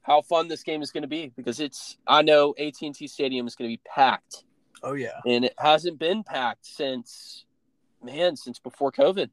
how 0.00 0.22
fun 0.22 0.48
this 0.48 0.62
game 0.62 0.80
is 0.80 0.90
going 0.90 1.02
to 1.02 1.08
be 1.08 1.30
because 1.36 1.60
it's 1.60 1.98
I 2.06 2.22
know 2.22 2.54
AT&T 2.58 3.06
Stadium 3.06 3.46
is 3.46 3.54
going 3.54 3.70
to 3.70 3.76
be 3.76 3.82
packed. 3.84 4.44
Oh 4.82 4.94
yeah. 4.94 5.20
And 5.26 5.44
it 5.44 5.54
hasn't 5.58 5.98
been 5.98 6.22
packed 6.22 6.64
since 6.64 7.44
man, 8.02 8.36
since 8.36 8.58
before 8.58 8.92
COVID 8.92 9.28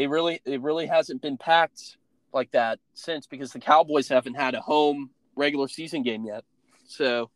it 0.00 0.08
really 0.08 0.40
it 0.44 0.62
really 0.62 0.86
hasn't 0.86 1.20
been 1.20 1.36
packed 1.36 1.98
like 2.32 2.50
that 2.52 2.78
since 2.94 3.26
because 3.26 3.52
the 3.52 3.58
Cowboys 3.58 4.08
haven't 4.08 4.34
had 4.34 4.54
a 4.54 4.60
home 4.60 5.10
regular 5.36 5.68
season 5.68 6.02
game 6.02 6.24
yet. 6.24 6.44
So 6.86 7.30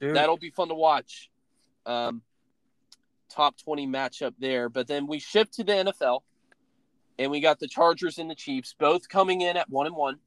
Dude. 0.00 0.16
that'll 0.16 0.36
be 0.36 0.50
fun 0.50 0.68
to 0.68 0.74
watch. 0.74 1.30
Um, 1.86 2.22
top 3.32 3.56
20 3.58 3.86
matchup 3.86 4.34
there. 4.38 4.68
But 4.68 4.86
then 4.86 5.06
we 5.06 5.18
shift 5.18 5.54
to 5.54 5.64
the 5.64 5.72
NFL 5.72 6.20
and 7.18 7.30
we 7.30 7.40
got 7.40 7.58
the 7.58 7.68
Chargers 7.68 8.18
and 8.18 8.30
the 8.30 8.34
Chiefs 8.34 8.74
both 8.78 9.08
coming 9.08 9.40
in 9.40 9.56
at 9.56 9.70
one 9.70 9.86
and 9.86 9.96
one. 9.96 10.18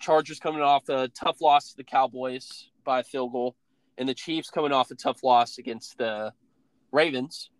Chargers 0.00 0.40
coming 0.40 0.60
off 0.60 0.88
a 0.88 1.08
tough 1.08 1.40
loss 1.40 1.70
to 1.70 1.76
the 1.76 1.84
Cowboys 1.84 2.68
by 2.84 3.00
a 3.00 3.04
field 3.04 3.32
goal. 3.32 3.56
and 3.96 4.08
the 4.08 4.14
Chiefs 4.14 4.50
coming 4.50 4.72
off 4.72 4.90
a 4.90 4.94
tough 4.94 5.22
loss 5.22 5.58
against 5.58 5.98
the 5.98 6.32
Ravens. 6.92 7.50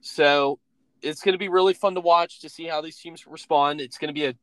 So 0.00 0.58
it's 1.02 1.22
going 1.22 1.34
to 1.34 1.38
be 1.38 1.48
really 1.48 1.74
fun 1.74 1.94
to 1.94 2.00
watch 2.00 2.40
to 2.40 2.48
see 2.48 2.66
how 2.66 2.80
these 2.80 2.96
teams 2.96 3.26
respond. 3.26 3.80
It's 3.80 3.98
going 3.98 4.08
to 4.08 4.14
be 4.14 4.26
a 4.26 4.34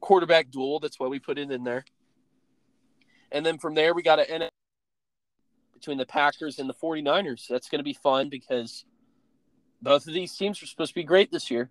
quarterback 0.00 0.50
duel. 0.50 0.80
That's 0.80 0.98
why 0.98 1.08
we 1.08 1.18
put 1.18 1.38
it 1.38 1.50
in 1.50 1.64
there. 1.64 1.84
And 3.32 3.44
then 3.44 3.58
from 3.58 3.74
there, 3.74 3.94
we 3.94 4.02
got 4.02 4.18
an 4.18 4.48
between 5.74 5.98
the 5.98 6.06
Packers 6.06 6.58
and 6.58 6.68
the 6.68 6.74
49ers. 6.74 7.46
That's 7.48 7.68
going 7.68 7.78
to 7.78 7.84
be 7.84 7.94
fun 7.94 8.28
because 8.28 8.84
both 9.82 10.06
of 10.06 10.14
these 10.14 10.34
teams 10.34 10.62
are 10.62 10.66
supposed 10.66 10.90
to 10.90 10.94
be 10.94 11.04
great 11.04 11.30
this 11.30 11.50
year 11.50 11.70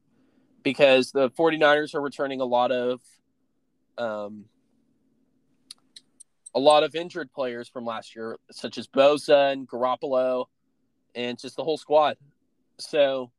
because 0.64 1.12
the 1.12 1.30
49ers 1.32 1.94
are 1.94 2.02
returning 2.02 2.42
a 2.42 2.46
lot 2.46 2.72
of 2.72 3.02
um, 3.98 4.46
a 6.56 6.60
lot 6.60 6.84
of 6.84 6.96
injured 6.96 7.32
players 7.32 7.68
from 7.68 7.86
last 7.86 8.16
year, 8.16 8.38
such 8.52 8.78
as 8.78 8.88
Bosa 8.88 9.52
and 9.52 9.68
Garoppolo, 9.68 10.46
and 11.16 11.38
just 11.38 11.56
the 11.56 11.64
whole 11.64 11.78
squad. 11.78 12.18
So 12.80 13.32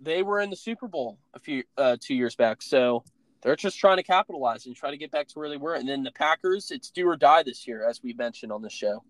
they 0.00 0.22
were 0.22 0.40
in 0.40 0.50
the 0.50 0.56
Super 0.56 0.88
Bowl 0.88 1.18
a 1.34 1.38
few 1.38 1.64
uh, 1.76 1.96
two 2.00 2.14
years 2.14 2.34
back. 2.34 2.62
So 2.62 3.04
they're 3.42 3.56
just 3.56 3.78
trying 3.78 3.98
to 3.98 4.02
capitalize 4.02 4.66
and 4.66 4.74
try 4.74 4.90
to 4.90 4.96
get 4.96 5.10
back 5.10 5.28
to 5.28 5.38
where 5.38 5.48
they 5.48 5.56
were. 5.56 5.74
And 5.74 5.88
then 5.88 6.02
the 6.02 6.12
Packers, 6.12 6.70
it's 6.70 6.90
do 6.90 7.06
or 7.06 7.16
die 7.16 7.42
this 7.42 7.66
year, 7.66 7.88
as 7.88 8.02
we 8.02 8.14
mentioned 8.14 8.50
on 8.50 8.62
the 8.62 8.70
show. 8.70 9.04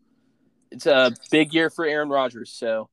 It's 0.70 0.86
a 0.86 1.12
big 1.30 1.54
year 1.54 1.70
for 1.70 1.84
Aaron 1.84 2.08
Rodgers. 2.08 2.50
So 2.50 2.88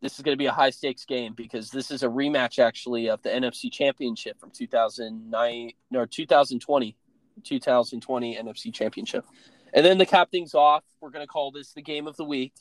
this 0.00 0.16
is 0.16 0.22
going 0.22 0.34
to 0.34 0.38
be 0.38 0.46
a 0.46 0.52
high 0.52 0.70
stakes 0.70 1.04
game 1.04 1.32
because 1.34 1.70
this 1.70 1.90
is 1.90 2.02
a 2.02 2.08
rematch 2.08 2.58
actually 2.58 3.08
of 3.08 3.22
the 3.22 3.30
NFC 3.30 3.72
Championship 3.72 4.38
from 4.38 4.50
2009 4.50 5.72
or 5.94 6.06
2020, 6.06 6.96
2020 7.42 8.36
NFC 8.36 8.72
Championship. 8.72 9.24
And 9.72 9.84
then 9.84 9.98
to 9.98 10.06
cap 10.06 10.30
things 10.30 10.54
off, 10.54 10.84
we're 11.00 11.10
going 11.10 11.24
to 11.24 11.28
call 11.28 11.50
this 11.50 11.72
the 11.72 11.82
game 11.82 12.06
of 12.06 12.16
the 12.16 12.24
week. 12.24 12.52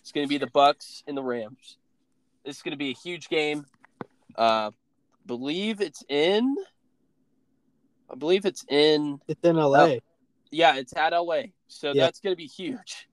It's 0.00 0.12
going 0.12 0.26
to 0.26 0.28
be 0.28 0.38
the 0.38 0.46
Bucks 0.48 1.02
and 1.06 1.16
the 1.16 1.22
Rams. 1.22 1.78
This 2.44 2.56
is 2.56 2.62
going 2.62 2.72
to 2.72 2.78
be 2.78 2.90
a 2.90 2.94
huge 2.94 3.28
game. 3.28 3.66
Uh, 4.36 4.70
believe 5.26 5.80
it's 5.80 6.04
in. 6.08 6.56
I 8.10 8.14
believe 8.14 8.46
it's 8.46 8.64
in. 8.68 9.20
It's 9.26 9.42
in 9.42 9.56
LA. 9.56 9.78
Uh, 9.78 9.96
yeah, 10.52 10.76
it's 10.76 10.96
at 10.96 11.12
LA. 11.12 11.42
So 11.66 11.88
yeah. 11.92 12.04
that's 12.04 12.20
going 12.20 12.32
to 12.32 12.36
be 12.36 12.46
huge. 12.46 13.08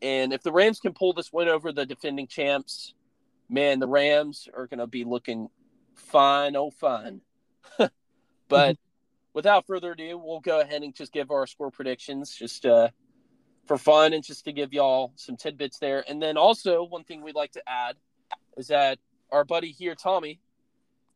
And 0.00 0.32
if 0.32 0.42
the 0.42 0.52
Rams 0.52 0.80
can 0.80 0.94
pull 0.94 1.12
this 1.12 1.32
win 1.32 1.48
over 1.48 1.72
the 1.72 1.84
defending 1.84 2.26
champs, 2.26 2.94
man, 3.48 3.78
the 3.78 3.88
Rams 3.88 4.48
are 4.54 4.66
going 4.66 4.78
to 4.78 4.86
be 4.86 5.04
looking 5.04 5.48
fine, 5.94 6.56
oh 6.56 6.70
fine. 6.70 7.20
but 7.78 7.90
mm-hmm. 8.50 8.72
without 9.32 9.66
further 9.66 9.92
ado, 9.92 10.18
we'll 10.18 10.40
go 10.40 10.60
ahead 10.60 10.82
and 10.82 10.94
just 10.94 11.12
give 11.12 11.30
our 11.30 11.46
score 11.46 11.70
predictions, 11.70 12.34
just 12.34 12.66
uh, 12.66 12.88
for 13.66 13.78
fun 13.78 14.12
and 14.12 14.24
just 14.24 14.44
to 14.46 14.52
give 14.52 14.72
y'all 14.72 15.12
some 15.16 15.36
tidbits 15.36 15.78
there. 15.78 16.04
And 16.08 16.20
then 16.20 16.36
also 16.36 16.82
one 16.84 17.04
thing 17.04 17.22
we'd 17.22 17.34
like 17.34 17.52
to 17.52 17.62
add 17.68 17.96
is 18.56 18.68
that 18.68 18.98
our 19.30 19.44
buddy 19.44 19.70
here, 19.70 19.94
Tommy, 19.94 20.40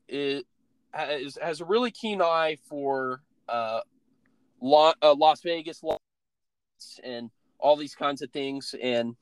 is, 0.08 0.44
has, 0.92 1.38
has 1.40 1.60
a 1.60 1.64
really 1.64 1.90
keen 1.90 2.20
eye 2.20 2.58
for 2.68 3.22
uh, 3.48 3.80
uh, 4.62 5.14
Las 5.16 5.40
Vegas 5.42 5.82
and 7.02 7.30
all 7.58 7.76
these 7.76 7.94
kinds 7.94 8.22
of 8.22 8.30
things, 8.30 8.74
and 8.80 9.16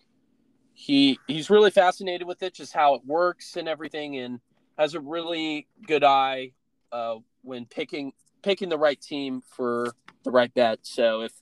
he 0.81 1.19
he's 1.27 1.51
really 1.51 1.71
fascinated 1.71 2.27
with 2.27 2.43
it, 2.43 2.55
just 2.55 2.73
how 2.73 2.95
it 2.95 3.03
works 3.05 3.57
and 3.57 3.69
everything, 3.69 4.17
and 4.17 4.41
has 4.79 4.95
a 4.95 5.01
really 5.01 5.67
good 5.87 6.03
eye 6.03 6.53
uh, 6.91 7.17
when 7.43 7.67
picking 7.67 8.15
picking 8.43 8.71
the 8.71 8.79
right 8.79 8.99
team 8.99 9.43
for 9.43 9.93
the 10.25 10.31
right 10.31 10.53
bet. 10.55 10.79
So 10.81 11.21
if 11.21 11.33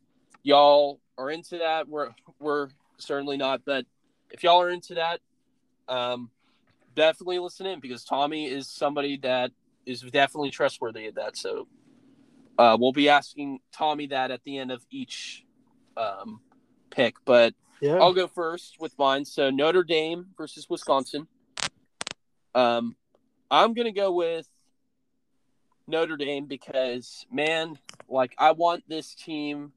y'all 0.42 0.98
are 1.16 1.30
into 1.30 1.58
that, 1.58 1.88
we're 1.88 2.10
we're 2.40 2.70
certainly 2.96 3.36
not, 3.36 3.60
but 3.64 3.86
if 4.32 4.42
y'all 4.42 4.60
are 4.60 4.70
into 4.70 4.94
that, 4.94 5.20
um, 5.88 6.30
definitely 6.96 7.38
listen 7.38 7.64
in 7.64 7.78
because 7.78 8.02
Tommy 8.02 8.46
is 8.46 8.66
somebody 8.66 9.18
that 9.18 9.52
is 9.86 10.00
definitely 10.00 10.50
trustworthy 10.50 11.06
at 11.06 11.14
that. 11.14 11.36
So 11.36 11.68
uh, 12.58 12.76
we'll 12.78 12.90
be 12.90 13.08
asking 13.08 13.60
Tommy 13.70 14.08
that 14.08 14.32
at 14.32 14.42
the 14.42 14.58
end 14.58 14.72
of 14.72 14.84
each 14.90 15.44
um, 15.96 16.40
pick, 16.90 17.14
but 17.24 17.54
yeah. 17.80 17.96
I'll 17.96 18.14
go 18.14 18.26
first 18.26 18.76
with 18.80 18.98
mine. 18.98 19.24
So 19.24 19.50
Notre 19.50 19.84
Dame 19.84 20.26
versus 20.36 20.68
Wisconsin. 20.68 21.26
Um, 22.54 22.96
I'm 23.50 23.74
gonna 23.74 23.92
go 23.92 24.12
with 24.12 24.48
Notre 25.86 26.16
Dame 26.16 26.46
because 26.46 27.26
man, 27.32 27.78
like 28.08 28.34
I 28.38 28.52
want 28.52 28.84
this 28.88 29.14
team 29.14 29.72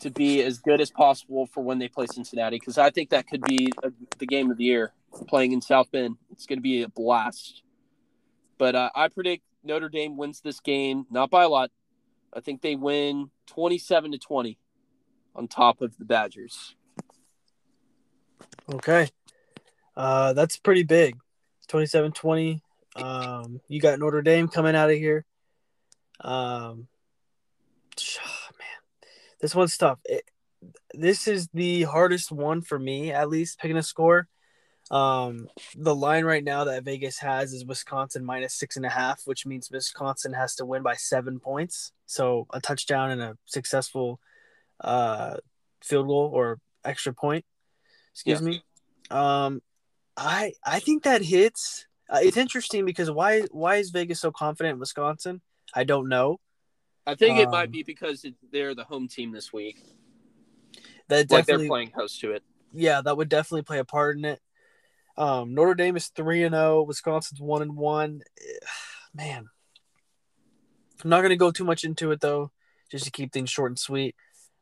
to 0.00 0.10
be 0.10 0.42
as 0.42 0.58
good 0.58 0.80
as 0.80 0.90
possible 0.90 1.46
for 1.46 1.62
when 1.62 1.78
they 1.78 1.88
play 1.88 2.06
Cincinnati 2.06 2.56
because 2.58 2.78
I 2.78 2.90
think 2.90 3.10
that 3.10 3.26
could 3.26 3.42
be 3.42 3.72
a, 3.82 3.92
the 4.18 4.26
game 4.26 4.50
of 4.50 4.58
the 4.58 4.64
year 4.64 4.92
playing 5.28 5.52
in 5.52 5.60
South 5.60 5.90
Bend. 5.90 6.16
It's 6.30 6.46
going 6.46 6.58
to 6.58 6.62
be 6.62 6.82
a 6.82 6.88
blast. 6.88 7.62
But 8.58 8.74
uh, 8.74 8.90
I 8.94 9.08
predict 9.08 9.44
Notre 9.62 9.88
Dame 9.88 10.16
wins 10.16 10.40
this 10.40 10.60
game, 10.60 11.06
not 11.10 11.30
by 11.30 11.44
a 11.44 11.48
lot. 11.48 11.70
I 12.32 12.40
think 12.40 12.62
they 12.62 12.74
win 12.74 13.30
27 13.46 14.12
to 14.12 14.18
20 14.18 14.58
on 15.34 15.48
top 15.48 15.80
of 15.80 15.96
the 15.98 16.04
Badgers. 16.04 16.74
Okay. 18.70 19.08
Uh, 19.96 20.32
that's 20.32 20.56
pretty 20.56 20.82
big. 20.82 21.16
27 21.68 22.12
20. 22.12 22.62
Um, 22.96 23.60
you 23.68 23.80
got 23.80 23.98
Notre 23.98 24.22
Dame 24.22 24.48
coming 24.48 24.76
out 24.76 24.90
of 24.90 24.96
here. 24.96 25.24
Um, 26.20 26.86
oh, 27.98 28.50
man, 28.58 29.10
this 29.40 29.54
one's 29.54 29.76
tough. 29.76 29.98
It, 30.04 30.22
this 30.92 31.26
is 31.26 31.48
the 31.52 31.82
hardest 31.82 32.30
one 32.30 32.62
for 32.62 32.78
me, 32.78 33.12
at 33.12 33.28
least, 33.28 33.58
picking 33.58 33.76
a 33.76 33.82
score. 33.82 34.28
Um, 34.90 35.48
the 35.76 35.94
line 35.94 36.24
right 36.24 36.44
now 36.44 36.64
that 36.64 36.84
Vegas 36.84 37.18
has 37.18 37.52
is 37.52 37.64
Wisconsin 37.64 38.24
minus 38.24 38.54
six 38.54 38.76
and 38.76 38.84
a 38.86 38.90
half, 38.90 39.22
which 39.24 39.46
means 39.46 39.70
Wisconsin 39.70 40.34
has 40.34 40.54
to 40.56 40.66
win 40.66 40.82
by 40.82 40.94
seven 40.94 41.40
points. 41.40 41.92
So 42.06 42.46
a 42.52 42.60
touchdown 42.60 43.10
and 43.10 43.22
a 43.22 43.36
successful 43.46 44.20
uh, 44.80 45.38
field 45.82 46.06
goal 46.06 46.30
or 46.32 46.60
extra 46.84 47.14
point. 47.14 47.44
Excuse 48.14 48.40
yeah. 48.40 48.46
me. 48.46 48.62
Um, 49.10 49.60
I 50.16 50.52
I 50.64 50.78
think 50.78 51.02
that 51.02 51.22
hits. 51.22 51.86
Uh, 52.08 52.20
it's 52.22 52.36
interesting 52.36 52.84
because 52.84 53.10
why 53.10 53.42
why 53.50 53.76
is 53.76 53.90
Vegas 53.90 54.20
so 54.20 54.30
confident 54.30 54.74
in 54.74 54.80
Wisconsin? 54.80 55.40
I 55.74 55.84
don't 55.84 56.08
know. 56.08 56.38
I 57.06 57.16
think 57.16 57.38
it 57.38 57.50
might 57.50 57.66
um, 57.66 57.70
be 57.70 57.82
because 57.82 58.24
it, 58.24 58.34
they're 58.50 58.74
the 58.74 58.84
home 58.84 59.08
team 59.08 59.32
this 59.32 59.52
week. 59.52 59.82
That 61.08 61.30
like 61.30 61.46
they're 61.46 61.66
playing 61.66 61.90
host 61.90 62.20
to 62.20 62.32
it. 62.32 62.42
Yeah, 62.72 63.02
that 63.02 63.16
would 63.16 63.28
definitely 63.28 63.62
play 63.62 63.78
a 63.78 63.84
part 63.84 64.16
in 64.16 64.24
it. 64.24 64.40
Um, 65.16 65.54
Notre 65.54 65.74
Dame 65.74 65.96
is 65.96 66.08
three 66.08 66.44
and 66.44 66.54
zero. 66.54 66.80
Oh, 66.80 66.82
Wisconsin's 66.82 67.40
one 67.40 67.62
and 67.62 67.76
one. 67.76 68.22
Man, 69.14 69.46
I'm 71.02 71.10
not 71.10 71.22
gonna 71.22 71.36
go 71.36 71.50
too 71.50 71.64
much 71.64 71.84
into 71.84 72.12
it 72.12 72.20
though, 72.20 72.52
just 72.90 73.04
to 73.06 73.10
keep 73.10 73.32
things 73.32 73.50
short 73.50 73.72
and 73.72 73.78
sweet 73.78 74.14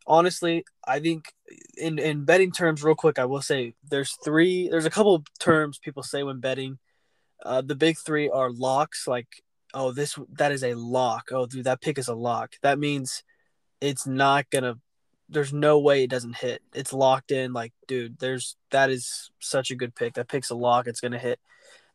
honestly, 0.06 0.64
I 0.86 1.00
think 1.00 1.32
in 1.76 1.98
in 1.98 2.24
betting 2.24 2.52
terms, 2.52 2.82
real 2.82 2.94
quick, 2.94 3.18
I 3.18 3.24
will 3.24 3.42
say 3.42 3.74
there's 3.88 4.16
three. 4.24 4.68
There's 4.68 4.86
a 4.86 4.90
couple 4.90 5.24
terms 5.38 5.78
people 5.78 6.02
say 6.02 6.22
when 6.22 6.40
betting. 6.40 6.78
Uh, 7.44 7.60
the 7.60 7.74
big 7.74 7.96
three 7.98 8.28
are 8.28 8.50
locks. 8.50 9.06
Like, 9.06 9.28
oh, 9.74 9.92
this 9.92 10.18
that 10.34 10.52
is 10.52 10.62
a 10.64 10.74
lock. 10.74 11.28
Oh, 11.32 11.46
dude, 11.46 11.64
that 11.64 11.80
pick 11.80 11.98
is 11.98 12.08
a 12.08 12.14
lock. 12.14 12.54
That 12.62 12.78
means 12.78 13.22
it's 13.80 14.06
not 14.06 14.50
gonna. 14.50 14.78
There's 15.28 15.52
no 15.52 15.78
way 15.78 16.04
it 16.04 16.10
doesn't 16.10 16.36
hit. 16.36 16.62
It's 16.74 16.92
locked 16.92 17.30
in. 17.32 17.52
Like, 17.52 17.72
dude, 17.88 18.18
there's 18.18 18.56
that 18.70 18.90
is 18.90 19.30
such 19.40 19.70
a 19.70 19.76
good 19.76 19.94
pick. 19.94 20.14
That 20.14 20.28
pick's 20.28 20.50
a 20.50 20.54
lock. 20.54 20.86
It's 20.86 21.00
gonna 21.00 21.18
hit. 21.18 21.40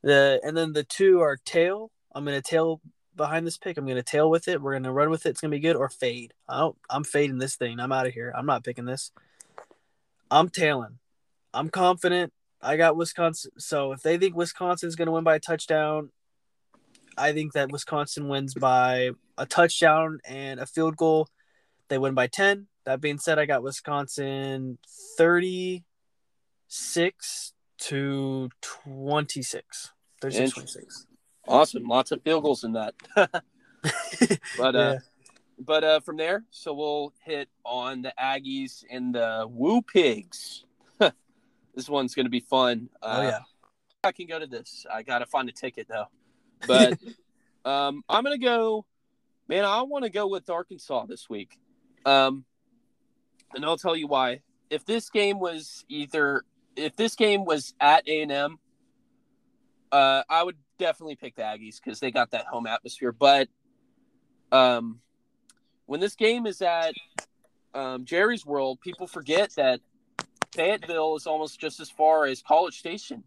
The 0.04 0.40
and 0.44 0.56
then 0.56 0.74
the 0.74 0.84
two 0.84 1.22
are 1.22 1.38
tail. 1.38 1.92
I'm 2.14 2.26
gonna 2.26 2.42
tail 2.42 2.82
behind 3.18 3.46
this 3.46 3.58
pick. 3.58 3.78
I'm 3.78 3.86
going 3.86 3.98
to 3.98 4.04
tail 4.04 4.30
with 4.30 4.48
it. 4.48 4.62
We're 4.62 4.74
going 4.74 4.84
to 4.84 4.92
run 4.92 5.10
with 5.10 5.26
it. 5.26 5.30
It's 5.30 5.42
going 5.42 5.52
to 5.52 5.58
be 5.58 5.62
good 5.62 5.76
or 5.76 5.90
fade. 5.90 6.34
I 6.48 6.70
I'm 6.90 7.04
fading 7.04 7.40
this 7.40 7.56
thing. 7.56 7.80
I'm 7.80 7.92
out 7.92 8.08
of 8.08 8.14
here. 8.14 8.34
I'm 8.36 8.46
not 8.46 8.64
picking 8.64 8.86
this. 8.86 9.12
I'm 10.32 10.50
tailing. 10.50 11.00
I'm 11.54 11.70
confident. 11.70 12.34
I 12.62 12.78
got 12.78 12.96
Wisconsin. 12.96 13.52
So 13.58 13.92
if 13.92 14.02
they 14.02 14.18
think 14.18 14.36
Wisconsin's 14.36 14.96
going 14.96 15.08
to 15.08 15.12
win 15.12 15.24
by 15.24 15.36
a 15.36 15.40
touchdown, 15.40 16.12
I 17.18 17.34
think 17.34 17.54
that 17.54 17.72
Wisconsin 17.72 18.28
wins 18.28 18.54
by 18.54 19.12
a 19.38 19.46
touchdown 19.46 20.20
and 20.26 20.60
a 20.60 20.66
field 20.66 20.98
goal. 20.98 21.30
They 21.90 21.98
win 21.98 22.14
by 22.14 22.28
10. 22.28 22.68
That 22.86 23.02
being 23.02 23.18
said, 23.18 23.40
I 23.40 23.46
got 23.46 23.64
Wisconsin 23.64 24.78
36 25.18 27.54
to 27.80 28.50
26. 28.62 29.92
36 30.22 30.54
26. 30.54 31.07
Awesome. 31.48 31.88
Lots 31.88 32.12
of 32.12 32.22
field 32.22 32.44
goals 32.44 32.64
in 32.64 32.74
that. 32.74 32.94
but 33.16 33.32
uh, 34.60 34.72
yeah. 34.74 34.80
uh 34.80 35.00
but 35.60 35.84
uh 35.84 36.00
from 36.02 36.18
there, 36.18 36.44
so 36.52 36.74
we'll 36.74 37.14
hit 37.24 37.50
on 37.64 38.02
the 38.02 38.14
Aggies 38.20 38.84
and 38.90 39.16
the 39.16 39.48
Woo 39.50 39.82
Pigs. 39.82 40.66
this 41.76 41.90
one's 41.90 42.14
gonna 42.14 42.30
be 42.30 42.40
fun. 42.40 42.90
Uh, 43.02 43.18
oh 43.18 43.22
yeah. 43.24 43.40
I 44.04 44.12
can 44.12 44.28
go 44.28 44.40
to 44.40 44.48
this. 44.48 44.86
I 44.92 45.04
gotta 45.04 45.26
find 45.26 45.50
a 45.50 45.52
ticket 45.52 45.88
though. 45.88 46.08
But 46.68 47.00
um 47.66 48.04
I'm 48.08 48.24
gonna 48.24 48.38
go 48.38 48.86
man, 49.48 49.66
I 49.66 49.82
wanna 49.82 50.10
go 50.10 50.28
with 50.28 50.50
Arkansas 50.50 51.06
this 51.06 51.30
week. 51.30 51.58
Um 52.06 52.46
and 53.56 53.66
I'll 53.66 53.78
tell 53.78 53.96
you 53.96 54.08
why. 54.08 54.42
If 54.70 54.86
this 54.86 55.10
game 55.10 55.40
was 55.40 55.86
either 55.88 56.44
if 56.76 56.96
this 56.96 57.16
game 57.16 57.46
was 57.46 57.74
at 57.80 58.08
A 58.08 58.22
and 58.22 58.32
M, 58.32 58.60
uh, 59.92 60.24
I 60.30 60.44
would 60.44 60.58
definitely 60.78 61.16
pick 61.16 61.36
the 61.36 61.42
Aggies 61.42 61.82
because 61.84 62.00
they 62.00 62.12
got 62.12 62.32
that 62.32 62.46
home 62.46 62.68
atmosphere. 62.68 63.12
But 63.12 63.50
um, 64.52 65.00
when 65.86 66.00
this 66.00 66.16
game 66.16 66.46
is 66.46 66.62
at 66.62 66.94
um, 67.74 68.06
Jerry's 68.06 68.46
World, 68.46 68.80
people 68.82 69.08
forget 69.08 69.52
that 69.56 69.80
Fayetteville 70.54 71.16
is 71.16 71.28
almost 71.28 71.60
just 71.60 71.80
as 71.80 71.90
far 71.90 72.26
as 72.26 72.42
College 72.42 72.80
Station 72.80 73.24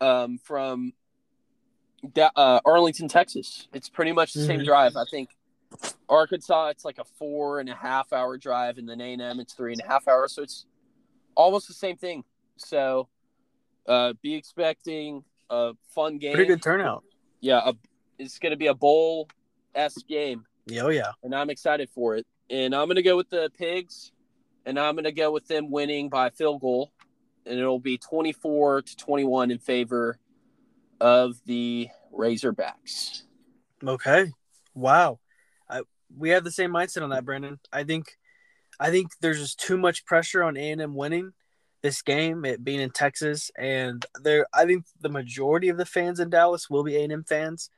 um, 0.00 0.38
from 0.38 0.92
uh, 2.36 2.60
Arlington, 2.64 3.08
Texas. 3.08 3.68
It's 3.72 3.88
pretty 3.88 4.12
much 4.12 4.34
the 4.34 4.44
same 4.44 4.60
Mhm. 4.60 4.66
drive. 4.66 4.96
I 4.96 5.04
think 5.10 5.30
Arkansas, 6.08 6.68
it's 6.68 6.84
like 6.84 6.98
a 6.98 7.04
four 7.04 7.60
and 7.60 7.68
a 7.68 7.74
half 7.74 8.12
hour 8.12 8.36
drive, 8.36 8.78
and 8.78 8.88
then 8.88 9.00
A 9.00 9.12
and 9.14 9.22
M, 9.22 9.40
it's 9.40 9.54
three 9.54 9.72
and 9.72 9.80
a 9.80 9.86
half 9.86 10.06
hours. 10.06 10.32
So 10.34 10.42
it's 10.42 10.66
almost 11.34 11.66
the 11.66 11.74
same 11.74 11.96
thing. 11.96 12.24
So 12.56 13.08
uh, 13.86 14.12
be 14.22 14.34
expecting 14.34 15.24
a 15.50 15.72
fun 15.94 16.18
game. 16.18 16.34
Pretty 16.34 16.48
good 16.48 16.62
turnout. 16.62 17.04
Yeah, 17.40 17.60
a, 17.64 17.74
it's 18.18 18.38
going 18.38 18.52
to 18.52 18.56
be 18.56 18.68
a 18.68 18.74
bowl 18.74 19.28
s 19.74 19.94
game, 20.08 20.44
Yeah, 20.66 20.82
oh 20.82 20.88
yeah. 20.90 21.12
and 21.22 21.34
I'm 21.34 21.50
excited 21.50 21.90
for 21.90 22.16
it. 22.16 22.26
And 22.50 22.74
I'm 22.74 22.86
going 22.86 22.96
to 22.96 23.02
go 23.02 23.16
with 23.16 23.30
the 23.30 23.50
Pigs, 23.58 24.12
and 24.66 24.78
I'm 24.78 24.94
going 24.94 25.04
to 25.04 25.12
go 25.12 25.30
with 25.32 25.46
them 25.46 25.70
winning 25.70 26.08
by 26.08 26.30
field 26.30 26.60
goal, 26.60 26.92
and 27.46 27.58
it'll 27.58 27.80
be 27.80 27.98
24 27.98 28.82
to 28.82 28.96
21 28.96 29.50
in 29.50 29.58
favor 29.58 30.18
of 31.00 31.36
the 31.46 31.88
Razorbacks. 32.12 33.22
Okay. 33.84 34.26
Wow. 34.74 35.18
I 35.68 35.82
we 36.16 36.30
have 36.30 36.44
the 36.44 36.50
same 36.50 36.70
mindset 36.70 37.02
on 37.02 37.10
that, 37.10 37.24
Brandon. 37.24 37.58
I 37.72 37.84
think 37.84 38.16
I 38.78 38.90
think 38.90 39.08
there's 39.20 39.40
just 39.40 39.60
too 39.60 39.76
much 39.76 40.04
pressure 40.04 40.42
on 40.42 40.56
A 40.56 40.70
and 40.70 40.80
M 40.80 40.94
winning 40.94 41.32
this 41.84 42.00
game, 42.00 42.46
it 42.46 42.64
being 42.64 42.80
in 42.80 42.90
Texas, 42.90 43.50
and 43.58 44.04
there 44.22 44.46
I 44.54 44.64
think 44.64 44.86
the 45.02 45.10
majority 45.10 45.68
of 45.68 45.76
the 45.76 45.84
fans 45.84 46.18
in 46.18 46.30
Dallas 46.30 46.70
will 46.70 46.82
be 46.82 46.96
A 46.96 47.04
and 47.04 47.12
M 47.12 47.24
fans. 47.24 47.68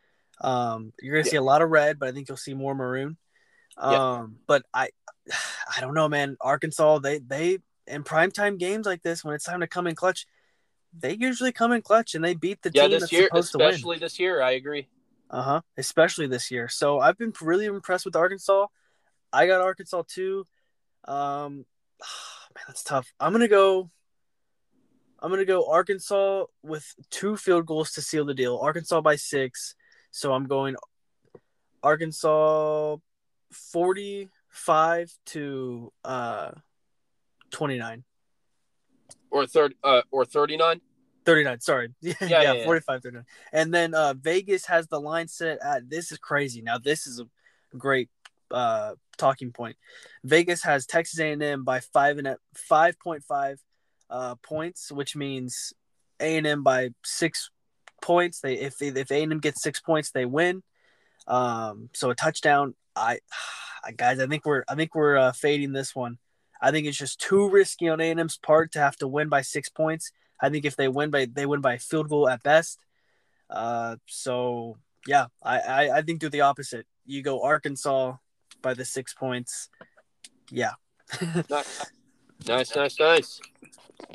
Um, 0.40 0.92
you're 1.02 1.16
gonna 1.16 1.24
see 1.28 1.36
a 1.36 1.42
lot 1.42 1.60
of 1.60 1.70
red, 1.70 1.98
but 1.98 2.08
I 2.08 2.12
think 2.12 2.28
you'll 2.28 2.36
see 2.36 2.54
more 2.54 2.74
maroon. 2.74 3.16
Um, 3.76 3.92
Yeah. 3.92 4.26
but 4.46 4.62
I 4.72 4.90
I 5.76 5.80
don't 5.80 5.94
know, 5.94 6.08
man. 6.08 6.36
Arkansas, 6.40 7.00
they 7.00 7.18
they 7.18 7.58
in 7.88 8.04
primetime 8.04 8.58
games 8.58 8.86
like 8.86 9.02
this, 9.02 9.24
when 9.24 9.34
it's 9.34 9.44
time 9.44 9.60
to 9.60 9.66
come 9.66 9.88
in 9.88 9.96
clutch, 9.96 10.24
they 10.96 11.14
usually 11.14 11.50
come 11.50 11.72
in 11.72 11.82
clutch 11.82 12.14
and 12.14 12.24
they 12.24 12.34
beat 12.34 12.62
the 12.62 12.70
Yeah, 12.70 12.82
team 12.82 12.92
this 12.92 13.00
that's 13.02 13.12
year, 13.12 13.26
supposed 13.26 13.52
to 13.52 13.58
win. 13.58 13.70
especially 13.70 13.98
this 13.98 14.20
year, 14.20 14.40
I 14.40 14.52
agree. 14.52 14.86
Uh 15.30 15.42
huh. 15.42 15.60
Especially 15.76 16.28
this 16.28 16.52
year. 16.52 16.68
So 16.68 17.00
I've 17.00 17.18
been 17.18 17.32
really 17.40 17.66
impressed 17.66 18.04
with 18.04 18.14
Arkansas. 18.14 18.66
I 19.32 19.48
got 19.48 19.60
Arkansas 19.60 20.04
too. 20.06 20.44
Um, 21.06 21.66
man, 22.56 22.64
that's 22.66 22.82
tough. 22.82 23.12
I'm 23.20 23.32
gonna 23.32 23.48
go. 23.48 23.90
I'm 25.20 25.30
gonna 25.30 25.44
go 25.44 25.70
Arkansas 25.70 26.44
with 26.62 26.94
two 27.10 27.36
field 27.36 27.66
goals 27.66 27.92
to 27.92 28.02
seal 28.02 28.24
the 28.24 28.34
deal. 28.34 28.58
Arkansas 28.58 29.00
by 29.02 29.16
six. 29.16 29.74
So 30.10 30.32
I'm 30.32 30.46
going 30.46 30.76
Arkansas 31.82 32.96
45 33.52 35.12
to 35.26 35.92
uh 36.04 36.50
29. 37.50 38.04
Or 39.30 39.46
third, 39.46 39.74
uh, 39.84 40.02
or 40.10 40.24
39. 40.24 40.80
39 41.26 41.60
sorry 41.60 41.92
yeah, 42.00 42.14
yeah, 42.20 42.52
yeah. 42.52 42.64
45 42.64 43.02
39 43.02 43.24
and 43.52 43.74
then 43.74 43.94
uh 43.94 44.14
vegas 44.14 44.64
has 44.66 44.86
the 44.86 45.00
line 45.00 45.26
set 45.26 45.58
at 45.60 45.90
this 45.90 46.12
is 46.12 46.18
crazy 46.18 46.62
now 46.62 46.78
this 46.78 47.04
is 47.04 47.18
a 47.18 47.26
great 47.76 48.08
uh 48.50 48.94
talking 49.16 49.52
point. 49.52 49.76
Vegas 50.24 50.62
has 50.62 50.86
texas 50.86 51.18
a&m 51.18 51.64
by 51.64 51.80
five 51.80 52.18
and 52.18 52.26
a 52.26 52.36
5.5 52.70 53.56
uh 54.08 54.34
points 54.36 54.92
which 54.92 55.16
means 55.16 55.72
a&m 56.20 56.62
by 56.62 56.90
six 57.04 57.50
points. 58.02 58.40
They 58.40 58.54
if 58.54 58.80
if 58.80 59.10
a&m 59.10 59.38
gets 59.38 59.62
six 59.62 59.80
points 59.80 60.10
they 60.10 60.26
win. 60.26 60.62
Um 61.26 61.90
so 61.94 62.10
a 62.10 62.14
touchdown 62.14 62.74
i 62.94 63.18
guys 63.96 64.18
i 64.18 64.26
think 64.26 64.44
we're 64.44 64.64
i 64.68 64.74
think 64.74 64.94
we're 64.94 65.16
uh, 65.16 65.32
fading 65.32 65.72
this 65.72 65.94
one. 65.94 66.18
I 66.60 66.70
think 66.70 66.86
it's 66.86 66.96
just 66.96 67.20
too 67.20 67.48
risky 67.50 67.88
on 67.88 68.00
a&m's 68.00 68.38
part 68.38 68.72
to 68.72 68.78
have 68.78 68.96
to 68.96 69.08
win 69.08 69.28
by 69.28 69.42
six 69.42 69.68
points. 69.68 70.10
I 70.40 70.48
think 70.48 70.64
if 70.64 70.76
they 70.76 70.88
win 70.88 71.10
by 71.10 71.26
they 71.26 71.46
win 71.46 71.60
by 71.60 71.78
field 71.78 72.08
goal 72.08 72.28
at 72.28 72.42
best. 72.42 72.78
Uh, 73.48 73.96
so 74.06 74.76
yeah, 75.06 75.26
I, 75.42 75.58
I 75.60 75.98
I 75.98 76.02
think 76.02 76.20
do 76.20 76.28
the 76.28 76.42
opposite. 76.42 76.86
You 77.04 77.22
go 77.22 77.42
Arkansas 77.42 78.14
by 78.62 78.74
the 78.74 78.84
six 78.84 79.14
points. 79.14 79.68
Yeah. 80.50 80.72
Nice, 81.48 81.86
nice, 82.46 82.76
nice, 82.76 83.00
nice. 83.00 83.40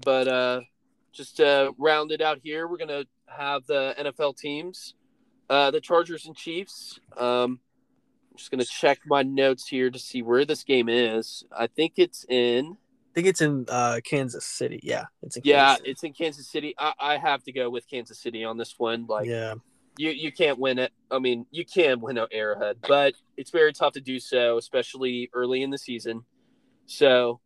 But 0.04 0.28
uh, 0.28 0.62
just 1.12 1.38
to 1.38 1.74
round 1.78 2.12
it 2.12 2.22
out 2.22 2.40
here, 2.44 2.68
we're 2.68 2.78
gonna 2.78 3.06
have 3.26 3.66
the 3.66 3.96
NFL 3.98 4.38
teams, 4.38 4.94
uh, 5.50 5.72
the 5.72 5.82
Chargers 5.82 6.26
and 6.28 6.36
Chiefs. 6.36 7.00
Um, 7.18 7.60
I'm 8.32 8.38
just 8.38 8.52
gonna 8.52 8.66
check 8.66 9.00
my 9.06 9.24
notes 9.24 9.68
here 9.68 9.90
to 9.90 9.98
see 9.98 10.22
where 10.22 10.46
this 10.46 10.64
game 10.64 10.88
is. 10.90 11.44
I 11.58 11.68
think 11.68 11.94
it's 11.98 12.26
in. 12.30 12.78
I 12.78 13.14
think 13.16 13.28
it's 13.28 13.42
in 13.42 13.66
uh, 13.68 14.00
Kansas 14.04 14.46
City. 14.46 14.80
Yeah, 14.84 15.06
it's 15.24 15.36
in 15.38 15.42
Yeah, 15.46 15.66
Kansas 15.66 15.78
City. 15.80 15.92
it's 15.92 16.04
in 16.04 16.14
Kansas 16.14 16.48
City. 16.48 16.76
I, 16.78 16.94
I 17.00 17.18
have 17.18 17.44
to 17.46 17.52
go 17.52 17.70
with 17.70 17.90
Kansas 17.90 18.20
City 18.20 18.44
on 18.46 18.58
this 18.58 18.76
one. 18.78 19.06
Like, 19.08 19.28
yeah. 19.28 19.56
You 19.98 20.12
you 20.12 20.32
can't 20.32 20.60
win 20.60 20.80
it. 20.80 20.92
I 21.10 21.20
mean, 21.20 21.46
you 21.52 21.66
can 21.66 22.00
win 22.00 22.18
at 22.18 22.30
Arrowhead, 22.32 22.78
but 22.88 23.14
it's 23.38 23.52
very 23.52 23.74
tough 23.74 23.94
to 23.94 24.02
do 24.02 24.20
so, 24.20 24.58
especially 24.58 25.30
early 25.34 25.64
in 25.64 25.70
the 25.70 25.78
season. 25.78 26.24
So 26.86 27.40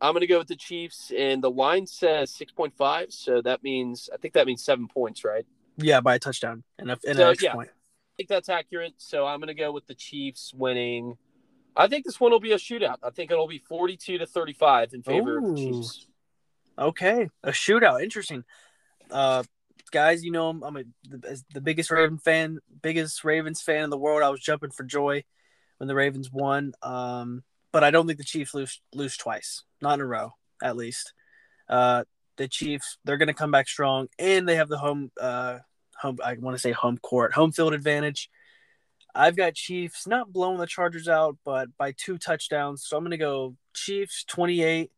I'm 0.00 0.12
gonna 0.12 0.26
go 0.26 0.38
with 0.38 0.48
the 0.48 0.56
Chiefs, 0.56 1.12
and 1.16 1.42
the 1.42 1.50
line 1.50 1.86
says 1.86 2.34
six 2.34 2.52
point 2.52 2.76
five, 2.76 3.12
so 3.12 3.40
that 3.42 3.62
means 3.62 4.10
I 4.12 4.16
think 4.16 4.34
that 4.34 4.46
means 4.46 4.64
seven 4.64 4.88
points, 4.88 5.24
right? 5.24 5.46
Yeah, 5.76 6.00
by 6.00 6.16
a 6.16 6.18
touchdown 6.18 6.62
and, 6.78 6.90
a, 6.90 6.98
and 7.06 7.16
So, 7.16 7.24
an 7.24 7.30
extra 7.30 7.48
yeah. 7.48 7.54
point. 7.54 7.70
I 7.70 8.12
think 8.16 8.28
that's 8.28 8.48
accurate. 8.48 8.94
So 8.98 9.26
I'm 9.26 9.40
gonna 9.40 9.54
go 9.54 9.72
with 9.72 9.86
the 9.86 9.94
Chiefs 9.94 10.52
winning. 10.54 11.16
I 11.76 11.88
think 11.88 12.04
this 12.04 12.20
one 12.20 12.30
will 12.30 12.40
be 12.40 12.52
a 12.52 12.56
shootout. 12.56 12.98
I 13.02 13.10
think 13.10 13.32
it'll 13.32 13.48
be 13.48 13.58
42 13.58 14.18
to 14.18 14.26
35 14.26 14.94
in 14.94 15.02
favor 15.02 15.38
of 15.38 15.44
the 15.44 15.56
Chiefs. 15.56 16.06
Okay, 16.78 17.28
a 17.42 17.50
shootout. 17.50 18.02
Interesting. 18.02 18.44
Uh, 19.10 19.42
guys, 19.94 20.24
you 20.24 20.32
know 20.32 20.48
I'm, 20.48 20.62
I'm 20.64 20.76
a, 20.76 20.82
the, 21.08 21.42
the 21.54 21.60
biggest 21.60 21.90
Raven 21.90 22.18
fan, 22.18 22.58
biggest 22.82 23.22
Ravens 23.24 23.62
fan 23.62 23.84
in 23.84 23.90
the 23.90 23.96
world. 23.96 24.22
I 24.24 24.28
was 24.28 24.40
jumping 24.40 24.72
for 24.72 24.82
joy 24.82 25.22
when 25.78 25.86
the 25.86 25.94
Ravens 25.94 26.32
won. 26.32 26.72
Um, 26.82 27.44
but 27.72 27.84
I 27.84 27.92
don't 27.92 28.06
think 28.06 28.18
the 28.18 28.24
Chiefs 28.24 28.54
lose 28.54 28.80
lose 28.92 29.16
twice, 29.16 29.62
not 29.80 29.94
in 29.94 30.00
a 30.00 30.06
row, 30.06 30.32
at 30.62 30.76
least. 30.76 31.14
Uh, 31.68 32.02
the 32.36 32.48
Chiefs, 32.48 32.98
they're 33.04 33.16
going 33.16 33.28
to 33.28 33.34
come 33.34 33.52
back 33.52 33.68
strong, 33.68 34.08
and 34.18 34.48
they 34.48 34.56
have 34.56 34.68
the 34.68 34.78
home 34.78 35.12
uh 35.20 35.58
home. 35.96 36.18
I 36.24 36.34
want 36.34 36.56
to 36.56 36.60
say 36.60 36.72
home 36.72 36.98
court, 36.98 37.32
home 37.32 37.52
field 37.52 37.72
advantage. 37.72 38.30
I've 39.14 39.36
got 39.36 39.54
Chiefs 39.54 40.08
not 40.08 40.32
blowing 40.32 40.58
the 40.58 40.66
Chargers 40.66 41.08
out, 41.08 41.36
but 41.44 41.68
by 41.78 41.94
two 41.96 42.18
touchdowns. 42.18 42.84
So 42.84 42.96
I'm 42.96 43.04
going 43.04 43.12
to 43.12 43.16
go 43.16 43.54
Chiefs 43.72 44.24
28, 44.24 44.90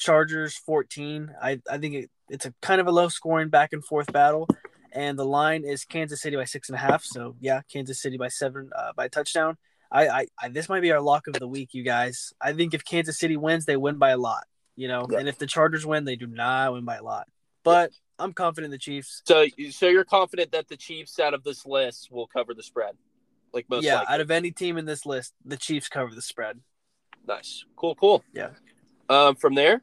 Chargers 0.00 0.56
14. 0.56 1.30
I, 1.40 1.60
I 1.70 1.78
think 1.78 1.94
it, 1.94 2.10
it's 2.28 2.46
a 2.46 2.54
kind 2.62 2.80
of 2.80 2.86
a 2.88 2.90
low 2.90 3.08
scoring 3.08 3.50
back 3.50 3.72
and 3.72 3.84
forth 3.84 4.10
battle. 4.12 4.48
And 4.92 5.16
the 5.18 5.24
line 5.26 5.62
is 5.64 5.84
Kansas 5.84 6.20
City 6.20 6.34
by 6.36 6.46
six 6.46 6.68
and 6.68 6.76
a 6.76 6.80
half. 6.80 7.04
So 7.04 7.36
yeah, 7.38 7.60
Kansas 7.72 8.00
City 8.02 8.16
by 8.16 8.28
seven 8.28 8.70
uh, 8.76 8.92
by 8.96 9.06
touchdown. 9.06 9.56
I, 9.92 10.08
I, 10.08 10.26
I 10.42 10.48
this 10.48 10.68
might 10.68 10.80
be 10.80 10.90
our 10.90 11.00
lock 11.00 11.26
of 11.28 11.34
the 11.34 11.46
week, 11.46 11.70
you 11.72 11.84
guys. 11.84 12.32
I 12.40 12.52
think 12.54 12.74
if 12.74 12.84
Kansas 12.84 13.18
City 13.18 13.36
wins, 13.36 13.66
they 13.66 13.76
win 13.76 13.98
by 13.98 14.10
a 14.10 14.16
lot. 14.18 14.44
You 14.74 14.88
know, 14.88 15.06
Yeah. 15.10 15.18
and 15.18 15.28
if 15.28 15.38
the 15.38 15.46
Chargers 15.46 15.84
win, 15.86 16.04
they 16.04 16.16
do 16.16 16.26
not 16.26 16.72
win 16.72 16.84
by 16.84 16.96
a 16.96 17.02
lot. 17.04 17.28
But 17.62 17.92
I'm 18.18 18.32
confident 18.32 18.66
in 18.66 18.70
the 18.70 18.78
Chiefs. 18.78 19.22
So, 19.26 19.46
so 19.70 19.88
you're 19.88 20.04
confident 20.04 20.52
that 20.52 20.68
the 20.68 20.76
Chiefs 20.76 21.20
out 21.20 21.34
of 21.34 21.44
this 21.44 21.66
list 21.66 22.08
will 22.10 22.26
cover 22.26 22.54
the 22.54 22.62
spread, 22.62 22.94
like 23.52 23.66
most 23.68 23.84
yeah, 23.84 23.96
likely. 23.96 24.14
out 24.14 24.20
of 24.20 24.30
any 24.30 24.50
team 24.50 24.78
in 24.78 24.86
this 24.86 25.04
list, 25.04 25.34
the 25.44 25.56
Chiefs 25.58 25.88
cover 25.88 26.14
the 26.14 26.22
spread. 26.22 26.58
Nice. 27.28 27.64
Cool, 27.76 27.94
cool. 27.96 28.24
Yeah. 28.32 28.50
Um, 29.10 29.34
from 29.36 29.54
there, 29.54 29.82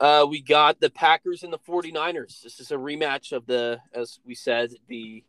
uh, 0.00 0.26
we 0.28 0.40
got 0.40 0.80
the 0.80 0.90
Packers 0.90 1.42
and 1.42 1.52
the 1.52 1.58
49ers. 1.58 2.42
This 2.42 2.58
is 2.58 2.70
a 2.70 2.76
rematch 2.76 3.32
of 3.32 3.46
the, 3.46 3.80
as 3.94 4.18
we 4.24 4.34
said, 4.34 4.72
the 4.88 5.22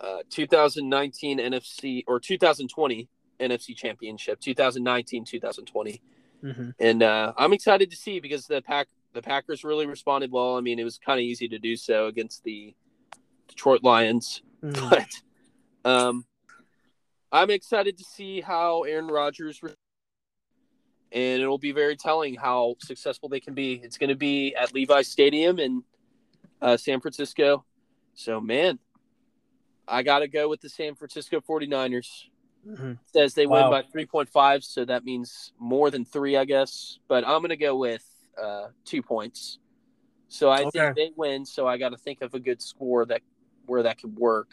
uh, 0.00 0.18
2019 0.30 1.38
NFC 1.38 2.04
or 2.06 2.20
2020 2.20 3.08
NFC 3.40 3.76
Championship, 3.76 4.40
2019 4.40 5.24
2020. 5.24 6.02
Mm-hmm. 6.44 6.70
And 6.78 7.02
uh, 7.02 7.32
I'm 7.36 7.52
excited 7.52 7.90
to 7.90 7.96
see 7.96 8.20
because 8.20 8.46
the 8.46 8.62
pack 8.62 8.88
the 9.14 9.22
Packers 9.22 9.62
really 9.64 9.86
responded 9.86 10.32
well. 10.32 10.56
I 10.56 10.60
mean, 10.60 10.78
it 10.78 10.84
was 10.84 10.98
kind 10.98 11.18
of 11.18 11.24
easy 11.24 11.48
to 11.48 11.58
do 11.58 11.76
so 11.76 12.06
against 12.06 12.44
the 12.44 12.74
Detroit 13.48 13.82
Lions, 13.82 14.42
Mm-hmm. 14.62 14.90
but 15.84 15.90
um, 15.90 16.24
I'm 17.30 17.50
excited 17.50 17.98
to 17.98 18.04
see 18.04 18.40
how 18.40 18.82
Aaron 18.82 19.08
Rodgers 19.08 19.62
re- 19.62 19.74
and 21.12 21.42
it'll 21.42 21.58
be 21.58 21.72
very 21.72 21.96
telling 21.96 22.34
how 22.34 22.76
successful 22.80 23.28
they 23.28 23.40
can 23.40 23.54
be. 23.54 23.74
It's 23.74 23.98
going 23.98 24.08
to 24.10 24.16
be 24.16 24.54
at 24.54 24.72
Levi's 24.74 25.08
Stadium 25.08 25.58
in 25.58 25.82
uh, 26.60 26.76
San 26.76 27.00
Francisco. 27.00 27.64
So, 28.14 28.40
man, 28.40 28.78
I 29.86 30.02
got 30.02 30.20
to 30.20 30.28
go 30.28 30.48
with 30.48 30.60
the 30.60 30.68
San 30.68 30.94
Francisco 30.94 31.40
49ers. 31.40 32.06
Mm-hmm. 32.66 32.92
says 33.12 33.34
they 33.34 33.46
Wow. 33.46 33.70
win 33.70 33.82
by 33.82 33.82
3.5, 33.82 34.62
so 34.62 34.84
that 34.84 35.04
means 35.04 35.52
more 35.58 35.90
than 35.90 36.04
three, 36.04 36.36
I 36.36 36.44
guess. 36.44 37.00
But 37.08 37.24
I'm 37.26 37.40
going 37.40 37.48
to 37.50 37.56
go 37.56 37.76
with 37.76 38.04
uh, 38.40 38.68
two 38.84 39.02
points. 39.02 39.58
So 40.28 40.48
I 40.48 40.62
Okay. 40.62 40.70
think 40.78 40.96
they 40.96 41.10
win. 41.16 41.44
So 41.44 41.66
I 41.66 41.76
got 41.76 41.88
to 41.90 41.96
think 41.96 42.22
of 42.22 42.34
a 42.34 42.40
good 42.40 42.62
score 42.62 43.04
that 43.06 43.20
where 43.66 43.82
that 43.82 44.00
could 44.00 44.16
work. 44.16 44.48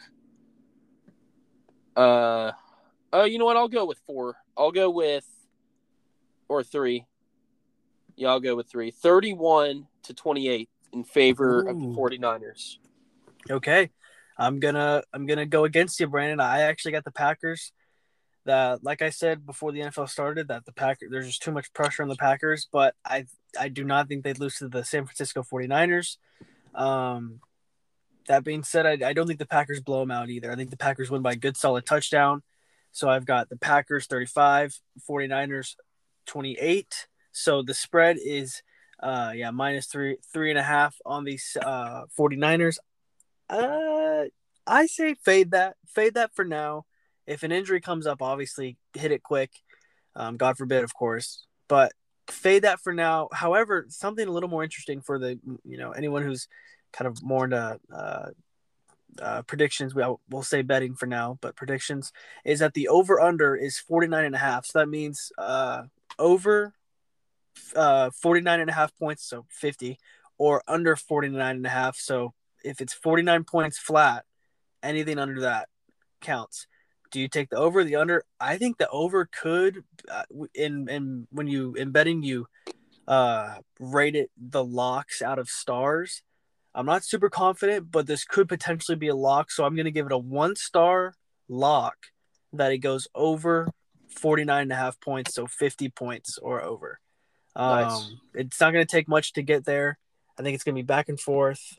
Uh, 1.96 2.52
oh, 3.12 3.24
you 3.24 3.38
know 3.38 3.44
what? 3.44 3.56
I'll 3.56 3.68
go 3.68 3.84
with 3.84 3.98
four. 4.06 4.36
I'll 4.56 4.72
go 4.72 4.90
with 4.90 5.26
or 6.50 6.64
three. 6.64 7.06
Yeah, 8.16 8.30
I'll 8.30 8.40
go 8.40 8.56
with 8.56 8.68
three. 8.68 8.90
31 8.90 9.86
to 10.02 10.14
28 10.14 10.68
in 10.92 11.04
favor 11.04 11.60
of 11.60 11.80
the 11.80 11.86
Ooh. 11.86 11.96
49ers. 11.96 12.76
Okay. 13.48 13.90
I'm 14.36 14.58
gonna 14.58 15.02
I'm 15.12 15.26
gonna 15.26 15.46
go 15.46 15.64
against 15.64 16.00
you, 16.00 16.08
Brandon. 16.08 16.40
I 16.40 16.62
actually 16.62 16.92
got 16.92 17.04
the 17.04 17.12
Packers. 17.12 17.72
That 18.46 18.82
like 18.82 19.02
I 19.02 19.10
said 19.10 19.46
before 19.46 19.70
the 19.70 19.80
NFL 19.80 20.08
started, 20.08 20.48
that 20.48 20.64
the 20.64 20.72
Packers 20.72 21.10
there's 21.10 21.26
just 21.26 21.42
too 21.42 21.52
much 21.52 21.72
pressure 21.72 22.02
on 22.02 22.08
the 22.08 22.16
Packers, 22.16 22.66
but 22.72 22.94
I 23.04 23.26
I 23.58 23.68
do 23.68 23.84
not 23.84 24.08
think 24.08 24.24
they'd 24.24 24.40
lose 24.40 24.56
to 24.56 24.68
the 24.68 24.82
San 24.82 25.04
Francisco 25.04 25.42
49ers. 25.42 26.16
Um 26.74 27.40
that 28.26 28.44
being 28.44 28.64
said, 28.64 28.86
I, 28.86 29.08
I 29.08 29.12
don't 29.12 29.26
think 29.26 29.38
the 29.38 29.46
Packers 29.46 29.80
blow 29.80 30.00
them 30.00 30.10
out 30.10 30.30
either. 30.30 30.50
I 30.50 30.56
think 30.56 30.70
the 30.70 30.76
Packers 30.76 31.10
win 31.10 31.22
by 31.22 31.32
a 31.32 31.36
good 31.36 31.56
solid 31.56 31.84
touchdown. 31.84 32.42
So 32.92 33.08
I've 33.08 33.24
got 33.24 33.48
the 33.48 33.56
Packers 33.56 34.06
35, 34.06 34.78
49ers 35.08 35.76
28. 36.26 37.06
So 37.32 37.62
the 37.62 37.74
spread 37.74 38.18
is 38.22 38.62
uh 39.02 39.32
yeah, 39.34 39.50
minus 39.50 39.86
three 39.86 40.16
three 40.32 40.50
and 40.50 40.58
a 40.58 40.62
half 40.62 40.96
on 41.06 41.24
these 41.24 41.56
uh 41.62 42.02
49ers. 42.18 42.78
Uh, 43.48 44.26
I 44.66 44.86
say 44.86 45.14
fade 45.14 45.50
that. 45.50 45.76
Fade 45.86 46.14
that 46.14 46.34
for 46.34 46.44
now. 46.44 46.84
If 47.26 47.42
an 47.42 47.52
injury 47.52 47.80
comes 47.80 48.06
up, 48.06 48.22
obviously 48.22 48.76
hit 48.94 49.12
it 49.12 49.22
quick. 49.22 49.50
Um, 50.14 50.36
God 50.36 50.56
forbid, 50.56 50.84
of 50.84 50.94
course. 50.94 51.46
But 51.68 51.92
fade 52.28 52.62
that 52.62 52.80
for 52.80 52.92
now. 52.92 53.28
However, 53.32 53.86
something 53.88 54.26
a 54.26 54.30
little 54.30 54.48
more 54.48 54.62
interesting 54.64 55.00
for 55.00 55.18
the 55.18 55.38
you 55.64 55.78
know 55.78 55.90
anyone 55.92 56.22
who's 56.22 56.48
kind 56.92 57.08
of 57.08 57.22
more 57.22 57.44
into 57.44 57.78
uh, 57.92 58.30
uh, 59.20 59.42
predictions. 59.42 59.94
We'll, 59.94 60.20
we'll 60.28 60.42
say 60.42 60.62
betting 60.62 60.94
for 60.94 61.06
now, 61.06 61.38
but 61.40 61.56
predictions 61.56 62.12
is 62.44 62.60
that 62.60 62.74
the 62.74 62.88
over 62.88 63.20
under 63.20 63.54
is 63.56 63.78
49 63.78 64.24
and 64.24 64.34
a 64.34 64.38
half. 64.38 64.66
So 64.66 64.78
that 64.78 64.88
means 64.88 65.32
uh, 65.38 65.82
over 66.20 66.74
uh, 67.74 68.10
49 68.10 68.60
and 68.60 68.70
a 68.70 68.72
half 68.72 68.96
points, 68.96 69.24
so 69.24 69.46
50, 69.50 69.98
or 70.38 70.62
under 70.68 70.94
49 70.94 71.56
and 71.56 71.66
a 71.66 71.70
half. 71.70 71.96
So 71.96 72.34
if 72.64 72.80
it's 72.80 72.94
49 72.94 73.44
points 73.44 73.78
flat, 73.78 74.24
anything 74.82 75.18
under 75.18 75.40
that 75.42 75.68
counts. 76.20 76.66
Do 77.10 77.20
you 77.20 77.28
take 77.28 77.50
the 77.50 77.56
over, 77.56 77.82
the 77.82 77.96
under? 77.96 78.24
I 78.38 78.56
think 78.56 78.78
the 78.78 78.88
over 78.88 79.26
could, 79.26 79.82
uh, 80.08 80.22
in 80.54 80.88
in 80.88 81.26
when 81.32 81.48
you 81.48 81.74
in 81.74 81.90
betting 81.90 82.22
you, 82.22 82.46
uh, 83.08 83.56
rate 83.80 84.14
it 84.14 84.30
the 84.36 84.62
locks 84.62 85.20
out 85.20 85.40
of 85.40 85.48
stars. 85.48 86.22
I'm 86.72 86.86
not 86.86 87.02
super 87.02 87.28
confident, 87.28 87.90
but 87.90 88.06
this 88.06 88.24
could 88.24 88.48
potentially 88.48 88.96
be 88.96 89.08
a 89.08 89.16
lock. 89.16 89.50
So 89.50 89.64
I'm 89.64 89.74
going 89.74 89.86
to 89.86 89.90
give 89.90 90.06
it 90.06 90.12
a 90.12 90.18
one 90.18 90.54
star 90.54 91.14
lock 91.48 91.96
that 92.52 92.70
it 92.70 92.78
goes 92.78 93.08
over 93.12 93.72
49 94.10 94.62
and 94.62 94.72
a 94.72 94.76
half 94.76 95.00
points, 95.00 95.34
so 95.34 95.46
50 95.46 95.88
points 95.90 96.38
or 96.38 96.62
over. 96.62 97.00
Um, 97.56 97.80
Nice. 97.82 98.12
It's 98.34 98.60
not 98.60 98.72
going 98.72 98.86
to 98.86 98.90
take 98.90 99.08
much 99.08 99.32
to 99.34 99.42
get 99.42 99.64
there. 99.64 99.98
I 100.38 100.42
think 100.42 100.54
it's 100.54 100.64
going 100.64 100.74
to 100.74 100.82
be 100.82 100.86
back 100.86 101.08
and 101.08 101.20
forth. 101.20 101.78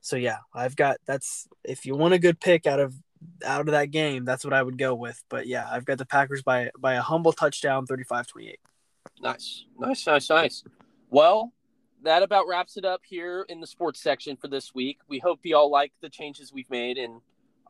So 0.00 0.16
yeah, 0.16 0.38
I've 0.54 0.76
got 0.76 0.96
that's 1.06 1.46
if 1.62 1.84
you 1.84 1.94
want 1.94 2.14
a 2.14 2.18
good 2.18 2.40
pick 2.40 2.66
out 2.66 2.80
of 2.80 2.94
out 3.44 3.60
of 3.60 3.66
that 3.68 3.90
game, 3.90 4.24
that's 4.24 4.44
what 4.44 4.54
I 4.54 4.62
would 4.62 4.78
go 4.78 4.94
with. 4.94 5.22
But 5.28 5.46
yeah, 5.46 5.68
I've 5.70 5.84
got 5.84 5.98
the 5.98 6.06
Packers 6.06 6.42
by 6.42 6.70
by 6.78 6.94
a 6.94 7.02
humble 7.02 7.32
touchdown, 7.32 7.86
35-28. 7.86 8.54
Nice, 9.20 9.64
nice, 9.78 10.06
nice, 10.06 10.30
nice. 10.30 10.64
Well, 11.10 11.52
that 12.02 12.22
about 12.22 12.48
wraps 12.48 12.76
it 12.76 12.84
up 12.84 13.02
here 13.04 13.44
in 13.48 13.60
the 13.60 13.66
sports 13.66 14.00
section 14.00 14.36
for 14.36 14.48
this 14.48 14.74
week. 14.74 15.00
We 15.06 15.18
hope 15.18 15.40
you 15.42 15.56
all 15.56 15.70
like 15.70 15.92
the 16.00 16.08
changes 16.08 16.52
we've 16.52 16.70
made, 16.70 16.96
and 16.96 17.20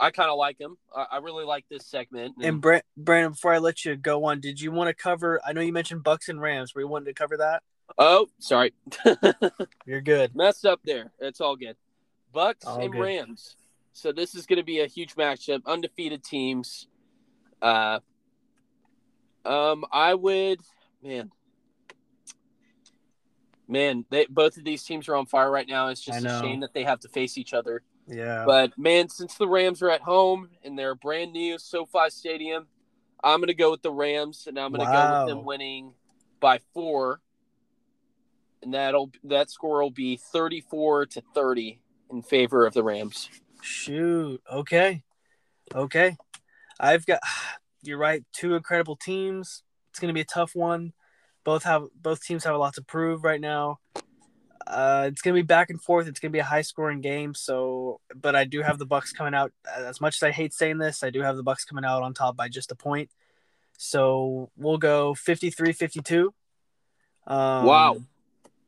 I 0.01 0.11
kind 0.11 0.30
of 0.30 0.38
like 0.38 0.59
him. 0.59 0.78
I, 0.96 1.07
I 1.12 1.16
really 1.18 1.44
like 1.44 1.66
this 1.68 1.86
segment. 1.86 2.36
And 2.40 2.61
Bra- 2.61 2.80
Brandon, 2.96 3.32
before 3.32 3.53
I 3.53 3.59
let 3.59 3.84
you 3.84 3.96
go 3.96 4.24
on, 4.24 4.40
did 4.40 4.61
you 4.61 4.72
want 4.72 4.88
to 4.88 4.94
cover? 4.94 5.40
I 5.46 5.53
know 5.53 5.61
you 5.61 5.72
mentioned 5.74 6.03
Bucks 6.03 6.30
and 6.30 6.40
Rams. 6.40 6.74
Were 6.74 6.80
you 6.80 6.88
wanting 6.88 7.07
to 7.07 7.14
cover 7.14 7.36
that? 7.36 7.62
oh, 7.98 8.28
sorry, 8.38 8.72
You're 9.84 10.01
good. 10.01 10.34
messed 10.34 10.64
up 10.64 10.80
there. 10.84 11.11
It's 11.18 11.40
all 11.40 11.57
good. 11.57 11.76
Bucks 12.32 12.64
All 12.64 12.80
and 12.80 12.92
good. 12.92 13.01
Rams. 13.01 13.57
So 13.92 14.12
this 14.12 14.34
is 14.34 14.46
going 14.46 14.59
to 14.59 14.64
be 14.64 14.80
a 14.80 14.86
huge 14.86 15.16
matchup. 15.16 15.66
Undefeated 15.66 16.22
teams. 16.24 16.86
Uh, 17.61 17.98
um, 19.44 19.84
I 19.92 20.14
would, 20.14 20.61
man, 21.03 21.30
man. 23.68 24.05
They 24.09 24.26
both 24.30 24.57
of 24.57 24.64
these 24.64 24.84
teams 24.84 25.09
are 25.09 25.16
on 25.16 25.26
fire 25.26 25.51
right 25.51 25.68
now. 25.68 25.88
It's 25.88 26.01
just 26.01 26.24
a 26.24 26.40
shame 26.40 26.61
that 26.61 26.72
they 26.72 26.84
have 26.84 27.01
to 27.01 27.09
face 27.09 27.36
each 27.36 27.53
other. 27.53 27.82
Yeah. 28.11 28.44
But 28.44 28.76
man, 28.76 29.08
since 29.08 29.34
the 29.36 29.48
Rams 29.48 29.82
are 29.82 29.90
at 29.90 30.00
home 30.00 30.50
and 30.64 30.78
they're 30.78 30.94
brand 30.94 31.32
new 31.32 31.58
SoFi 31.58 32.11
Stadium, 32.11 32.66
I'm 33.22 33.40
gonna 33.40 33.54
go 33.54 33.70
with 33.70 33.82
the 33.82 33.92
Rams, 33.92 34.46
and 34.46 34.58
I'm 34.58 34.72
gonna 34.72 34.84
go 34.84 35.24
with 35.24 35.34
them 35.36 35.44
winning 35.44 35.92
by 36.40 36.61
four, 36.74 37.20
and 38.62 38.74
that'll 38.74 39.11
that 39.24 39.50
score 39.50 39.82
will 39.82 39.90
be 39.90 40.16
34 40.16 41.06
to 41.06 41.22
30 41.34 41.80
in 42.11 42.22
favor 42.22 42.66
of 42.66 42.74
the 42.74 42.82
Rams. 42.82 43.28
Shoot. 43.62 44.42
Okay. 44.50 45.02
Okay. 45.74 46.16
I've 46.78 47.06
got. 47.06 47.20
You're 47.82 47.98
right. 47.98 48.22
Two 48.32 48.54
incredible 48.54 48.96
teams. 48.96 49.62
It's 49.88 49.98
going 49.98 50.11
to 50.11 50.14
be 50.14 50.20
a 50.20 50.24
tough 50.24 50.54
one. 50.54 50.92
Both 51.44 51.62
have 51.62 51.84
both 51.98 52.22
teams 52.22 52.44
have 52.44 52.54
a 52.54 52.58
lot 52.58 52.74
to 52.74 52.82
prove 52.82 53.24
right 53.24 53.40
now. 53.40 53.78
Uh, 54.66 55.08
it's 55.11 55.22
going 55.22 55.34
to 55.34 55.42
be 55.42 55.46
back 55.46 55.70
and 55.70 55.80
forth. 55.80 56.06
It's 56.06 56.20
going 56.20 56.30
to 56.30 56.36
be 56.36 56.38
a 56.40 56.44
high 56.44 56.62
scoring 56.62 57.00
game. 57.00 57.34
So, 57.34 58.00
but 58.14 58.36
I 58.36 58.44
do 58.44 58.62
have 58.62 58.78
the 58.78 58.86
Bucks 58.86 59.12
coming 59.12 59.34
out. 59.34 59.52
As 59.74 60.00
much 60.00 60.16
as 60.16 60.22
I 60.22 60.30
hate 60.30 60.52
saying 60.52 60.78
this, 60.78 61.02
I 61.02 61.11
do 61.11 61.22
have 61.22 61.36
the 61.36 61.42
Bucks 61.42 61.64
coming 61.64 61.84
out 61.84 62.02
on 62.02 62.14
top 62.14 62.36
by 62.36 62.48
just 62.48 62.70
a 62.70 62.74
point. 62.74 63.11
So 63.78 64.50
we'll 64.56 64.78
go 64.78 65.14
53-52. 65.14 66.28
Um, 67.26 67.64
Wow. 67.64 67.96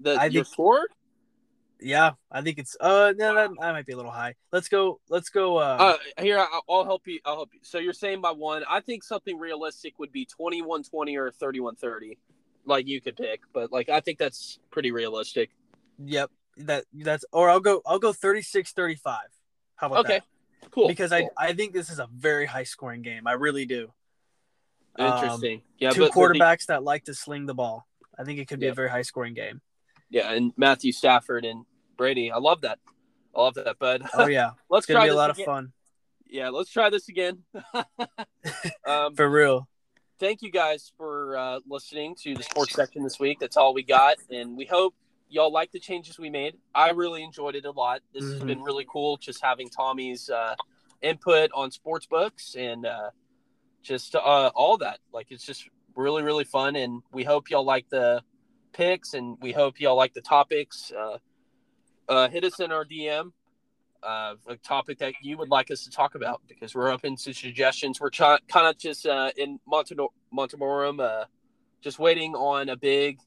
The 0.00 0.12
I 0.14 0.24
your 0.26 0.44
think- 0.44 0.46
score? 0.52 0.86
Yeah, 1.84 2.12
I 2.30 2.42
think 2.42 2.58
it's. 2.58 2.76
Uh, 2.78 3.12
no, 3.16 3.34
that, 3.34 3.50
that 3.60 3.72
might 3.72 3.84
be 3.86 3.92
a 3.92 3.96
little 3.96 4.12
high. 4.12 4.36
Let's 4.52 4.68
go. 4.68 5.00
Let's 5.08 5.30
go. 5.30 5.56
Uh, 5.56 5.96
Uh, 6.16 6.22
here 6.22 6.38
I- 6.38 6.60
I'll 6.68 6.84
help 6.84 7.08
you. 7.08 7.18
I'll 7.24 7.34
help 7.34 7.50
you. 7.54 7.60
So 7.64 7.78
you're 7.78 7.92
saying 7.92 8.20
by 8.20 8.30
one. 8.30 8.62
I 8.70 8.78
think 8.80 9.02
something 9.02 9.36
realistic 9.36 9.98
would 9.98 10.12
be 10.12 10.24
21-20 10.40 11.16
or 11.16 11.32
31-30. 11.32 12.18
Like 12.64 12.86
you 12.86 13.00
could 13.00 13.16
pick, 13.16 13.40
but 13.52 13.72
like 13.72 13.88
I 13.88 13.98
think 13.98 14.18
that's 14.18 14.60
pretty 14.70 14.92
realistic. 14.92 15.50
Yep. 16.06 16.30
That 16.58 16.84
that's 16.92 17.24
or 17.32 17.48
I'll 17.50 17.60
go 17.60 17.80
I'll 17.86 17.98
go 17.98 18.12
36-35. 18.12 18.98
How 19.76 19.86
about 19.86 19.94
that? 19.94 19.98
Okay, 20.04 20.20
that? 20.62 20.70
cool. 20.70 20.88
Because 20.88 21.10
cool. 21.10 21.30
I 21.38 21.48
I 21.48 21.52
think 21.54 21.72
this 21.72 21.88
is 21.90 21.98
a 21.98 22.08
very 22.14 22.46
high 22.46 22.64
scoring 22.64 23.02
game. 23.02 23.26
I 23.26 23.32
really 23.32 23.64
do. 23.66 23.92
Um, 24.98 25.06
interesting. 25.14 25.62
yeah, 25.78 25.90
Two 25.90 26.00
but- 26.02 26.12
but 26.14 26.14
the- 26.14 26.20
quarterbacks 26.38 26.66
that 26.66 26.82
like 26.82 27.04
to 27.04 27.14
sling 27.14 27.46
the 27.46 27.54
ball. 27.54 27.86
I 28.18 28.24
think 28.24 28.38
it 28.38 28.46
could 28.48 28.60
be 28.60 28.66
Yep. 28.66 28.72
a 28.72 28.76
very 28.76 28.90
high 28.90 29.02
scoring 29.02 29.32
game. 29.32 29.62
Yeah, 30.10 30.30
and 30.32 30.52
Matthew 30.58 30.92
Stafford 30.92 31.46
and 31.46 31.64
Brady. 31.96 32.30
I 32.30 32.36
love 32.36 32.60
that. 32.60 32.78
I 33.34 33.40
love 33.40 33.54
that. 33.54 33.78
bud. 33.78 34.02
Oh 34.14 34.26
yeah. 34.26 34.50
let's 34.68 34.84
It's 34.84 34.92
gonna 34.92 35.06
be 35.06 35.10
a 35.10 35.14
lot 35.14 35.30
of 35.30 35.38
fun. 35.38 35.72
Yeah, 36.26 36.50
let's 36.50 36.70
try 36.70 36.90
this 36.90 37.08
again. 37.08 37.44
um, 38.86 39.14
For 39.14 39.28
real. 39.28 39.68
thank 40.18 40.42
you 40.42 40.50
guys 40.50 40.92
for 40.96 41.36
uh, 41.36 41.60
listening 41.66 42.14
to 42.22 42.34
the 42.34 42.42
sports 42.42 42.74
section 42.74 43.02
this 43.02 43.18
week. 43.18 43.38
That's 43.40 43.56
all 43.56 43.72
we 43.74 43.82
got, 43.82 44.16
and 44.30 44.56
we 44.56 44.64
hope 44.66 44.94
y'all 45.32 45.50
like 45.50 45.72
the 45.72 45.80
changes 45.80 46.18
we 46.18 46.28
made. 46.30 46.56
I 46.74 46.90
really 46.90 47.22
enjoyed 47.22 47.54
it 47.54 47.64
a 47.64 47.70
lot. 47.70 48.02
This 48.12 48.22
has 48.24 48.40
Mhm. 48.42 48.46
been 48.46 48.62
really 48.62 48.84
cool, 48.88 49.16
just 49.16 49.42
having 49.42 49.68
Tommy's 49.70 50.28
uh, 50.28 50.54
input 51.00 51.50
on 51.54 51.70
sports 51.70 52.06
books 52.06 52.54
and 52.54 52.84
uh, 52.86 53.10
just 53.82 54.14
uh, 54.14 54.50
all 54.54 54.76
that. 54.78 54.98
Like 55.12 55.28
it's 55.30 55.44
just 55.44 55.68
really 55.96 56.22
really 56.22 56.44
fun, 56.44 56.76
and 56.76 57.02
we 57.12 57.24
hope 57.24 57.50
y'all 57.50 57.64
like 57.64 57.88
the 57.88 58.22
picks, 58.72 59.14
and 59.14 59.38
we 59.40 59.52
hope 59.52 59.80
y'all 59.80 59.96
like 59.96 60.12
the 60.14 60.20
topics. 60.20 60.92
Uh, 60.92 61.18
uh, 62.08 62.28
hit 62.28 62.44
us 62.44 62.60
in 62.60 62.70
our 62.70 62.84
DM. 62.84 63.32
Uh, 64.02 64.34
a 64.48 64.56
topic 64.56 64.98
that 64.98 65.14
you 65.22 65.38
would 65.38 65.48
like 65.48 65.70
us 65.70 65.84
to 65.84 65.90
talk 65.90 66.16
about 66.16 66.42
because 66.48 66.74
we're 66.74 66.90
open 66.90 67.14
to 67.14 67.32
suggestions. 67.32 68.00
We're 68.00 68.10
try- 68.10 68.40
kind 68.48 68.66
of 68.66 68.76
just 68.76 69.06
uh, 69.06 69.30
in 69.36 69.60
Monte- 69.64 69.94
Montemorum, 70.36 71.00
uh, 71.00 71.26
just 71.80 72.00
waiting 72.00 72.34
on 72.34 72.68
a 72.68 72.76
big 72.76 73.18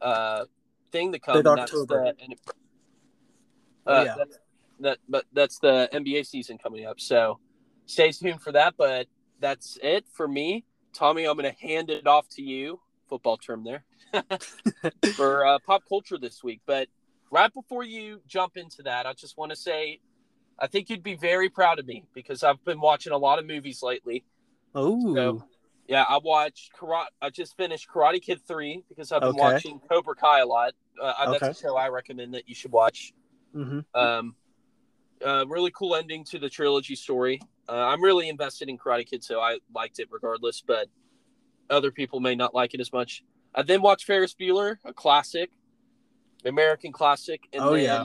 uh, 0.00 0.46
thing 0.92 1.12
to 1.12 1.18
come. 1.18 1.36
Big 1.36 1.44
that's 1.44 1.60
October. 1.72 2.04
the- 2.16 2.24
and- 2.24 2.34
Oh, 3.84 3.92
uh, 3.94 4.04
yeah. 4.04 4.24
that, 4.78 4.98
but 5.08 5.24
that's 5.32 5.58
the 5.58 5.88
NBA 5.92 6.24
season 6.24 6.56
coming 6.56 6.86
up. 6.86 7.00
So 7.00 7.40
stay 7.86 8.12
tuned 8.12 8.40
for 8.40 8.52
that. 8.52 8.74
But 8.76 9.08
that's 9.40 9.76
it 9.82 10.04
for 10.12 10.28
me, 10.28 10.64
Tommy. 10.94 11.24
I'm 11.24 11.36
going 11.36 11.52
to 11.52 11.60
hand 11.60 11.90
it 11.90 12.06
off 12.06 12.28
to 12.36 12.42
you. 12.42 12.78
Football 13.08 13.38
term 13.38 13.64
there 13.64 13.84
for 15.16 15.44
uh, 15.44 15.58
pop 15.66 15.82
culture 15.88 16.16
this 16.16 16.44
week. 16.44 16.60
But 16.64 16.86
right 17.32 17.52
before 17.52 17.82
you 17.82 18.20
jump 18.28 18.56
into 18.56 18.82
that, 18.84 19.04
I 19.04 19.14
just 19.14 19.36
want 19.36 19.50
to 19.50 19.56
say 19.56 19.98
I 20.58 20.68
think 20.68 20.88
you'd 20.88 21.02
be 21.02 21.16
very 21.16 21.48
proud 21.48 21.80
of 21.80 21.86
me 21.86 22.04
because 22.14 22.44
I've 22.44 22.64
been 22.64 22.80
watching 22.80 23.12
a 23.12 23.18
lot 23.18 23.40
of 23.40 23.46
movies 23.46 23.82
lately. 23.82 24.24
Oh. 24.74 25.14
So, 25.14 25.44
yeah, 25.88 26.04
I 26.08 26.18
watched 26.18 26.72
Karate. 26.78 27.06
I 27.20 27.30
just 27.30 27.56
finished 27.56 27.88
Karate 27.88 28.22
Kid 28.22 28.40
three 28.46 28.84
because 28.88 29.12
I've 29.12 29.20
been 29.20 29.30
Okay. 29.30 29.38
watching 29.38 29.80
Cobra 29.80 30.14
Kai 30.14 30.40
a 30.40 30.46
lot. 30.46 30.74
Uh, 31.00 31.30
That's 31.30 31.42
Okay. 31.42 31.50
a 31.50 31.54
show 31.54 31.76
I 31.76 31.88
recommend 31.88 32.34
that 32.34 32.48
you 32.48 32.54
should 32.54 32.72
watch. 32.72 33.12
Mm-hmm. 33.54 33.80
Um, 33.94 34.36
uh, 35.24 35.44
really 35.46 35.70
cool 35.72 35.94
ending 35.94 36.24
to 36.24 36.38
the 36.38 36.48
trilogy 36.48 36.94
story. 36.94 37.40
Uh, 37.68 37.72
I'm 37.72 38.02
really 38.02 38.28
invested 38.28 38.68
in 38.68 38.78
Karate 38.78 39.06
Kid, 39.06 39.22
so 39.22 39.40
I 39.40 39.58
liked 39.74 39.98
it 39.98 40.08
regardless. 40.10 40.60
But 40.60 40.88
other 41.70 41.90
people 41.90 42.20
may 42.20 42.34
not 42.34 42.54
like 42.54 42.74
it 42.74 42.80
as 42.80 42.92
much. 42.92 43.22
I 43.54 43.62
then 43.62 43.82
watched 43.82 44.04
Ferris 44.06 44.34
Bueller, 44.34 44.78
a 44.84 44.92
classic, 44.92 45.50
American 46.44 46.92
classic. 46.92 47.42
And 47.52 47.62
Oh, 47.62 47.74
then, 47.74 47.84
yeah. 47.84 48.04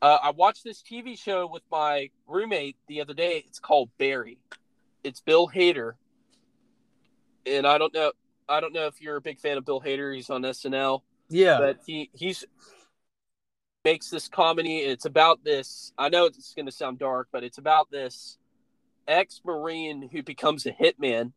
Uh, 0.00 0.18
I 0.22 0.30
watched 0.30 0.62
this 0.62 0.80
TV 0.80 1.18
show 1.18 1.46
with 1.48 1.64
my 1.72 2.10
roommate 2.28 2.76
the 2.86 3.00
other 3.00 3.14
day. 3.14 3.42
It's 3.46 3.58
called 3.58 3.90
Barry. 3.98 4.38
It's 5.02 5.20
Bill 5.20 5.48
Hader, 5.48 5.94
and 7.56 7.66
I 7.66 7.78
don't 7.78 7.92
know. 7.94 8.12
I 8.48 8.60
don't 8.60 8.72
know 8.72 8.86
if 8.86 9.00
you're 9.00 9.16
a 9.16 9.20
big 9.20 9.40
fan 9.40 9.58
of 9.58 9.64
Bill 9.64 9.80
Hader. 9.80 10.14
He's 10.14 10.30
on 10.30 10.42
SNL 10.42 11.02
Yeah. 11.28 11.58
but 11.58 11.80
he 11.86 12.10
he's 12.14 12.44
makes 13.84 14.10
this 14.10 14.28
comedy. 14.28 14.82
And 14.82 14.92
it's 14.92 15.04
about 15.04 15.44
this. 15.44 15.92
I 15.98 16.08
know 16.08 16.26
it's 16.26 16.54
going 16.54 16.66
to 16.66 16.72
sound 16.72 16.98
dark, 16.98 17.28
but 17.32 17.44
it's 17.44 17.58
about 17.58 17.90
this 17.90 18.38
ex-marine 19.06 20.08
who 20.12 20.22
becomes 20.22 20.66
a 20.66 20.72
hitman, 20.72 21.32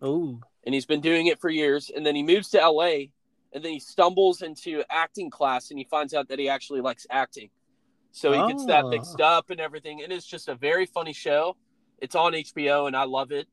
oh. 0.00 0.40
and 0.64 0.74
he's 0.74 0.86
been 0.86 1.00
doing 1.02 1.26
it 1.26 1.40
for 1.40 1.50
years. 1.50 1.90
And 1.94 2.04
then 2.06 2.14
he 2.14 2.22
moves 2.22 2.48
to 2.50 2.62
L.A. 2.62 3.10
and 3.52 3.62
then 3.64 3.72
he 3.72 3.80
stumbles 3.80 4.42
into 4.42 4.82
acting 4.90 5.30
class, 5.30 5.70
and 5.70 5.78
he 5.78 5.84
finds 5.84 6.14
out 6.14 6.28
that 6.28 6.38
he 6.38 6.48
actually 6.48 6.80
likes 6.80 7.06
acting. 7.10 7.50
So 8.12 8.32
he 8.32 8.52
gets 8.52 8.64
that 8.66 8.84
Oh. 8.84 8.90
mixed 8.90 9.20
up 9.20 9.50
and 9.50 9.60
everything. 9.60 10.02
And 10.02 10.12
it's 10.12 10.26
just 10.26 10.48
a 10.48 10.54
very 10.54 10.86
funny 10.86 11.12
show. 11.12 11.56
It's 11.98 12.14
on 12.14 12.32
HBO, 12.34 12.86
and 12.86 12.96
I 12.96 13.04
love 13.04 13.32
it. 13.32 13.48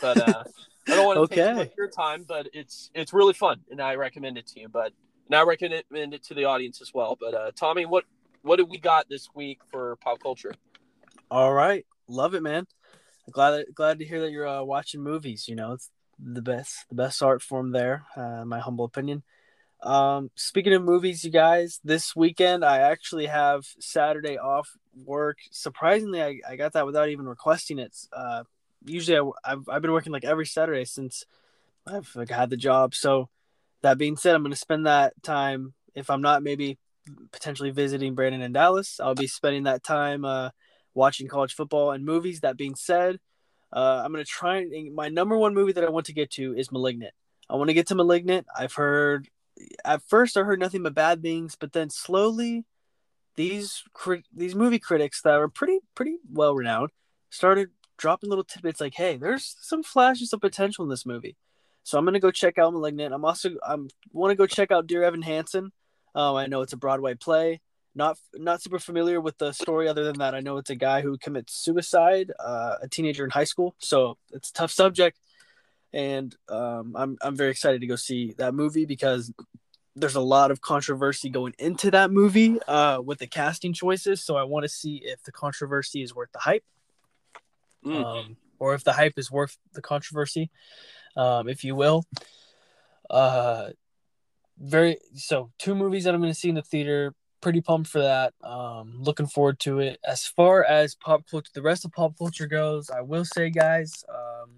But 0.00 0.18
uh, 0.18 0.44
I 0.90 0.94
don't 0.96 1.04
want 1.06 1.22
to 1.22 1.34
take 1.34 1.44
too 1.48 1.54
Okay. 1.54 1.56
much 1.56 1.70
your 1.76 1.88
time, 1.88 2.24
but 2.26 2.48
it's 2.52 2.90
it's 2.94 3.12
really 3.12 3.34
fun, 3.34 3.60
and 3.70 3.80
I 3.80 3.94
recommend 3.94 4.38
it 4.38 4.46
to 4.48 4.60
you. 4.60 4.68
But 4.68 4.92
and 5.26 5.34
I 5.34 5.42
recommend 5.42 5.84
it 6.14 6.22
to 6.24 6.34
the 6.34 6.44
audience 6.44 6.80
as 6.82 6.92
well. 6.92 7.16
But 7.18 7.34
uh, 7.34 7.50
Tommy, 7.56 7.86
what 7.86 8.04
what 8.42 8.56
do 8.56 8.64
we 8.64 8.78
got 8.78 9.08
this 9.08 9.28
week 9.34 9.60
for 9.70 9.96
pop 9.96 10.20
culture? 10.22 10.52
All 11.30 11.52
right. 11.52 11.86
Love 12.08 12.34
it, 12.34 12.42
man. 12.42 12.66
Glad 13.30 13.64
glad 13.74 13.98
to 13.98 14.04
hear 14.04 14.20
that 14.20 14.30
you're 14.30 14.46
uh, 14.46 14.62
watching 14.62 15.02
movies. 15.02 15.48
You 15.48 15.56
know, 15.56 15.72
it's 15.72 15.90
the 16.18 16.42
best 16.42 16.86
the 16.90 16.94
best 16.94 17.22
art 17.22 17.42
form 17.42 17.72
there. 17.72 18.04
Uh, 18.16 18.44
my 18.44 18.60
humble 18.60 18.84
opinion. 18.84 19.22
Um, 19.82 20.30
speaking 20.34 20.72
of 20.72 20.82
movies, 20.82 21.24
you 21.24 21.30
guys, 21.30 21.80
this 21.84 22.16
weekend 22.16 22.64
I 22.64 22.78
actually 22.78 23.26
have 23.26 23.64
Saturday 23.80 24.38
off 24.38 24.68
work. 25.04 25.38
Surprisingly, 25.50 26.22
I, 26.22 26.40
I 26.48 26.56
got 26.56 26.72
that 26.72 26.86
without 26.86 27.08
even 27.10 27.26
requesting 27.26 27.78
it. 27.78 27.94
Uh, 28.12 28.44
usually 28.84 29.18
I, 29.18 29.52
I've 29.52 29.68
I've 29.68 29.82
been 29.82 29.92
working 29.92 30.12
like 30.12 30.24
every 30.24 30.46
Saturday 30.46 30.84
since 30.84 31.24
I've 31.86 32.10
like 32.14 32.30
had 32.30 32.50
the 32.50 32.56
job. 32.56 32.94
So 32.94 33.28
that 33.82 33.98
being 33.98 34.16
said, 34.16 34.34
I'm 34.34 34.42
going 34.42 34.52
to 34.52 34.56
spend 34.56 34.86
that 34.86 35.14
time 35.22 35.74
if 35.94 36.10
I'm 36.10 36.22
not 36.22 36.42
maybe 36.42 36.78
potentially 37.32 37.70
visiting 37.70 38.14
Brandon 38.14 38.42
in 38.42 38.52
Dallas. 38.52 39.00
I'll 39.00 39.14
be 39.14 39.26
spending 39.26 39.64
that 39.64 39.82
time 39.82 40.24
uh, 40.24 40.50
watching 40.94 41.28
college 41.28 41.54
football 41.54 41.92
and 41.92 42.04
movies. 42.04 42.40
That 42.40 42.56
being 42.56 42.74
said, 42.74 43.18
uh, 43.72 44.02
I'm 44.04 44.12
going 44.12 44.24
to 44.24 44.30
try 44.30 44.58
and 44.58 44.94
my 44.94 45.08
number 45.08 45.36
one 45.36 45.54
movie 45.54 45.72
that 45.72 45.84
I 45.84 45.90
want 45.90 46.06
to 46.06 46.14
get 46.14 46.30
to 46.32 46.56
is 46.56 46.72
Malignant. 46.72 47.12
I 47.48 47.56
want 47.56 47.68
to 47.68 47.74
get 47.74 47.88
to 47.88 47.94
Malignant. 47.94 48.46
I've 48.56 48.74
heard 48.74 49.28
at 49.84 50.02
first 50.02 50.36
I 50.36 50.42
heard 50.42 50.60
nothing 50.60 50.82
but 50.82 50.94
bad 50.94 51.22
things, 51.22 51.56
but 51.58 51.72
then 51.72 51.90
slowly 51.90 52.64
these 53.36 53.82
these 54.34 54.54
movie 54.54 54.78
critics 54.78 55.22
that 55.22 55.34
are 55.34 55.48
pretty 55.48 55.80
pretty 55.94 56.16
well 56.32 56.54
renowned 56.54 56.90
started 57.30 57.70
dropping 57.96 58.30
little 58.30 58.44
tidbits 58.44 58.80
like, 58.80 58.94
"Hey, 58.94 59.16
there's 59.16 59.56
some 59.60 59.82
flashes 59.82 60.32
of 60.32 60.40
potential 60.40 60.84
in 60.84 60.90
this 60.90 61.06
movie." 61.06 61.36
So 61.82 61.98
I'm 61.98 62.04
gonna 62.04 62.20
go 62.20 62.30
check 62.30 62.58
out 62.58 62.72
*Malignant*. 62.72 63.14
I'm 63.14 63.24
also 63.24 63.50
I'm 63.66 63.88
want 64.12 64.30
to 64.32 64.36
go 64.36 64.46
check 64.46 64.70
out 64.70 64.86
*Dear 64.86 65.02
Evan 65.04 65.22
Hansen*. 65.22 65.72
Um, 66.14 66.36
I 66.36 66.46
know 66.46 66.62
it's 66.62 66.72
a 66.72 66.76
Broadway 66.76 67.14
play. 67.14 67.60
Not 67.94 68.18
not 68.34 68.62
super 68.62 68.78
familiar 68.78 69.20
with 69.20 69.38
the 69.38 69.52
story. 69.52 69.88
Other 69.88 70.04
than 70.04 70.18
that, 70.18 70.34
I 70.34 70.40
know 70.40 70.56
it's 70.56 70.70
a 70.70 70.74
guy 70.76 71.00
who 71.02 71.16
commits 71.18 71.54
suicide, 71.54 72.32
uh, 72.40 72.76
a 72.82 72.88
teenager 72.88 73.24
in 73.24 73.30
high 73.30 73.44
school. 73.44 73.74
So 73.78 74.18
it's 74.32 74.50
a 74.50 74.52
tough 74.52 74.72
subject, 74.72 75.20
and 75.92 76.34
um, 76.48 76.94
I'm 76.96 77.16
I'm 77.22 77.36
very 77.36 77.50
excited 77.50 77.80
to 77.82 77.86
go 77.86 77.96
see 77.96 78.34
that 78.38 78.54
movie 78.54 78.84
because 78.84 79.32
there's 79.96 80.16
a 80.16 80.20
lot 80.20 80.50
of 80.50 80.60
controversy 80.60 81.30
going 81.30 81.54
into 81.58 81.90
that 81.92 82.10
movie 82.10 82.58
uh, 82.66 83.00
with 83.00 83.18
the 83.18 83.28
casting 83.28 83.72
choices. 83.72 84.24
So 84.24 84.36
I 84.36 84.42
want 84.42 84.64
to 84.64 84.68
see 84.68 84.96
if 85.04 85.22
the 85.22 85.32
controversy 85.32 86.02
is 86.02 86.14
worth 86.14 86.32
the 86.32 86.40
hype 86.40 86.64
Mm. 87.84 88.04
um, 88.04 88.36
or 88.58 88.74
if 88.74 88.84
the 88.84 88.92
hype 88.92 89.18
is 89.18 89.30
worth 89.30 89.56
the 89.72 89.82
controversy, 89.82 90.50
um, 91.16 91.48
if 91.48 91.64
you 91.64 91.74
will. 91.74 92.04
Uh, 93.10 93.70
very 94.58 94.98
so 95.14 95.50
two 95.58 95.74
movies 95.74 96.04
that 96.04 96.14
I'm 96.14 96.20
going 96.20 96.32
to 96.32 96.38
see 96.38 96.48
in 96.48 96.54
the 96.54 96.62
theater. 96.62 97.14
Pretty 97.40 97.60
pumped 97.60 97.90
for 97.90 98.00
that. 98.00 98.32
Um, 98.42 99.02
looking 99.02 99.26
forward 99.26 99.58
to 99.60 99.80
it. 99.80 99.98
As 100.06 100.26
far 100.26 100.64
as 100.64 100.94
pop 100.94 101.26
culture, 101.30 101.50
the 101.52 101.60
rest 101.60 101.84
of 101.84 101.92
pop 101.92 102.16
culture 102.16 102.46
goes, 102.46 102.88
I 102.88 103.02
will 103.02 103.26
say, 103.26 103.50
guys, 103.50 104.02
um, 104.08 104.50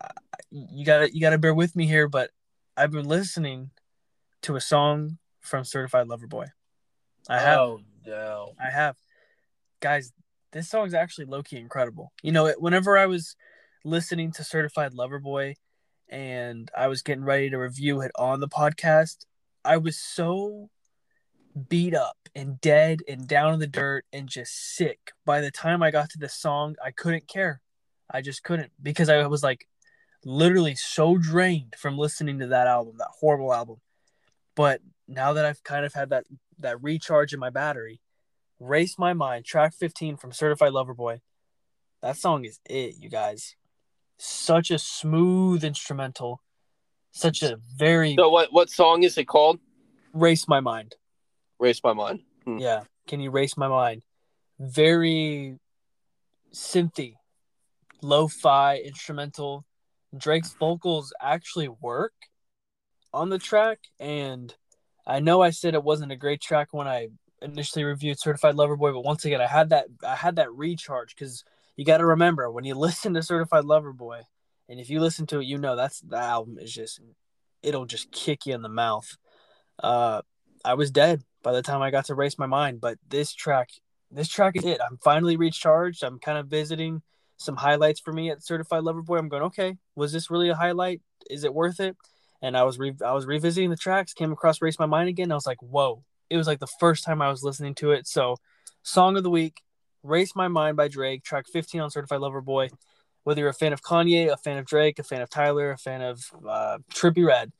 I- 0.00 0.10
you 0.50 0.84
gotta 0.84 1.12
you 1.12 1.20
gotta 1.20 1.38
bear 1.38 1.54
with 1.54 1.74
me 1.74 1.86
here, 1.86 2.06
but 2.06 2.30
I've 2.76 2.92
been 2.92 3.08
listening 3.08 3.70
to 4.42 4.54
a 4.54 4.60
song 4.60 5.18
from 5.40 5.64
Certified 5.64 6.06
Lover 6.06 6.28
Boy. 6.28 6.46
I 7.28 7.40
have. 7.40 7.58
Oh 7.58 7.80
no! 8.06 8.52
I 8.64 8.70
have. 8.70 8.96
Guys, 9.80 10.12
this 10.54 10.68
song's 10.68 10.94
actually 10.94 11.26
low 11.26 11.42
key 11.42 11.58
incredible. 11.58 12.12
You 12.22 12.32
know, 12.32 12.46
it, 12.46 12.62
whenever 12.62 12.96
I 12.96 13.06
was 13.06 13.36
listening 13.84 14.32
to 14.32 14.44
Certified 14.44 14.94
Lover 14.94 15.18
Boy 15.18 15.56
and 16.08 16.70
I 16.76 16.86
was 16.86 17.02
getting 17.02 17.24
ready 17.24 17.50
to 17.50 17.58
review 17.58 18.00
it 18.00 18.12
on 18.16 18.40
the 18.40 18.48
podcast, 18.48 19.26
I 19.64 19.76
was 19.76 19.98
so 19.98 20.70
beat 21.68 21.94
up 21.94 22.16
and 22.34 22.60
dead 22.60 23.00
and 23.08 23.26
down 23.26 23.52
in 23.52 23.60
the 23.60 23.66
dirt 23.66 24.04
and 24.12 24.28
just 24.28 24.76
sick. 24.76 25.10
By 25.24 25.40
the 25.40 25.50
time 25.50 25.82
I 25.82 25.90
got 25.90 26.10
to 26.10 26.18
this 26.18 26.34
song, 26.34 26.76
I 26.82 26.92
couldn't 26.92 27.26
care. 27.26 27.60
I 28.08 28.20
just 28.20 28.44
couldn't 28.44 28.70
because 28.80 29.08
I 29.08 29.26
was 29.26 29.42
like 29.42 29.66
literally 30.24 30.76
so 30.76 31.18
drained 31.18 31.74
from 31.76 31.98
listening 31.98 32.38
to 32.38 32.46
that 32.48 32.68
album, 32.68 32.94
that 32.98 33.10
horrible 33.20 33.52
album. 33.52 33.76
But 34.54 34.80
now 35.08 35.32
that 35.32 35.44
I've 35.44 35.64
kind 35.64 35.84
of 35.84 35.94
had 35.94 36.10
that 36.10 36.26
that 36.60 36.80
recharge 36.80 37.32
in 37.32 37.40
my 37.40 37.50
battery, 37.50 38.00
Race 38.64 38.98
My 38.98 39.12
Mind, 39.12 39.44
track 39.44 39.74
15 39.74 40.16
from 40.16 40.32
Certified 40.32 40.72
Lover 40.72 40.94
Boy. 40.94 41.20
That 42.00 42.16
song 42.16 42.44
is 42.44 42.58
it, 42.64 42.94
you 42.98 43.10
guys. 43.10 43.56
Such 44.18 44.70
a 44.70 44.78
smooth 44.78 45.62
instrumental. 45.62 46.40
Such 47.12 47.42
a 47.42 47.58
very 47.76 48.14
So 48.18 48.28
what 48.30 48.52
what 48.52 48.70
song 48.70 49.02
is 49.02 49.18
it 49.18 49.26
called? 49.26 49.60
Race 50.12 50.48
My 50.48 50.60
Mind. 50.60 50.94
Race 51.58 51.80
my 51.84 51.92
mind. 51.92 52.20
Hmm. 52.44 52.58
Yeah. 52.58 52.84
Can 53.06 53.20
you 53.20 53.30
race 53.30 53.56
my 53.56 53.68
mind? 53.68 54.02
Very 54.58 55.58
synthy, 56.52 57.14
lo-fi 58.02 58.78
instrumental. 58.78 59.64
Drake's 60.16 60.54
vocals 60.58 61.12
actually 61.20 61.68
work 61.68 62.12
on 63.12 63.28
the 63.28 63.38
track, 63.38 63.78
and 64.00 64.54
I 65.06 65.20
know 65.20 65.42
I 65.42 65.50
said 65.50 65.74
it 65.74 65.84
wasn't 65.84 66.12
a 66.12 66.16
great 66.16 66.40
track 66.40 66.68
when 66.72 66.88
I 66.88 67.08
initially 67.44 67.84
reviewed 67.84 68.18
Certified 68.18 68.54
Lover 68.54 68.76
Boy, 68.76 68.92
but 68.92 69.04
once 69.04 69.24
again, 69.24 69.40
I 69.40 69.46
had 69.46 69.70
that 69.70 69.86
I 70.06 70.16
had 70.16 70.36
that 70.36 70.52
recharge 70.52 71.14
because 71.14 71.44
you 71.76 71.84
got 71.84 71.98
to 71.98 72.06
remember 72.06 72.50
when 72.50 72.64
you 72.64 72.74
listen 72.76 73.14
to 73.14 73.22
Certified 73.22 73.64
Lover 73.64 73.92
Boy, 73.92 74.22
and 74.68 74.80
if 74.80 74.90
you 74.90 75.00
listen 75.00 75.26
to 75.26 75.40
it, 75.40 75.46
you 75.46 75.58
know 75.58 75.76
that's 75.76 76.00
the 76.00 76.16
album 76.16 76.58
is 76.58 76.72
just 76.72 77.00
it'll 77.62 77.86
just 77.86 78.10
kick 78.12 78.46
you 78.46 78.54
in 78.54 78.62
the 78.62 78.68
mouth. 78.68 79.16
Uh, 79.82 80.22
I 80.64 80.74
was 80.74 80.90
dead 80.90 81.22
by 81.42 81.52
the 81.52 81.62
time 81.62 81.82
I 81.82 81.90
got 81.90 82.06
to 82.06 82.14
race 82.14 82.38
my 82.38 82.46
mind. 82.46 82.80
But 82.80 82.98
this 83.08 83.32
track, 83.32 83.70
this 84.10 84.28
track 84.28 84.56
is 84.56 84.64
it. 84.64 84.80
I'm 84.80 84.98
finally 84.98 85.36
recharged. 85.36 86.02
I'm 86.02 86.18
kind 86.18 86.38
of 86.38 86.46
visiting 86.46 87.02
some 87.36 87.56
highlights 87.56 88.00
for 88.00 88.12
me 88.12 88.30
at 88.30 88.44
Certified 88.44 88.82
Lover 88.82 89.02
Boy. 89.02 89.18
I'm 89.18 89.28
going, 89.28 89.44
okay, 89.44 89.76
was 89.96 90.12
this 90.12 90.30
really 90.30 90.48
a 90.48 90.54
highlight? 90.54 91.00
Is 91.30 91.44
it 91.44 91.54
worth 91.54 91.80
it? 91.80 91.96
And 92.42 92.56
I 92.56 92.64
was 92.64 92.78
re- 92.78 92.96
I 93.04 93.12
was 93.12 93.26
revisiting 93.26 93.70
the 93.70 93.76
tracks, 93.76 94.12
came 94.12 94.32
across 94.32 94.60
Race 94.60 94.78
My 94.78 94.86
Mind 94.86 95.08
again. 95.08 95.32
I 95.32 95.34
was 95.34 95.46
like, 95.46 95.62
whoa! 95.62 96.04
It 96.30 96.36
was 96.36 96.46
like 96.46 96.60
the 96.60 96.66
first 96.66 97.04
time 97.04 97.22
I 97.22 97.28
was 97.28 97.42
listening 97.42 97.74
to 97.76 97.92
it. 97.92 98.06
So, 98.06 98.36
song 98.82 99.16
of 99.16 99.22
the 99.22 99.30
week, 99.30 99.62
Race 100.02 100.34
My 100.34 100.48
Mind 100.48 100.76
by 100.76 100.88
Drake, 100.88 101.22
track 101.22 101.46
15 101.52 101.80
on 101.80 101.90
Certified 101.90 102.20
Lover 102.20 102.40
Boy. 102.40 102.70
Whether 103.24 103.40
you're 103.40 103.50
a 103.50 103.54
fan 103.54 103.72
of 103.72 103.82
Kanye, 103.82 104.30
a 104.30 104.36
fan 104.36 104.58
of 104.58 104.66
Drake, 104.66 104.98
a 104.98 105.02
fan 105.02 105.22
of 105.22 105.30
Tyler, 105.30 105.70
a 105.70 105.78
fan 105.78 106.02
of 106.02 106.22
uh, 106.46 106.78
Trippie 106.92 107.26
Redd, 107.26 107.52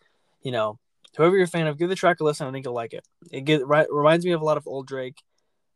you 0.42 0.52
know, 0.52 0.78
whoever 1.16 1.36
you're 1.36 1.46
a 1.46 1.48
fan 1.48 1.66
of, 1.66 1.78
give 1.78 1.88
the 1.88 1.94
track 1.94 2.20
a 2.20 2.24
listen. 2.24 2.46
I 2.46 2.52
think 2.52 2.66
you'll 2.66 2.74
like 2.74 2.92
it. 2.92 3.04
It 3.32 3.42
get, 3.42 3.66
ri- 3.66 3.86
reminds 3.90 4.26
me 4.26 4.32
of 4.32 4.42
a 4.42 4.44
lot 4.44 4.58
of 4.58 4.66
old 4.66 4.86
Drake. 4.86 5.22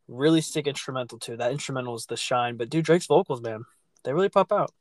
Really 0.08 0.40
sick 0.40 0.66
instrumental 0.66 1.18
too. 1.18 1.36
That 1.36 1.52
instrumental 1.52 1.94
is 1.94 2.06
the 2.06 2.16
shine. 2.16 2.56
But 2.56 2.70
dude, 2.70 2.84
Drake's 2.84 3.06
vocals, 3.06 3.40
man, 3.40 3.64
they 4.04 4.12
really 4.12 4.28
pop 4.28 4.52
out. 4.52 4.72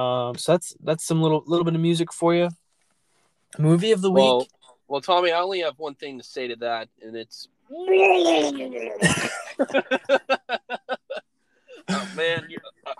Um, 0.00 0.36
so 0.36 0.52
that's 0.52 0.74
that's 0.82 1.04
some 1.04 1.22
little 1.22 1.44
little 1.46 1.64
bit 1.64 1.74
of 1.74 1.80
music 1.80 2.12
for 2.12 2.34
you. 2.34 2.50
Movie 3.58 3.92
of 3.92 4.00
the 4.00 4.10
week. 4.10 4.22
Well, 4.22 4.46
well, 4.88 5.00
Tommy, 5.00 5.32
I 5.32 5.40
only 5.40 5.60
have 5.60 5.78
one 5.78 5.94
thing 5.94 6.18
to 6.18 6.24
say 6.24 6.48
to 6.48 6.56
that, 6.56 6.88
and 7.02 7.16
it's. 7.16 7.48
oh 7.70 7.88
man, 12.14 12.46
uh, 12.86 12.92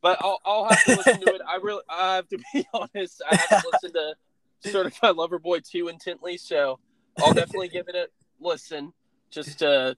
but 0.00 0.18
I'll, 0.20 0.40
I'll 0.44 0.68
have 0.68 0.84
to 0.84 0.96
listen 0.96 1.20
to 1.20 1.34
it. 1.34 1.42
I 1.46 1.56
really, 1.56 1.82
I 1.88 2.16
have 2.16 2.28
to 2.28 2.38
be 2.52 2.64
honest. 2.74 3.22
I 3.28 3.36
haven't 3.36 3.72
listened 3.72 3.94
to 3.94 4.70
Certified 4.70 5.16
Lover 5.16 5.38
Boy 5.38 5.58
too 5.60 5.88
intently, 5.88 6.36
so 6.36 6.78
I'll 7.18 7.34
definitely 7.34 7.68
give 7.68 7.88
it 7.88 7.96
a 7.96 8.08
listen. 8.40 8.92
Just 9.30 9.58
to 9.60 9.96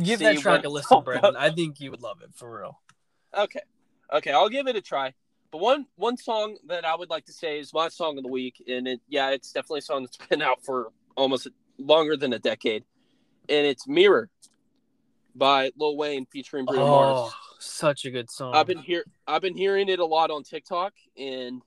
give 0.00 0.20
that 0.20 0.38
track 0.38 0.64
a 0.64 0.68
listen, 0.68 1.02
Brandon. 1.02 1.36
I 1.36 1.50
think 1.50 1.80
you 1.80 1.90
would 1.90 2.02
love 2.02 2.22
it 2.22 2.30
for 2.34 2.60
real. 2.60 2.78
Okay. 3.36 3.60
Okay, 4.12 4.32
I'll 4.32 4.48
give 4.48 4.68
it 4.68 4.76
a 4.76 4.80
try. 4.80 5.14
But 5.50 5.58
one 5.58 5.86
one 5.96 6.16
song 6.16 6.58
that 6.66 6.84
I 6.84 6.94
would 6.94 7.08
like 7.10 7.24
to 7.26 7.32
say 7.32 7.58
is 7.58 7.72
my 7.72 7.88
song 7.88 8.18
of 8.18 8.22
the 8.22 8.28
week, 8.30 8.62
and 8.68 8.86
it 8.86 9.00
yeah, 9.08 9.30
it's 9.30 9.52
definitely 9.52 9.78
a 9.78 9.82
song 9.82 10.02
that's 10.02 10.16
been 10.28 10.42
out 10.42 10.64
for 10.64 10.92
almost 11.16 11.48
longer 11.78 12.16
than 12.16 12.32
a 12.32 12.38
decade, 12.38 12.84
and 13.48 13.66
it's 13.66 13.86
"Mirror" 13.88 14.28
by 15.34 15.70
Lil 15.76 15.96
Wayne 15.96 16.26
featuring 16.26 16.66
Bruno 16.66 16.84
Oh, 16.84 16.90
Mars. 16.90 17.34
such 17.60 18.04
a 18.04 18.10
good 18.10 18.30
song. 18.30 18.54
I've 18.54 18.66
been 18.66 18.78
hear 18.78 19.04
I've 19.26 19.42
been 19.42 19.56
hearing 19.56 19.88
it 19.88 20.00
a 20.00 20.04
lot 20.04 20.30
on 20.30 20.42
TikTok, 20.42 20.92
and 21.16 21.62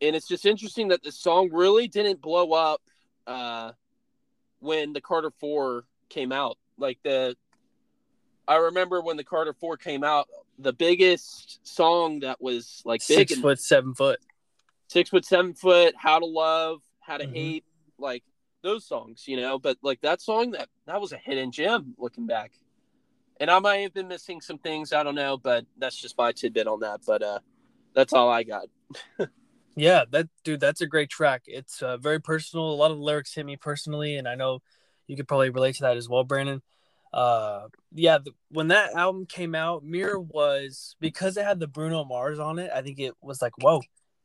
and 0.00 0.14
it's 0.14 0.28
just 0.28 0.46
interesting 0.46 0.88
that 0.88 1.02
the 1.02 1.10
song 1.10 1.50
really 1.52 1.88
didn't 1.88 2.20
blow 2.20 2.52
up 2.52 2.80
uh, 3.26 3.72
when 4.60 4.92
the 4.92 5.00
Carter 5.00 5.32
Four 5.40 5.84
came 6.08 6.30
out. 6.30 6.58
Like 6.78 7.00
the, 7.02 7.36
I 8.46 8.56
remember 8.56 9.00
when 9.00 9.16
the 9.16 9.24
Carter 9.24 9.52
Four 9.52 9.76
came 9.76 10.04
out, 10.04 10.28
the 10.58 10.72
biggest 10.72 11.66
song 11.66 12.20
that 12.20 12.40
was 12.40 12.82
like 12.84 13.00
big 13.00 13.28
six 13.28 13.32
and 13.32 13.42
foot, 13.42 13.60
seven 13.60 13.94
foot. 13.94 14.20
six 14.88 15.10
foot, 15.10 15.24
seven 15.24 15.54
foot, 15.54 15.94
How 15.96 16.18
to 16.18 16.26
Love, 16.26 16.82
How 17.00 17.16
to 17.18 17.26
Mhm. 17.26 17.32
Hate, 17.32 17.64
like 17.98 18.24
those 18.62 18.84
songs, 18.86 19.26
you 19.26 19.36
know. 19.36 19.58
But 19.58 19.78
like 19.82 20.00
that 20.00 20.20
song, 20.20 20.52
that 20.52 20.68
that 20.86 21.00
was 21.00 21.12
a 21.12 21.16
hidden 21.16 21.52
gem 21.52 21.94
looking 21.98 22.26
back. 22.26 22.52
And 23.40 23.50
I 23.50 23.58
might 23.60 23.78
have 23.78 23.94
been 23.94 24.08
missing 24.08 24.40
some 24.40 24.58
things, 24.58 24.92
I 24.92 25.02
don't 25.04 25.14
know, 25.14 25.36
but 25.36 25.64
that's 25.76 25.96
just 25.96 26.18
my 26.18 26.32
tidbit 26.32 26.66
on 26.66 26.80
that. 26.80 27.00
But 27.06 27.22
uh, 27.22 27.38
that's 27.94 28.12
all 28.12 28.28
I 28.28 28.42
got. 28.42 28.66
Yeah, 29.76 30.06
that 30.10 30.28
dude, 30.42 30.58
that's 30.58 30.80
a 30.80 30.88
great 30.88 31.08
track. 31.08 31.42
It's 31.46 31.82
uh, 31.82 31.98
very 31.98 32.20
personal. 32.20 32.68
A 32.68 32.74
lot 32.74 32.90
of 32.90 32.96
the 32.96 33.02
lyrics 33.04 33.32
hit 33.32 33.46
me 33.46 33.56
personally, 33.56 34.16
and 34.16 34.26
I 34.26 34.34
know 34.34 34.60
you 35.06 35.14
could 35.14 35.28
probably 35.28 35.50
relate 35.50 35.76
to 35.76 35.82
that 35.82 35.96
as 35.96 36.08
well, 36.08 36.24
Brandon. 36.24 36.62
Uh, 37.12 37.68
yeah, 37.94 38.18
the, 38.18 38.32
when 38.50 38.68
that 38.68 38.94
album 38.94 39.26
came 39.26 39.54
out, 39.54 39.84
Mirror 39.84 40.20
was 40.20 40.96
because 41.00 41.36
it 41.36 41.44
had 41.44 41.60
the 41.60 41.66
Bruno 41.66 42.04
Mars 42.04 42.38
on 42.38 42.58
it. 42.58 42.70
I 42.74 42.82
think 42.82 42.98
it 42.98 43.14
was 43.22 43.40
like, 43.40 43.52
whoa, 43.58 43.80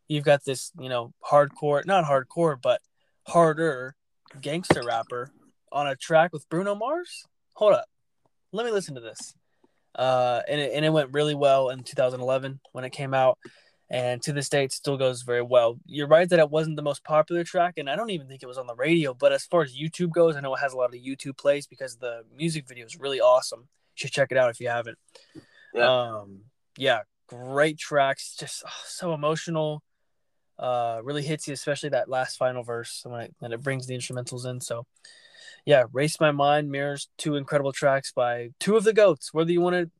you've 0.08 0.26
got 0.26 0.44
this, 0.44 0.72
you 0.80 0.90
know, 0.90 1.14
hardcore, 1.26 1.86
not 1.86 2.06
hardcore, 2.06 2.62
but 2.62 2.82
harder 3.26 3.96
gangster 4.42 4.84
rapper 4.84 5.32
on 5.72 5.88
a 5.88 5.96
track 5.96 6.34
with 6.34 6.48
Bruno 6.50 6.76
Mars. 6.76 7.26
Hold 7.54 7.74
up, 7.74 7.86
let 8.52 8.66
me 8.66 8.72
listen 8.72 8.96
to 8.96 9.02
this. 9.02 9.34
Uh, 9.96 10.42
and 10.48 10.60
it, 10.60 10.72
and 10.74 10.84
it 10.84 10.90
went 10.90 11.14
really 11.14 11.36
well 11.36 11.70
in 11.70 11.84
2011 11.84 12.60
when 12.72 12.84
it 12.84 12.90
came 12.90 13.14
out 13.14 13.38
and 13.90 14.22
to 14.24 14.34
this 14.34 14.50
day 14.50 14.64
it 14.64 14.72
still 14.72 14.98
goes 14.98 15.22
very 15.22 15.42
well. 15.42 15.78
You're 15.86 16.08
right 16.08 16.30
that 16.30 16.40
it 16.40 16.50
wasn't 16.50 16.76
the 16.76 16.82
most 16.82 17.04
popular 17.04 17.44
track, 17.44 17.76
and 17.78 17.90
I 17.90 17.96
don't 17.96 18.10
even 18.10 18.28
think 18.28 18.44
it 18.44 18.48
was 18.48 18.58
on 18.58 18.68
the 18.68 18.76
radio. 18.76 19.14
But 19.14 19.34
as 19.34 19.46
far 19.46 19.62
as 19.62 19.76
YouTube 19.76 20.12
goes, 20.12 20.36
I 20.36 20.42
know 20.42 20.56
it 20.56 20.60
has 20.60 20.74
a 20.74 20.78
lot 20.78 20.94
of 20.94 21.02
YouTube 21.02 21.38
plays 21.38 21.68
because 21.68 21.98
the 21.98 22.24
music 22.36 22.68
video 22.68 22.86
is 22.86 23.00
really 23.00 23.20
awesome. 23.20 23.60
You 23.62 23.96
should 23.96 24.12
check 24.12 24.32
it 24.32 24.38
out 24.38 24.50
if 24.50 24.60
you 24.60 24.70
haven't. 24.70 24.98
Yeah. 25.74 25.90
Um, 25.90 26.42
yeah, 26.78 27.02
great 27.28 27.78
tracks, 27.78 28.36
just 28.36 28.64
oh, 28.66 28.82
so 28.86 29.14
emotional. 29.14 29.84
Uh, 30.58 31.02
really 31.04 31.24
hits 31.24 31.48
you, 31.48 31.54
especially 31.54 31.90
that 31.90 32.10
last 32.10 32.38
final 32.38 32.64
verse 32.64 33.02
when 33.06 33.22
it, 33.22 33.36
when 33.40 33.52
it 33.52 33.62
brings 33.62 33.88
the 33.88 33.96
instrumentals 33.96 34.46
in. 34.46 34.62
So, 34.62 34.86
yeah, 35.66 35.86
race 35.92 36.20
my 36.20 36.32
mind 36.32 36.70
mirrors 36.70 37.10
two 37.18 37.36
incredible 37.36 37.72
tracks 37.72 38.12
by 38.12 38.50
two 38.60 38.78
of 38.78 38.84
the 38.84 38.94
goats. 38.94 39.34
Whether 39.34 39.52
you 39.52 39.62
want 39.62 39.76
to, 39.76 39.92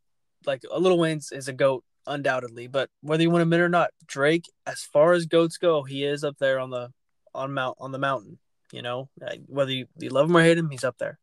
like, 0.46 0.62
a 0.72 0.80
Lil 0.80 0.98
Wayne's 1.00 1.32
is 1.32 1.48
a 1.48 1.54
goat 1.54 1.84
undoubtedly. 2.08 2.68
But 2.68 2.90
whether 3.02 3.24
you 3.24 3.30
want 3.30 3.40
to 3.40 3.44
admit 3.44 3.60
it 3.60 3.64
or 3.64 3.70
not, 3.70 3.92
Drake, 4.06 4.50
as 4.66 4.84
far 4.84 5.14
as 5.14 5.26
goats 5.26 5.58
go, 5.58 5.84
he 5.84 6.04
is 6.04 6.24
up 6.24 6.38
there 6.40 6.60
on 6.60 6.70
the 6.70 6.92
on 7.34 7.54
mount 7.54 7.78
on 7.80 7.92
the 7.92 8.00
mountain. 8.00 8.40
You 8.72 8.82
know, 8.82 9.10
whether 9.48 9.72
you, 9.72 9.86
you 10.00 10.10
love 10.10 10.30
him 10.30 10.38
or 10.38 10.42
hate 10.42 10.58
him, 10.58 10.70
he's 10.70 10.84
up 10.84 10.98
there. 10.98 11.20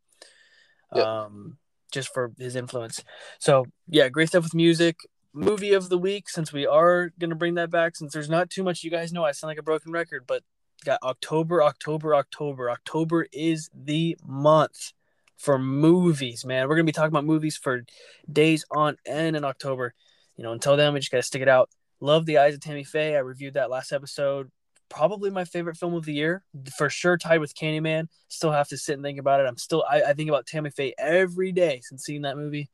Yep. 0.95 1.05
Um, 1.05 1.59
just 1.93 2.12
for 2.14 2.33
his 2.39 2.57
influence. 2.57 3.03
So 3.39 3.66
yeah, 3.89 4.09
great 4.09 4.28
stuff 4.28 4.45
with 4.45 4.55
music. 4.55 4.97
Movie 5.33 5.72
of 5.72 5.89
the 5.89 5.99
week, 5.99 6.28
since 6.28 6.53
we 6.53 6.66
are 6.66 7.11
gonna 7.18 7.35
bring 7.35 7.55
that 7.55 7.70
back, 7.70 7.97
since 7.97 8.12
there's 8.12 8.31
not 8.31 8.51
too 8.51 8.62
much. 8.62 8.83
You 8.83 8.91
guys 8.91 9.12
know 9.12 9.24
I 9.24 9.33
sound 9.33 9.51
like 9.51 9.59
a 9.59 9.62
broken 9.62 9.93
record, 9.93 10.24
but 10.26 10.43
got 10.85 11.03
October, 11.03 11.62
October, 11.62 12.14
October. 12.14 12.70
October 12.70 13.26
is 13.33 13.70
the 13.74 14.16
month 14.24 14.93
for 15.37 15.59
movies, 15.59 16.45
man. 16.45 16.68
We're 16.68 16.76
gonna 16.76 16.85
be 16.85 16.93
talking 16.93 17.12
about 17.12 17.24
movies 17.24 17.57
for 17.57 17.85
days 18.31 18.64
on 18.70 18.97
end 19.07 19.37
in 19.37 19.45
October 19.45 19.95
you 20.41 20.45
know, 20.47 20.53
until 20.53 20.74
then, 20.74 20.95
we 20.95 21.01
just 21.01 21.12
got 21.12 21.18
to 21.18 21.22
stick 21.22 21.43
it 21.43 21.49
out. 21.49 21.68
Love 22.01 22.24
The 22.24 22.38
Eyes 22.38 22.55
of 22.55 22.61
Tammy 22.61 22.82
Faye. 22.82 23.14
I 23.14 23.18
reviewed 23.18 23.55
that 23.55 23.68
last 23.68 23.93
episode. 23.93 24.51
Probably 24.88 25.28
my 25.28 25.45
favorite 25.45 25.76
film 25.76 25.93
of 25.93 26.07
the 26.07 26.14
year, 26.14 26.43
for 26.78 26.88
sure, 26.88 27.18
tied 27.18 27.41
with 27.41 27.55
Candyman. 27.55 28.09
Still 28.28 28.51
have 28.51 28.66
to 28.68 28.78
sit 28.78 28.95
and 28.95 29.03
think 29.03 29.18
about 29.18 29.41
it. 29.41 29.47
I'm 29.47 29.59
still, 29.59 29.84
I, 29.86 30.01
I 30.01 30.12
think 30.14 30.30
about 30.30 30.47
Tammy 30.47 30.70
Faye 30.70 30.95
every 30.97 31.53
day 31.53 31.82
since 31.82 32.05
seeing 32.05 32.22
that 32.22 32.38
movie. 32.38 32.70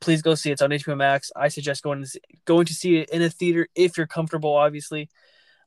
Please 0.00 0.22
go 0.22 0.34
see 0.34 0.50
it. 0.50 0.54
It's 0.54 0.62
on 0.62 0.70
HBO 0.70 0.96
Max. 0.96 1.30
I 1.36 1.46
suggest 1.46 1.84
going 1.84 2.00
to 2.00 2.08
see, 2.08 2.20
going 2.46 2.66
to 2.66 2.74
see 2.74 2.96
it 2.96 3.10
in 3.10 3.22
a 3.22 3.30
theater 3.30 3.68
if 3.76 3.96
you're 3.96 4.08
comfortable. 4.08 4.56
Obviously, 4.56 5.08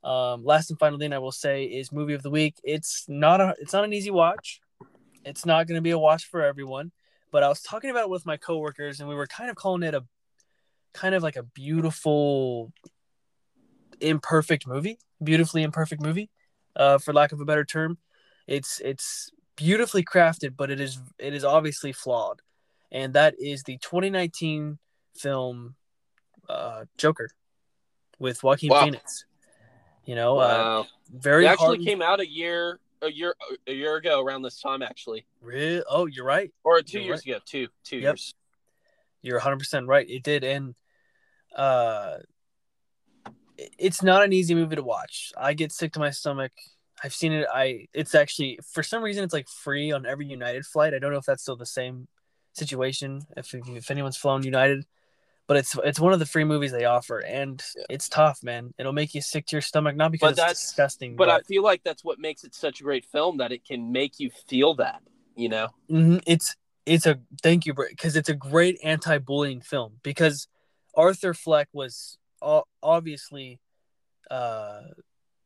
um, 0.03 0.43
last 0.43 0.69
and 0.69 0.77
final 0.79 0.99
thing 0.99 1.13
I 1.13 1.19
will 1.19 1.31
say 1.31 1.63
is 1.63 1.93
movie 1.93 2.13
of 2.13 2.23
the 2.23 2.29
week. 2.29 2.55
It's 2.61 3.05
not 3.07 3.39
a, 3.39 3.55
it's 3.57 3.71
not 3.71 3.85
an 3.85 3.93
easy 3.93 4.11
watch. 4.11 4.59
It's 5.23 5.45
not 5.45 5.65
going 5.65 5.77
to 5.77 5.81
be 5.81 5.91
a 5.91 5.97
watch 5.97 6.25
for 6.25 6.43
everyone. 6.43 6.91
But 7.31 7.43
I 7.43 7.47
was 7.47 7.61
talking 7.61 7.89
about 7.89 8.03
it 8.03 8.09
with 8.09 8.25
my 8.25 8.35
coworkers, 8.35 8.99
and 8.99 9.07
we 9.07 9.15
were 9.15 9.27
kind 9.27 9.49
of 9.49 9.55
calling 9.55 9.83
it 9.83 9.95
a 9.95 10.03
kind 10.93 11.15
of 11.15 11.23
like 11.23 11.35
a 11.35 11.43
beautiful 11.43 12.71
imperfect 13.99 14.67
movie 14.67 14.97
beautifully 15.23 15.61
imperfect 15.63 16.01
movie 16.01 16.29
uh 16.75 16.97
for 16.97 17.13
lack 17.13 17.31
of 17.31 17.39
a 17.39 17.45
better 17.45 17.63
term 17.63 17.97
it's 18.47 18.79
it's 18.79 19.31
beautifully 19.55 20.03
crafted 20.03 20.55
but 20.57 20.71
it 20.71 20.79
is 20.79 20.99
it 21.19 21.33
is 21.33 21.43
obviously 21.43 21.91
flawed 21.91 22.41
and 22.91 23.13
that 23.13 23.35
is 23.39 23.63
the 23.63 23.77
2019 23.77 24.79
film 25.15 25.75
uh 26.49 26.85
joker 26.97 27.29
with 28.17 28.41
joaquin 28.43 28.69
Wow. 28.69 28.85
phoenix 28.85 29.25
you 30.05 30.15
know 30.15 30.39
uh, 30.39 30.83
very 31.13 31.45
it 31.45 31.49
actually 31.49 31.77
hard 31.77 31.85
came 31.85 32.01
out 32.01 32.19
a 32.19 32.27
year 32.27 32.79
a 33.03 33.11
year 33.11 33.35
a 33.67 33.73
year 33.73 33.95
ago 33.95 34.21
around 34.21 34.41
this 34.43 34.59
time 34.61 34.81
actually. 34.81 35.25
Re- 35.41 35.83
oh 35.89 36.05
you're 36.05 36.25
right 36.25 36.51
Or 36.63 36.81
two 36.81 36.99
You're 36.99 37.07
years 37.07 37.25
ago, 37.25 37.39
two 37.45 37.67
two 37.83 37.97
Yep. 37.97 38.13
years. 38.13 38.35
You're 39.21 39.39
100% 39.39 39.87
right. 39.87 40.09
It 40.09 40.23
did. 40.23 40.43
And 40.43 40.75
uh, 41.55 42.17
it's 43.77 44.01
not 44.01 44.23
an 44.23 44.33
easy 44.33 44.55
movie 44.55 44.75
to 44.75 44.83
watch. 44.83 45.31
I 45.37 45.53
get 45.53 45.71
sick 45.71 45.93
to 45.93 45.99
my 45.99 46.09
stomach. 46.11 46.51
I've 47.03 47.13
seen 47.13 47.31
it. 47.31 47.47
I 47.51 47.87
It's 47.93 48.15
actually, 48.15 48.59
for 48.73 48.83
some 48.83 49.03
reason, 49.03 49.23
it's 49.23 49.33
like 49.33 49.47
free 49.47 49.91
on 49.91 50.05
every 50.05 50.25
United 50.27 50.65
flight. 50.65 50.93
I 50.93 50.99
don't 50.99 51.11
know 51.11 51.17
if 51.17 51.25
that's 51.25 51.41
still 51.41 51.55
the 51.55 51.65
same 51.65 52.07
situation, 52.53 53.21
if, 53.37 53.53
if, 53.53 53.89
anyone's 53.91 54.17
flown 54.17 54.43
United. 54.43 54.85
But 55.47 55.57
it's 55.57 55.75
it's 55.83 55.99
one 55.99 56.13
of 56.13 56.19
the 56.19 56.25
free 56.25 56.45
movies 56.45 56.71
they 56.71 56.85
offer, 56.85 57.17
and 57.19 57.61
Yeah. 57.75 57.83
it's 57.89 58.07
tough, 58.07 58.41
man. 58.41 58.73
It'll 58.77 58.93
make 58.93 59.13
you 59.13 59.21
sick 59.21 59.47
to 59.47 59.55
your 59.55 59.61
stomach, 59.61 59.97
not 59.97 60.11
because 60.11 60.27
But 60.27 60.31
it's 60.31 60.39
that's- 60.39 60.61
disgusting, 60.61 61.15
But 61.17 61.25
but, 61.25 61.41
I 61.41 61.43
feel 61.43 61.61
like 61.63 61.83
that's 61.83 62.05
what 62.05 62.19
makes 62.19 62.45
it 62.45 62.53
such 62.55 62.79
a 62.79 62.83
great 62.83 63.05
film 63.05 63.37
that 63.37 63.51
it 63.51 63.65
can 63.65 63.91
make 63.91 64.19
you 64.19 64.29
feel 64.47 64.75
that, 64.75 65.01
you 65.35 65.49
know. 65.49 65.67
Mhm. 65.89 66.21
it's 66.25 66.55
it's 66.85 67.05
a 67.05 67.19
thank 67.41 67.65
you 67.65 67.73
because 67.73 68.15
it's 68.15 68.29
a 68.29 68.35
great 68.35 68.79
anti-bullying 68.83 69.61
film 69.61 69.93
because 70.03 70.47
arthur 70.95 71.33
fleck 71.33 71.67
was 71.73 72.17
obviously 72.81 73.59
uh 74.29 74.81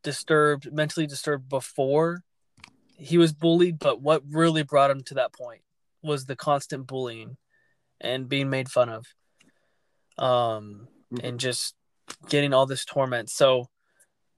disturbed 0.03 0.71
mentally 0.71 1.07
disturbed 1.07 1.49
before 1.49 2.23
he 2.97 3.17
was 3.17 3.33
bullied 3.33 3.79
but 3.79 4.01
what 4.01 4.23
really 4.29 4.63
brought 4.63 4.91
him 4.91 5.01
to 5.01 5.15
that 5.15 5.33
point 5.33 5.61
was 6.01 6.25
the 6.25 6.35
constant 6.35 6.87
bullying 6.87 7.35
and 7.99 8.29
being 8.29 8.49
made 8.49 8.69
fun 8.69 8.89
of 8.89 9.05
um 10.17 10.87
and 11.21 11.39
just 11.39 11.75
getting 12.29 12.53
all 12.53 12.65
this 12.65 12.85
torment 12.85 13.29
so 13.29 13.67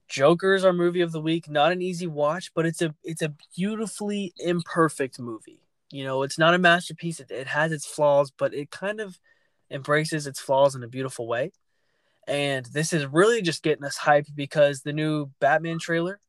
Joker 0.08 0.54
is 0.54 0.64
our 0.64 0.72
movie 0.72 1.02
of 1.02 1.12
the 1.12 1.20
week. 1.20 1.50
Not 1.50 1.70
an 1.70 1.82
easy 1.82 2.06
watch, 2.06 2.52
but 2.54 2.64
it's 2.64 2.80
a 2.80 2.94
it's 3.04 3.20
a 3.20 3.34
beautifully 3.54 4.32
imperfect 4.38 5.20
movie. 5.20 5.67
You 5.90 6.04
know, 6.04 6.22
it's 6.22 6.38
not 6.38 6.54
a 6.54 6.58
masterpiece. 6.58 7.20
It, 7.20 7.30
it 7.30 7.46
has 7.46 7.72
its 7.72 7.86
flaws, 7.86 8.30
but 8.30 8.54
it 8.54 8.70
kind 8.70 9.00
of 9.00 9.18
embraces 9.70 10.26
its 10.26 10.40
flaws 10.40 10.74
in 10.74 10.82
a 10.82 10.88
beautiful 10.88 11.26
way. 11.26 11.52
And 12.26 12.66
this 12.66 12.92
is 12.92 13.06
really 13.06 13.40
just 13.40 13.62
getting 13.62 13.84
us 13.84 13.98
hyped 13.98 14.34
because 14.34 14.82
the 14.82 14.92
new 14.92 15.30
Batman 15.40 15.78
trailer 15.78 16.20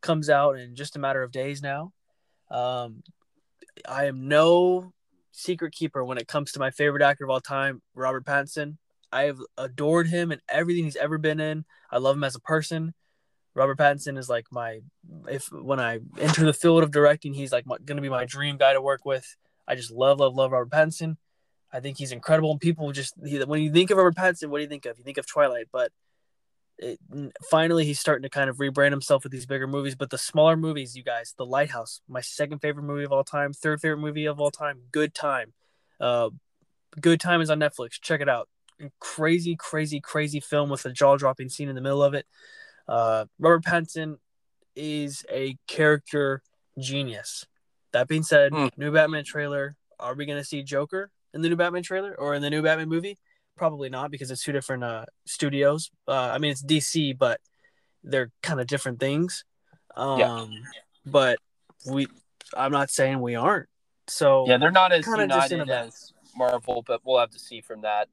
comes 0.00 0.28
out 0.28 0.58
in 0.58 0.74
just 0.74 0.96
a 0.96 0.98
matter 0.98 1.22
of 1.22 1.30
days 1.30 1.62
now. 1.62 1.92
Um, 2.50 3.02
I 3.88 4.06
am 4.06 4.26
no 4.26 4.92
secret 5.30 5.72
keeper 5.72 6.04
when 6.04 6.18
it 6.18 6.26
comes 6.26 6.52
to 6.52 6.58
my 6.58 6.70
favorite 6.70 7.02
actor 7.02 7.24
of 7.24 7.30
all 7.30 7.40
time, 7.40 7.82
Robert 7.94 8.24
Pattinson. 8.24 8.78
I 9.12 9.22
have 9.22 9.38
adored 9.56 10.08
him 10.08 10.32
and 10.32 10.40
everything 10.48 10.84
he's 10.84 10.96
ever 10.96 11.18
been 11.18 11.40
in. 11.40 11.64
I 11.90 11.98
love 11.98 12.16
him 12.16 12.24
as 12.24 12.34
a 12.34 12.40
person. 12.40 12.94
Robert 13.58 13.78
Pattinson 13.78 14.16
is 14.16 14.28
like 14.28 14.46
my 14.50 14.80
if 15.28 15.50
when 15.52 15.80
I 15.80 16.00
enter 16.18 16.44
the 16.44 16.52
field 16.52 16.82
of 16.82 16.90
directing, 16.90 17.34
he's 17.34 17.52
like 17.52 17.66
going 17.66 17.96
to 17.96 18.00
be 18.00 18.08
my 18.08 18.24
dream 18.24 18.56
guy 18.56 18.72
to 18.72 18.80
work 18.80 19.04
with. 19.04 19.36
I 19.66 19.74
just 19.74 19.90
love, 19.90 20.20
love, 20.20 20.34
love 20.34 20.52
Robert 20.52 20.70
Pattinson. 20.70 21.16
I 21.72 21.80
think 21.80 21.98
he's 21.98 22.12
incredible, 22.12 22.50
and 22.52 22.60
people 22.60 22.90
just 22.92 23.14
he, 23.24 23.38
when 23.40 23.60
you 23.60 23.72
think 23.72 23.90
of 23.90 23.98
Robert 23.98 24.16
Pattinson, 24.16 24.48
what 24.48 24.58
do 24.58 24.62
you 24.62 24.68
think 24.68 24.86
of? 24.86 24.96
You 24.96 25.04
think 25.04 25.18
of 25.18 25.26
Twilight, 25.26 25.66
but 25.70 25.92
it, 26.78 26.98
finally 27.50 27.84
he's 27.84 28.00
starting 28.00 28.22
to 28.22 28.30
kind 28.30 28.48
of 28.48 28.56
rebrand 28.56 28.92
himself 28.92 29.24
with 29.24 29.32
these 29.32 29.46
bigger 29.46 29.66
movies. 29.66 29.94
But 29.94 30.10
the 30.10 30.18
smaller 30.18 30.56
movies, 30.56 30.96
you 30.96 31.02
guys, 31.02 31.34
The 31.36 31.44
Lighthouse, 31.44 32.00
my 32.08 32.20
second 32.20 32.60
favorite 32.60 32.84
movie 32.84 33.04
of 33.04 33.12
all 33.12 33.24
time, 33.24 33.52
third 33.52 33.80
favorite 33.80 33.98
movie 33.98 34.26
of 34.26 34.40
all 34.40 34.50
time, 34.50 34.80
Good 34.92 35.14
Time. 35.14 35.52
Uh, 36.00 36.30
Good 37.00 37.20
Time 37.20 37.40
is 37.40 37.50
on 37.50 37.58
Netflix. 37.58 38.00
Check 38.00 38.20
it 38.20 38.28
out. 38.28 38.48
Crazy, 39.00 39.56
crazy, 39.56 40.00
crazy 40.00 40.40
film 40.40 40.70
with 40.70 40.86
a 40.86 40.92
jaw 40.92 41.16
dropping 41.16 41.48
scene 41.48 41.68
in 41.68 41.74
the 41.74 41.80
middle 41.80 42.02
of 42.02 42.14
it. 42.14 42.26
Uh, 42.88 43.26
Robert 43.38 43.64
Pattinson 43.64 44.16
is 44.74 45.24
a 45.30 45.56
character 45.66 46.42
genius. 46.78 47.44
That 47.92 48.08
being 48.08 48.22
said, 48.22 48.52
Mm. 48.52 48.70
new 48.76 48.92
Batman 48.92 49.24
trailer. 49.24 49.76
Are 50.00 50.14
we 50.14 50.26
going 50.26 50.38
to 50.38 50.44
see 50.44 50.62
Joker 50.62 51.10
in 51.34 51.42
the 51.42 51.48
new 51.48 51.56
Batman 51.56 51.82
trailer 51.82 52.14
or 52.18 52.34
in 52.34 52.42
the 52.42 52.50
new 52.50 52.62
Batman 52.62 52.88
movie? 52.88 53.18
Probably 53.56 53.88
not 53.88 54.10
because 54.12 54.30
it's 54.30 54.42
two 54.44 54.52
different 54.52 54.84
uh, 54.84 55.06
studios. 55.26 55.90
Uh, 56.06 56.12
I 56.12 56.38
mean, 56.38 56.52
it's 56.52 56.62
DC, 56.62 57.18
but 57.18 57.40
they're 58.04 58.30
kind 58.42 58.60
of 58.60 58.66
different 58.68 59.00
things. 59.00 59.44
Um, 59.96 60.18
Yeah. 60.20 60.46
But 61.04 61.38
we, 61.86 62.06
I'm 62.56 62.70
not 62.70 62.90
saying 62.90 63.20
we 63.20 63.34
aren't. 63.34 63.68
So 64.06 64.46
Yeah, 64.46 64.58
they're 64.58 64.70
not 64.70 64.92
as 64.92 65.04
Kinda 65.04 65.26
just 65.26 65.50
in 65.52 65.58
united 65.58 65.72
as 65.86 66.12
Marvel, 66.36 66.82
but 66.86 67.00
we'll 67.04 67.18
have 67.18 67.30
to 67.30 67.38
see 67.38 67.60
from 67.60 67.80
that. 67.82 68.08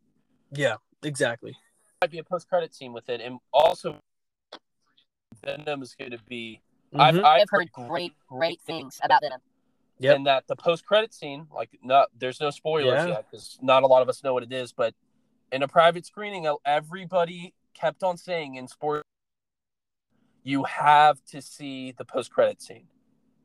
yeah, 0.51 0.77
exactly. 1.03 1.55
Might 2.01 2.09
be 2.11 2.17
a 2.19 2.23
post 2.23 2.47
credit 2.49 2.73
scene 2.73 2.93
with 2.93 3.09
it, 3.09 3.21
and 3.21 3.39
also 3.53 3.97
Venom 5.43 5.81
is 5.81 5.95
going 5.95 6.11
to 6.11 6.19
be. 6.27 6.61
I've, 6.93 7.15
Mhm. 7.15 7.19
I've 7.25 7.41
I've 7.41 7.49
heard 7.49 7.71
great, 7.71 8.13
great 8.27 8.61
things 8.61 8.99
about 9.03 9.21
Venom. 9.21 9.41
Yep. 9.97 10.15
and 10.17 10.25
that 10.27 10.45
the 10.47 10.57
post 10.57 10.85
credit 10.85 11.13
scene, 11.13 11.47
like, 11.53 11.79
not 11.81 12.09
there's 12.17 12.41
no 12.41 12.49
spoilers 12.49 12.99
Yeah. 13.05 13.13
yet 13.13 13.25
because 13.31 13.57
not 13.61 13.83
a 13.83 13.87
lot 13.87 14.01
of 14.01 14.09
us 14.09 14.21
know 14.23 14.33
what 14.33 14.43
it 14.43 14.51
is, 14.51 14.73
but 14.73 14.93
in 15.53 15.63
a 15.63 15.69
private 15.69 16.05
screening, 16.05 16.45
everybody 16.65 17.53
kept 17.73 18.03
on 18.03 18.17
saying 18.17 18.55
in 18.55 18.67
sport, 18.67 19.03
you 20.43 20.65
have 20.65 21.23
to 21.25 21.41
see 21.41 21.93
the 21.93 22.03
post 22.03 22.29
credit 22.31 22.61
scene. 22.61 22.89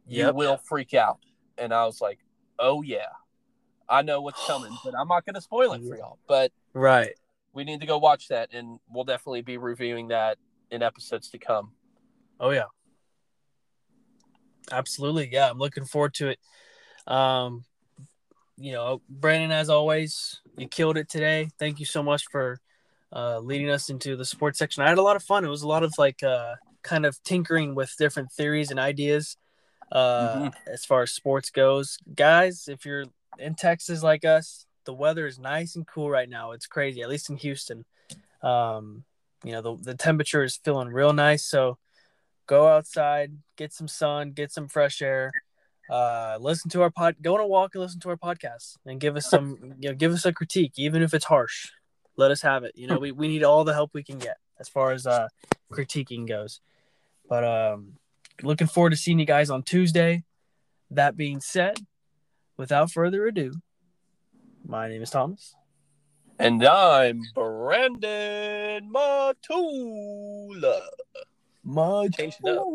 You 0.06 0.26
Yep. 0.26 0.34
will 0.34 0.56
freak 0.56 0.92
out, 0.92 1.20
and 1.56 1.72
I 1.72 1.86
was 1.86 2.00
like, 2.00 2.18
oh 2.58 2.82
yeah, 2.82 3.12
I 3.88 4.02
know 4.02 4.20
what's 4.20 4.44
coming, 4.46 4.76
but 4.84 4.94
I'm 4.96 5.06
not 5.08 5.24
going 5.24 5.34
to 5.34 5.40
spoil 5.40 5.72
it 5.74 5.82
for 5.86 5.96
y'all. 5.96 6.18
But 6.26 6.52
Right. 6.72 7.14
we 7.52 7.62
need 7.64 7.80
to 7.80 7.86
go 7.86 7.98
watch 7.98 8.26
that, 8.28 8.52
and 8.52 8.80
we'll 8.88 9.04
definitely 9.04 9.42
be 9.42 9.56
reviewing 9.56 10.08
that 10.08 10.38
in 10.70 10.82
episodes 10.82 11.30
to 11.30 11.38
come. 11.38 11.74
Oh 12.40 12.50
yeah. 12.50 12.64
Absolutely. 14.72 15.28
Yeah, 15.30 15.50
I'm 15.50 15.58
looking 15.58 15.84
forward 15.84 16.14
to 16.14 16.28
it. 16.28 16.38
Um 17.06 17.64
you 18.56 18.72
know, 18.72 19.00
Brandon 19.08 19.52
as 19.52 19.70
always, 19.70 20.40
you 20.58 20.68
killed 20.68 20.98
it 20.98 21.08
today. 21.08 21.48
Thank 21.58 21.80
you 21.80 21.86
so 21.86 22.02
much 22.02 22.24
for 22.30 22.60
uh 23.12 23.38
leading 23.40 23.68
us 23.70 23.90
into 23.90 24.16
the 24.16 24.24
sports 24.24 24.58
section. 24.58 24.82
I 24.82 24.88
had 24.88 24.98
a 24.98 25.02
lot 25.02 25.16
of 25.16 25.22
fun. 25.22 25.44
It 25.44 25.48
was 25.48 25.62
a 25.62 25.68
lot 25.68 25.82
of 25.82 25.92
like 25.98 26.22
uh 26.22 26.54
kind 26.82 27.04
of 27.04 27.22
tinkering 27.22 27.74
with 27.74 27.94
different 27.98 28.32
theories 28.32 28.70
and 28.70 28.80
ideas 28.80 29.36
uh 29.92 30.50
as 30.66 30.84
far 30.84 31.02
as 31.02 31.12
sports 31.12 31.50
goes. 31.50 31.98
Guys, 32.14 32.68
if 32.68 32.86
you're 32.86 33.04
in 33.38 33.54
Texas 33.54 34.02
like 34.02 34.24
us, 34.24 34.66
the 34.84 34.94
weather 34.94 35.26
is 35.26 35.38
nice 35.38 35.76
and 35.76 35.86
cool 35.86 36.08
right 36.10 36.28
now. 36.28 36.52
It's 36.52 36.66
crazy, 36.66 37.02
at 37.02 37.10
least 37.10 37.28
in 37.28 37.36
Houston. 37.36 37.84
Um 38.42 39.04
you 39.44 39.52
know, 39.52 39.62
the 39.62 39.76
the 39.76 39.94
temperature 39.94 40.42
is 40.42 40.56
feeling 40.56 40.88
real 40.88 41.12
nice, 41.12 41.44
so 41.44 41.78
go 42.50 42.66
outside, 42.66 43.38
get 43.56 43.72
some 43.72 43.86
sun, 43.86 44.32
get 44.32 44.50
some 44.50 44.66
fresh 44.66 45.00
air, 45.00 45.30
uh, 45.88 46.36
listen 46.40 46.68
to 46.68 46.82
our 46.82 46.90
pod, 46.90 47.14
go 47.22 47.34
on 47.34 47.40
a 47.40 47.46
walk 47.46 47.76
and 47.76 47.82
listen 47.82 48.00
to 48.00 48.08
our 48.08 48.16
podcast, 48.16 48.76
and 48.84 48.98
give 48.98 49.16
us 49.16 49.30
some, 49.30 49.56
you 49.78 49.88
know, 49.88 49.94
give 49.94 50.12
us 50.12 50.26
a 50.26 50.32
critique, 50.32 50.72
even 50.76 51.00
if 51.00 51.14
it's 51.14 51.26
harsh. 51.26 51.70
Let 52.16 52.32
us 52.32 52.42
have 52.42 52.64
it. 52.64 52.72
You 52.74 52.88
know, 52.88 52.98
we, 52.98 53.12
we 53.12 53.28
need 53.28 53.44
all 53.44 53.62
the 53.62 53.72
help 53.72 53.92
we 53.94 54.02
can 54.02 54.18
get 54.18 54.36
as 54.58 54.68
far 54.68 54.90
as 54.90 55.06
uh, 55.06 55.28
critiquing 55.72 56.26
goes. 56.26 56.60
But 57.28 57.44
um, 57.44 57.92
looking 58.42 58.66
forward 58.66 58.90
to 58.90 58.96
seeing 58.96 59.20
you 59.20 59.26
guys 59.26 59.48
on 59.48 59.62
Tuesday. 59.62 60.24
That 60.90 61.16
being 61.16 61.40
said, 61.40 61.78
without 62.56 62.90
further 62.90 63.24
ado, 63.28 63.52
my 64.66 64.88
name 64.88 65.02
is 65.02 65.10
Thomas. 65.10 65.54
And 66.36 66.66
I'm 66.66 67.22
Brandon 67.32 68.90
Matula. 68.92 70.80
It 72.04 72.16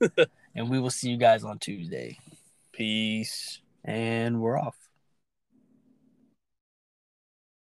and 0.54 0.70
we 0.70 0.80
will 0.80 0.90
see 0.90 1.10
you 1.10 1.16
guys 1.16 1.44
on 1.44 1.58
Tuesday. 1.58 2.18
Peace. 2.72 3.60
And 3.84 4.40
we're 4.40 4.58
off. 4.58 4.76